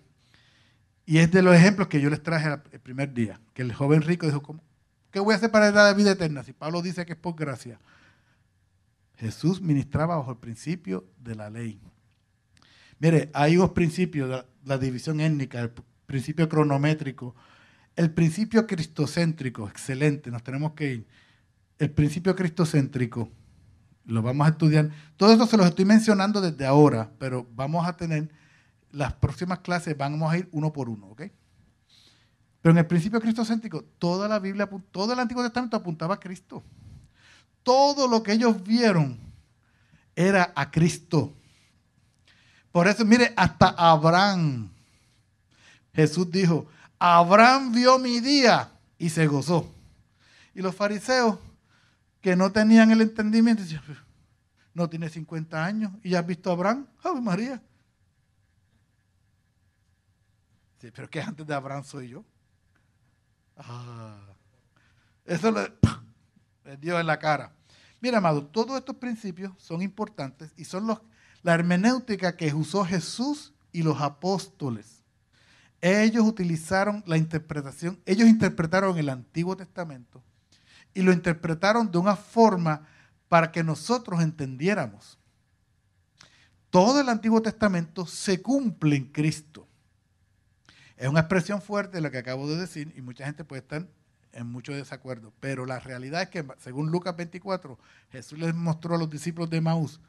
[1.06, 4.04] Y es de los ejemplos que yo les traje el primer día, que el joven
[4.04, 4.62] rico dijo, ¿cómo,
[5.12, 6.44] ¿Qué voy a hacer para la vida eterna?
[6.44, 7.80] Si Pablo dice que es por gracia.
[9.18, 11.82] Jesús ministraba bajo el principio de la ley.
[13.00, 15.72] Mire, hay dos principios, la, división étnica, el
[16.06, 17.36] principio cronométrico,
[17.96, 21.08] el principio cristocéntrico, excelente, nos tenemos que ir.
[21.78, 23.30] El principio cristocéntrico,
[24.06, 24.90] lo vamos a estudiar.
[25.18, 28.30] Todo esto se los estoy mencionando desde ahora, pero vamos a tener
[28.92, 31.24] las próximas clases vamos a ir uno por uno, ¿ok?
[32.62, 36.64] Pero en el principio cristocéntrico, toda la Biblia, todo el Antiguo Testamento apuntaba a Cristo.
[37.64, 39.18] Todo lo que ellos vieron
[40.16, 41.34] era a Cristo.
[42.72, 44.70] Por eso, mire, hasta Abraham,
[45.94, 46.68] Jesús dijo,
[47.00, 49.74] Abraham vio mi día y se gozó.
[50.54, 51.38] Y los fariseos
[52.22, 53.82] que no tenían el entendimiento, decían,
[54.74, 57.62] no tiene 50 años y ya has visto a Abraham, ¡Ave María!
[60.80, 62.24] Sí, pero que antes de Abraham soy yo.
[63.60, 64.18] Ah,
[65.26, 67.54] eso le, dio en la cara.
[68.02, 71.02] Mira, amado, todos estos principios son importantes y son los,
[71.44, 75.04] la hermenéutica que usó Jesús y los apóstoles.
[75.82, 80.24] Ellos utilizaron la interpretación, ellos interpretaron el Antiguo Testamento
[80.94, 82.88] y lo interpretaron de una forma
[83.30, 85.18] para que nosotros entendiéramos.
[86.70, 89.69] Todo el Antiguo Testamento se cumple en Cristo.
[91.00, 93.88] Es una expresión fuerte lo que acabo de decir y mucha gente puede estar
[94.34, 97.80] en mucho desacuerdo, pero la realidad es que según Lucas 24,
[98.12, 100.02] Jesús les mostró a los discípulos de Maús,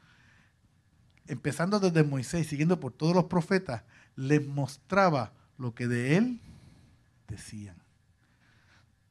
[1.27, 3.83] empezando desde Moisés, siguiendo por todos los profetas,
[4.17, 6.41] les mostraba lo que de él
[7.29, 7.77] decían.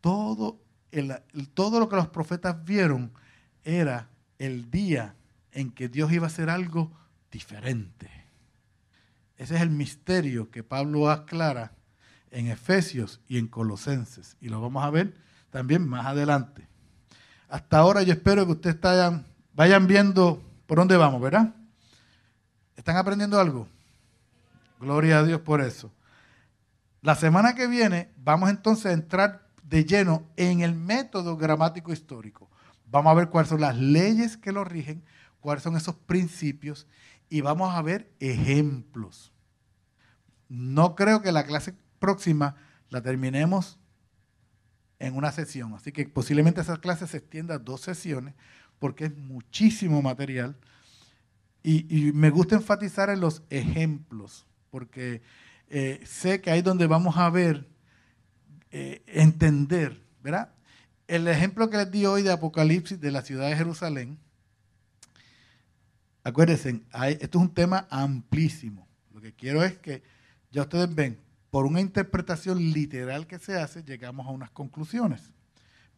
[0.02, 0.60] Todo,
[1.54, 3.10] todo lo que los profetas vieron
[3.64, 5.14] era el día
[5.52, 6.92] en que Dios iba a hacer algo
[7.32, 8.19] diferente.
[9.40, 11.72] Ese es el misterio que Pablo aclara
[12.30, 14.36] en Efesios y en Colosenses.
[14.38, 15.14] Y lo vamos a ver
[15.48, 16.68] también más adelante.
[17.48, 18.76] Hasta ahora yo espero que ustedes
[19.54, 21.54] vayan, viendo por dónde vamos, ¿verdad?
[22.76, 23.66] ¿Están aprendiendo algo?
[24.78, 25.90] Gloria a Dios por eso.
[27.00, 32.50] La semana que viene vamos entonces a entrar de lleno en el método gramático histórico.
[32.84, 35.02] Vamos a ver cuáles son las leyes que lo rigen,
[35.40, 36.86] cuáles son esos principios
[37.30, 39.29] y vamos a ver ejemplos.
[40.50, 42.56] No creo que la clase próxima
[42.88, 43.78] la terminemos
[44.98, 48.34] en una sesión, así que posiblemente esa clase se extienda a dos sesiones
[48.80, 50.56] porque es muchísimo material
[51.62, 55.22] y, me gusta enfatizar en los ejemplos porque
[55.68, 57.68] eh, sé que ahí donde vamos a ver,
[58.72, 60.52] eh, entender, ¿verdad?
[61.06, 64.18] El ejemplo que les di hoy de Apocalipsis de la ciudad de Jerusalén,
[66.24, 66.82] acuérdense,
[67.20, 68.88] esto es un tema amplísimo.
[69.12, 70.02] Lo que quiero es que
[70.50, 71.18] ya ustedes ven,
[71.50, 75.30] por una interpretación literal que se hace, llegamos a unas conclusiones.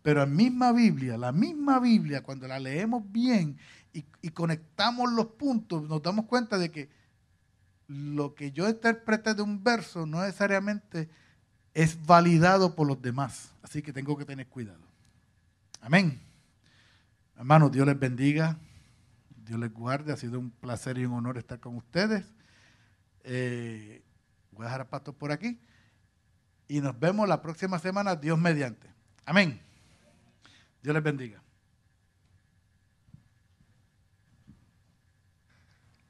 [0.03, 3.57] Pero en misma Biblia, la misma Biblia, cuando la leemos bien
[3.93, 6.89] y, y, conectamos los puntos, nos damos cuenta de que
[7.87, 11.09] lo que yo interprete de un verso no necesariamente
[11.75, 13.53] es validado por los demás.
[13.63, 14.83] Así que tengo que tener cuidado.
[15.81, 16.21] Amén.
[17.37, 18.59] Hermanos, Dios les bendiga,
[19.45, 20.13] Dios les guarde.
[20.13, 22.25] Ha sido un placer y un honor estar con ustedes.
[23.25, 24.03] Eh,
[24.53, 25.61] voy a dejar a Pastor por aquí.
[26.69, 28.89] Y nos vemos la próxima semana, Dios mediante.
[29.25, 29.61] Amén.
[30.83, 31.43] Dios les bendiga.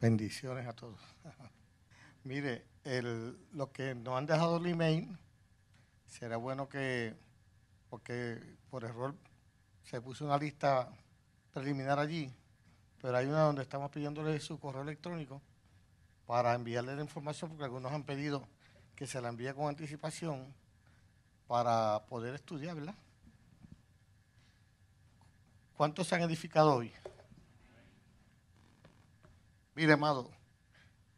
[0.01, 1.01] Bendiciones a todos.
[2.25, 5.17] Mire, el, lo que nos han dejado el email,
[6.07, 7.15] será bueno que,
[7.89, 8.41] porque
[8.71, 9.15] por error
[9.85, 10.89] se puso una lista
[11.53, 12.33] preliminar allí,
[13.01, 15.43] pero hay una donde estamos pidiéndole su correo electrónico
[16.27, 18.47] para enviarle la información, porque algunos han pedido
[18.97, 20.55] que se la envíe con anticipación
[21.47, 22.95] para poder estudiar, ¿verdad?
[25.77, 26.93] ¿Cuántos se han edificado hoy?
[29.75, 30.31] Mire, amado,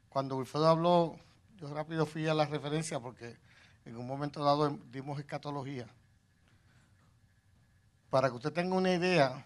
[0.09, 1.19] cuando Wilfredo habló,
[1.57, 3.37] yo rápido fui a la referencia porque
[3.85, 5.87] en un momento dado dimos escatología
[8.11, 9.45] para que usted tenga una idea,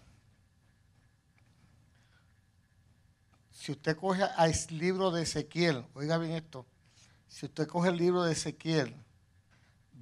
[3.59, 6.65] si usted coge el libro de Ezequiel, oiga bien esto,
[7.27, 8.95] si usted coge el libro de Ezequiel,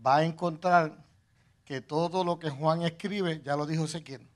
[0.05, 1.03] va a encontrar
[1.65, 4.27] que todo lo que Juan escribe ya lo dijo Ezequiel.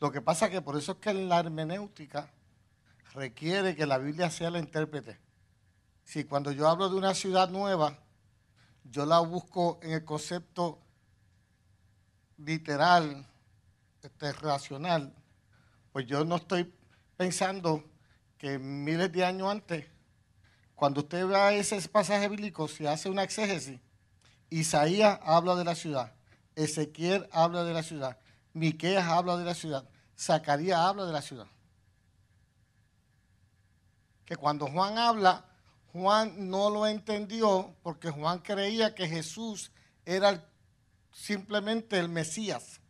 [0.00, 2.30] Lo que pasa es que por eso es que la hermenéutica
[3.12, 5.20] requiere que la Biblia sea la intérprete.
[6.02, 7.98] Si cuando yo hablo de una ciudad nueva,
[8.84, 10.78] yo la busco en el concepto
[12.38, 13.26] literal,
[14.02, 15.14] este, racional,
[15.92, 16.72] pues yo no estoy
[17.16, 17.84] pensando
[18.38, 19.86] que miles de años antes,
[20.74, 23.80] cuando usted vea ese pasaje bíblico, se hace una exégesis.
[24.50, 26.14] Isaías habla de la ciudad,
[26.54, 28.18] Ezequiel habla de la ciudad,
[28.52, 29.88] Miqueas habla de la ciudad,
[30.18, 31.46] Zacarías habla de la ciudad.
[34.24, 35.44] Que cuando Juan habla,
[35.92, 39.70] Juan no lo entendió porque Juan creía que Jesús
[40.04, 40.48] era
[41.12, 42.80] simplemente el Mesías.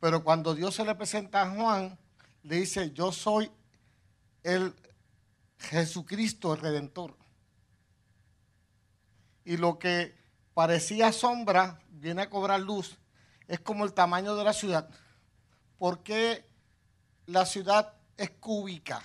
[0.00, 1.98] Pero cuando Dios se le presenta a Juan,
[2.46, 3.50] le dice, yo soy
[4.44, 4.74] el
[5.58, 7.16] Jesucristo el Redentor.
[9.44, 10.16] Y lo que
[10.54, 12.98] parecía sombra viene a cobrar luz.
[13.48, 14.88] Es como el tamaño de la ciudad.
[15.76, 16.48] ¿Por qué
[17.26, 19.02] la ciudad es cúbica?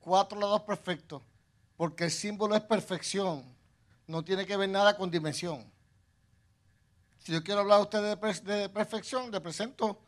[0.00, 1.22] Cuatro lados perfectos.
[1.76, 3.44] Porque el símbolo es perfección.
[4.08, 5.64] No tiene que ver nada con dimensión.
[7.18, 10.00] Si yo quiero hablar a ustedes de, perfección, le presento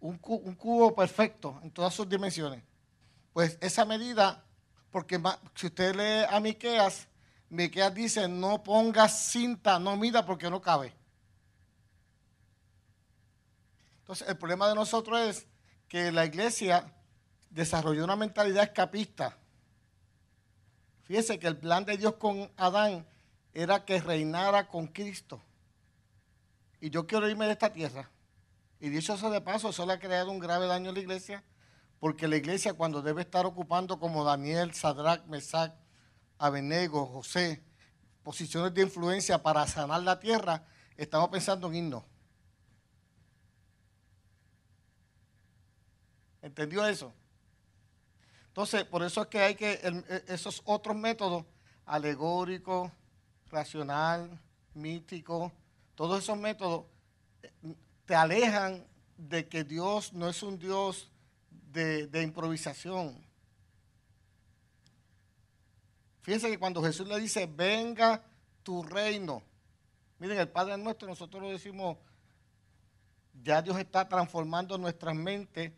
[0.00, 2.62] un, cubo perfecto en todas sus dimensiones.
[3.32, 4.44] Pues esa medida,
[4.90, 5.20] porque
[5.54, 7.08] si usted lee a Miqueas,
[7.48, 10.92] Miqueas dice, no pongas cinta, no mida porque no cabe.
[14.00, 15.46] Entonces, el problema de nosotros es
[15.88, 16.92] que la iglesia
[17.50, 19.36] desarrolló una mentalidad escapista.
[21.02, 23.06] Fíjese que el plan de Dios con Adán
[23.54, 25.40] era que reinara con Cristo.
[26.80, 28.10] Y yo quiero irme de esta tierra.
[28.80, 31.42] Y dicho eso de paso, eso le ha creado un grave daño a la iglesia,
[31.98, 35.72] porque la iglesia cuando debe estar ocupando como Daniel, Sadrach, Mesach,
[36.38, 37.64] Abenego, José,
[38.22, 40.66] posiciones de influencia para sanar la tierra,
[40.96, 42.04] estamos pensando en irnos.
[46.42, 47.12] ¿Entendió eso?
[48.48, 51.44] Entonces, por eso es que hay que, e, esos otros métodos,
[51.86, 52.92] alegórico,
[53.48, 54.40] racional,
[54.74, 55.52] mítico,
[55.94, 56.84] todos esos métodos
[58.06, 61.10] te alejan de que Dios no es un Dios
[61.72, 63.24] de, improvisación.
[66.22, 68.22] Fíjense que cuando Jesús le dice, venga
[68.62, 69.42] tu reino,
[70.18, 71.98] miren, el Padre nuestro, nosotros lo decimos,
[73.42, 75.72] ya Dios está transformando nuestras mentes,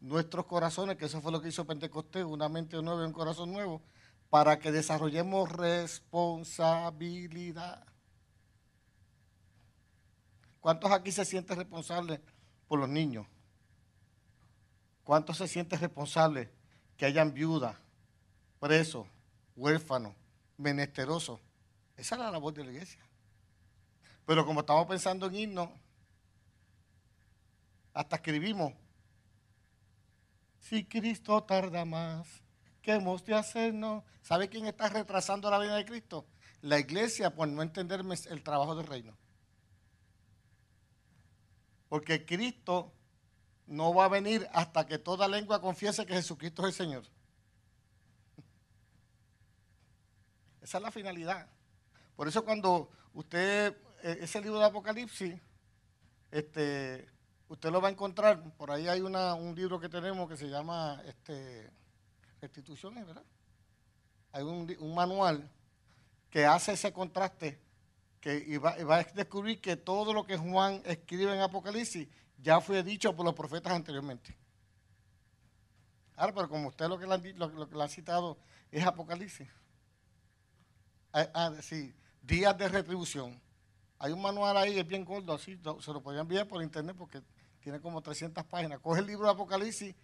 [0.00, 3.52] nuestros corazones, que eso fue lo que hizo Pentecostés, una mente nueva y un corazón
[3.52, 3.82] nuevo,
[4.30, 7.84] para que desarrollemos responsabilidad.
[10.66, 12.18] ¿Cuántos aquí se sienten responsables
[12.66, 13.24] por los niños?
[15.04, 16.48] ¿Cuántos se sienten responsables
[16.96, 17.76] que hayan viudas,
[18.58, 19.06] presos,
[19.54, 20.12] huérfanos,
[20.56, 21.38] menesterosos?
[21.96, 23.00] Esa es la labor de la iglesia.
[24.26, 25.68] Pero como estamos pensando en irnos,
[27.94, 28.72] hasta escribimos,
[30.58, 32.26] si Cristo tarda más,
[32.82, 34.02] ¿qué hemos de hacernos?
[34.20, 36.26] ¿Sabe quién está retrasando la vida de Cristo?
[36.60, 39.16] La iglesia por no entender el trabajo del reino.
[41.88, 42.92] Porque Cristo
[43.66, 47.04] no va a venir hasta que toda lengua confiese que Jesucristo es el Señor.
[50.62, 51.48] Esa es la finalidad.
[52.16, 55.34] Por eso cuando usted, e, ese libro de Apocalipsis,
[56.30, 57.08] este,
[57.48, 61.02] usted lo va a encontrar, por ahí hay un libro que tenemos que se llama
[61.06, 61.70] este,
[62.40, 63.24] Restituciones, ¿verdad?
[64.32, 65.48] Hay un, un manual
[66.30, 67.65] que hace ese contraste
[68.20, 73.14] que va, a descubrir que todo lo que Juan escribe en Apocalipsis ya fue dicho
[73.14, 74.36] por los profetas anteriormente.
[76.16, 78.38] Ahora, pero como usted lo que le han, lo, que ha citado
[78.70, 79.48] es Apocalipsis.
[81.12, 83.40] Ah, ah, sí, días de retribución.
[83.98, 87.22] Hay un manual ahí, es bien gordo, así, se lo podían enviar por internet porque
[87.60, 88.80] tiene como 300 páginas.
[88.80, 89.94] Coge el libro de Apocalipsis,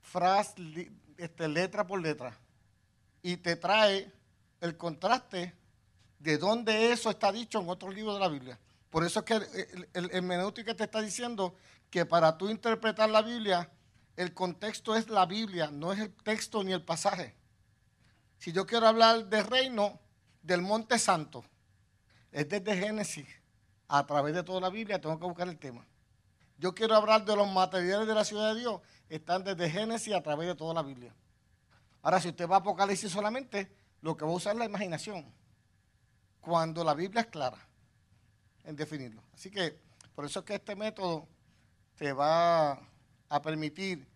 [0.00, 2.36] frase, este, letra por letra,
[3.22, 4.12] y te trae
[4.60, 5.54] el contraste
[6.26, 8.58] de dónde eso está dicho en otros libros de la Biblia.
[8.90, 11.54] Por eso es que el, el, te está diciendo
[11.88, 13.70] que para tú interpretar la Biblia,
[14.16, 17.36] el contexto es la Biblia, no es el texto ni el pasaje.
[18.38, 20.00] Si yo quiero hablar del reino
[20.42, 21.44] del Monte Santo,
[22.32, 23.28] es desde Génesis
[23.86, 25.86] a través de toda la Biblia, tengo que buscar el tema.
[26.58, 30.22] Yo quiero hablar de los materiales de la ciudad de Dios, están desde Génesis a
[30.24, 31.14] través de toda la Biblia.
[32.02, 33.70] Ahora, si usted va a Apocalipsis solamente,
[34.00, 35.24] lo que va a usar es la imaginación
[36.46, 37.58] cuando la Biblia es clara
[38.62, 39.20] en definirlo.
[39.34, 39.76] Así que
[40.14, 41.26] por eso es que este método
[41.96, 42.78] te va
[43.28, 44.06] a permitir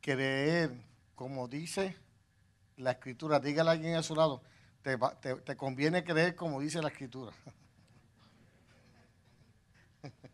[0.00, 0.72] creer,
[1.14, 1.96] como dice
[2.78, 3.38] la escritura.
[3.38, 4.42] Dígale a alguien a su lado,
[4.82, 4.98] te,
[5.36, 7.32] te conviene creer como dice la escritura.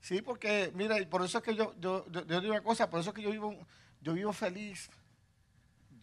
[0.00, 3.08] Sí, porque, mira, por eso es que yo, yo, yo, digo una cosa, por eso
[3.08, 3.56] es que yo vivo,
[4.02, 4.90] yo vivo feliz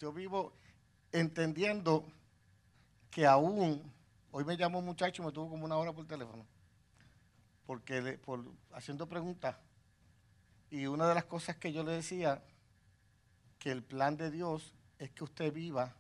[0.02, 0.52] yo vivo
[1.12, 2.08] entendiendo
[3.12, 3.84] que aún,
[4.32, 6.44] hoy me llamó un muchacho me tuvo como una hora por teléfono,
[7.68, 9.58] porque por, haciendo preguntas,
[10.72, 12.42] y una de las cosas que yo le decía,
[13.60, 15.94] que el plan de Dios es que usted viva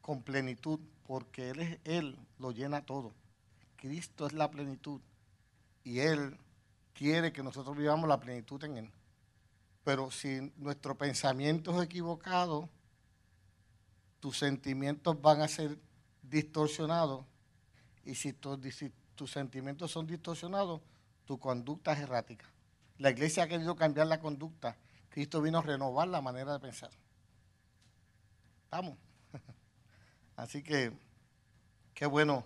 [0.00, 3.12] con plenitud, porque Él es Él, lo llena todo.
[3.76, 5.02] Cristo es la plenitud
[5.84, 6.38] y Él
[6.94, 8.92] quiere que nosotros vivamos la plenitud en Él.
[9.88, 12.68] Pero si nuestro pensamiento es equivocado,
[14.20, 15.78] tus sentimientos van a ser
[16.20, 17.24] distorsionados.
[18.04, 20.82] Y si, tus sentimientos son distorsionados,
[21.24, 22.44] tu conducta es errática.
[22.98, 24.76] La iglesia ha querido cambiar la conducta.
[25.08, 26.90] Cristo vino a renovar la manera de pensar.
[28.64, 28.98] ¿Estamos?
[30.36, 30.92] Así que,
[31.94, 32.44] qué bueno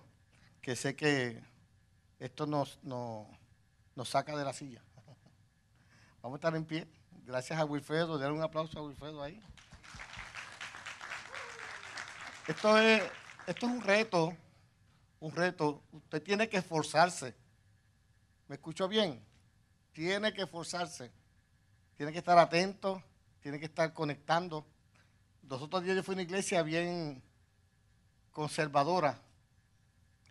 [0.60, 1.42] que sé que
[2.20, 3.26] esto nos, nos,
[3.96, 4.84] nos saca de la silla.
[6.22, 7.01] Vamos a estar en pie.
[7.24, 8.18] Gracias a Wilfredo.
[8.18, 9.40] Denle un aplauso a Wilfredo ahí.
[12.48, 13.02] Esto es,
[13.46, 14.36] esto es un reto,
[15.20, 15.82] un reto.
[15.92, 17.34] Usted tiene que esforzarse.
[18.48, 19.24] ¿Me escucho bien?
[19.92, 21.12] Tiene que esforzarse.
[21.96, 23.00] Tiene que estar atento,
[23.40, 24.66] tiene que estar conectando.
[25.48, 27.22] Los otros días yo fui a una iglesia bien
[28.32, 29.20] conservadora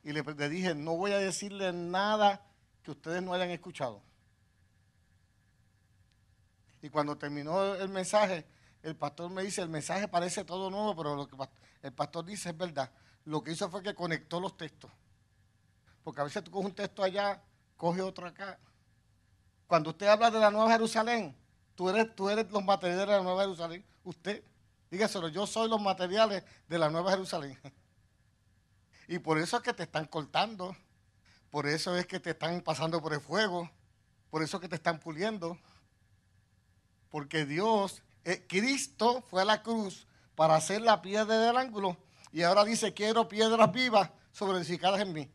[0.03, 2.45] y le, le dije, no voy a decirle nada
[2.83, 4.01] que ustedes no hayan escuchado.
[6.81, 8.45] Y cuando terminó el mensaje,
[8.83, 11.35] el pastor me dice, el mensaje parece todo nuevo, pero lo que
[11.83, 12.91] el pastor dice es verdad.
[13.25, 14.89] Lo que hizo fue que conectó los textos.
[16.03, 17.41] Porque a veces tú coges un texto allá,
[17.77, 18.57] coge otro acá.
[19.67, 21.35] Cuando usted habla de la Nueva Jerusalén,
[21.75, 23.85] tú eres, tú eres los materiales de la Nueva Jerusalén.
[24.03, 24.43] Usted,
[24.89, 27.57] dígaselo, yo soy los materiales de la Nueva Jerusalén.
[29.07, 30.73] Y por eso es que te están cortando,
[31.49, 33.69] por eso es que te están pasando por el fuego,
[34.29, 35.57] por eso es que te están puliendo.
[37.11, 41.97] Porque Dios, eh, Cristo fue a la cruz para hacer la piedra del ángulo
[42.31, 45.29] y ahora dice, quiero piedras vivas sobreedificadas en mí.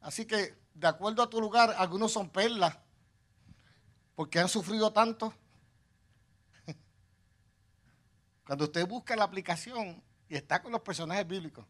[0.00, 2.76] Así que, de acuerdo a tu lugar, algunos son perlas,
[4.14, 5.32] porque han sufrido tanto.
[8.46, 11.64] Cuando usted busca la aplicación y está con los personajes bíblicos.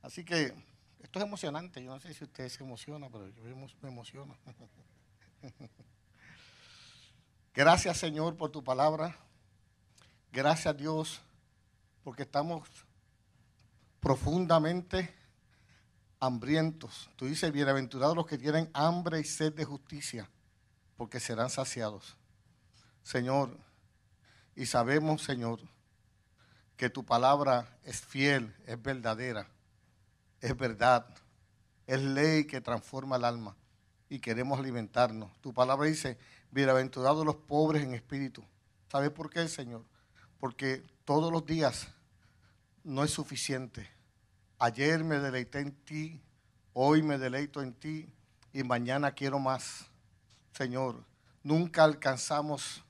[0.00, 0.54] Así que
[1.00, 1.82] esto es emocionante.
[1.82, 3.42] Yo no sé si usted se emociona, pero yo
[3.82, 4.36] me emociono.
[7.54, 9.14] Gracias Señor por tu palabra.
[10.32, 11.20] Gracias Dios
[12.02, 12.66] porque estamos
[14.00, 15.14] profundamente
[16.18, 17.10] hambrientos.
[17.16, 20.30] Tú dices, bienaventurados los que tienen hambre y sed de justicia,
[20.96, 22.16] porque serán saciados.
[23.02, 23.54] Señor,
[24.56, 25.60] y sabemos, Señor,
[26.78, 29.46] que tu palabra es fiel, es verdadera,
[30.40, 31.06] es verdad,
[31.86, 33.56] es ley que transforma el alma
[34.08, 35.30] y queremos alimentarnos.
[35.40, 36.18] Tu palabra dice,
[36.52, 38.44] bienaventurados los pobres en espíritu.
[38.88, 39.84] ¿Sabes por qué, Señor?
[40.38, 41.88] Porque todos los días
[42.84, 43.88] no es suficiente.
[44.58, 46.20] Ayer me deleité en ti,
[46.74, 48.12] hoy me deleito en ti
[48.52, 49.86] y mañana quiero más.
[50.52, 51.02] Señor,
[51.42, 52.84] nunca alcanzamos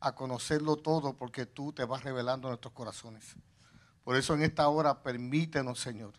[0.00, 3.36] a conocerlo todo porque tú te vas revelando en nuestros corazones.
[4.02, 6.14] Por eso en esta hora permítenos, Señor,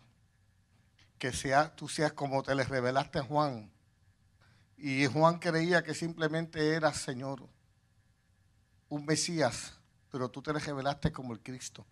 [1.19, 3.69] que sea, tú seas como te le revelaste a Juan,
[4.77, 7.47] y Juan creía que simplemente era, Señor,
[8.89, 9.73] un Mesías,
[10.11, 11.85] pero tú te revelaste como el Cristo.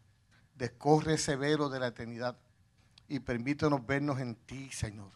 [0.56, 2.38] Descorre ese velo de la eternidad
[3.08, 5.12] y permítenos vernos en ti, Señor,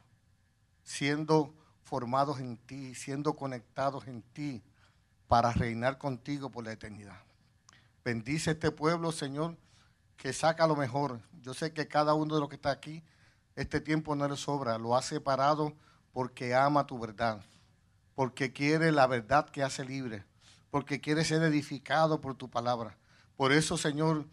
[0.84, 1.54] siendo
[1.84, 4.64] formados en ti, siendo conectados en ti
[5.28, 7.22] para reinar contigo por la eternidad.
[8.04, 9.58] Bendice este pueblo, Señor,
[10.16, 11.22] que saca lo mejor.
[11.42, 13.04] Yo sé que cada uno de los que está aquí,
[13.56, 15.74] este tiempo no le sobra, lo ha separado
[16.14, 17.44] porque ama tu verdad
[18.18, 20.26] porque quiere la verdad que hace libre,
[20.72, 22.98] porque quiere ser edificado por tu palabra.
[23.36, 24.26] Por eso, Señor,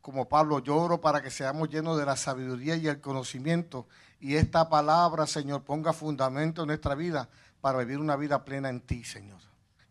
[0.00, 3.88] como Pablo, lloro para que seamos llenos de la sabiduría y el conocimiento.
[4.20, 7.28] Y esta palabra, Señor, ponga fundamento en nuestra vida
[7.60, 9.40] para vivir una vida plena en ti, Señor.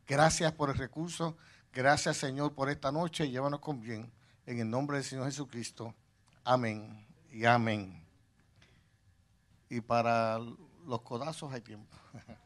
[0.07, 1.35] Gracias por el recurso.
[1.73, 3.29] Gracias, Señor, por esta noche.
[3.29, 4.09] Llévanos con bien.
[4.45, 5.93] En el nombre del Señor Jesucristo.
[6.45, 8.05] Amén y amén.
[9.67, 11.97] Y para los codazos hay tiempo.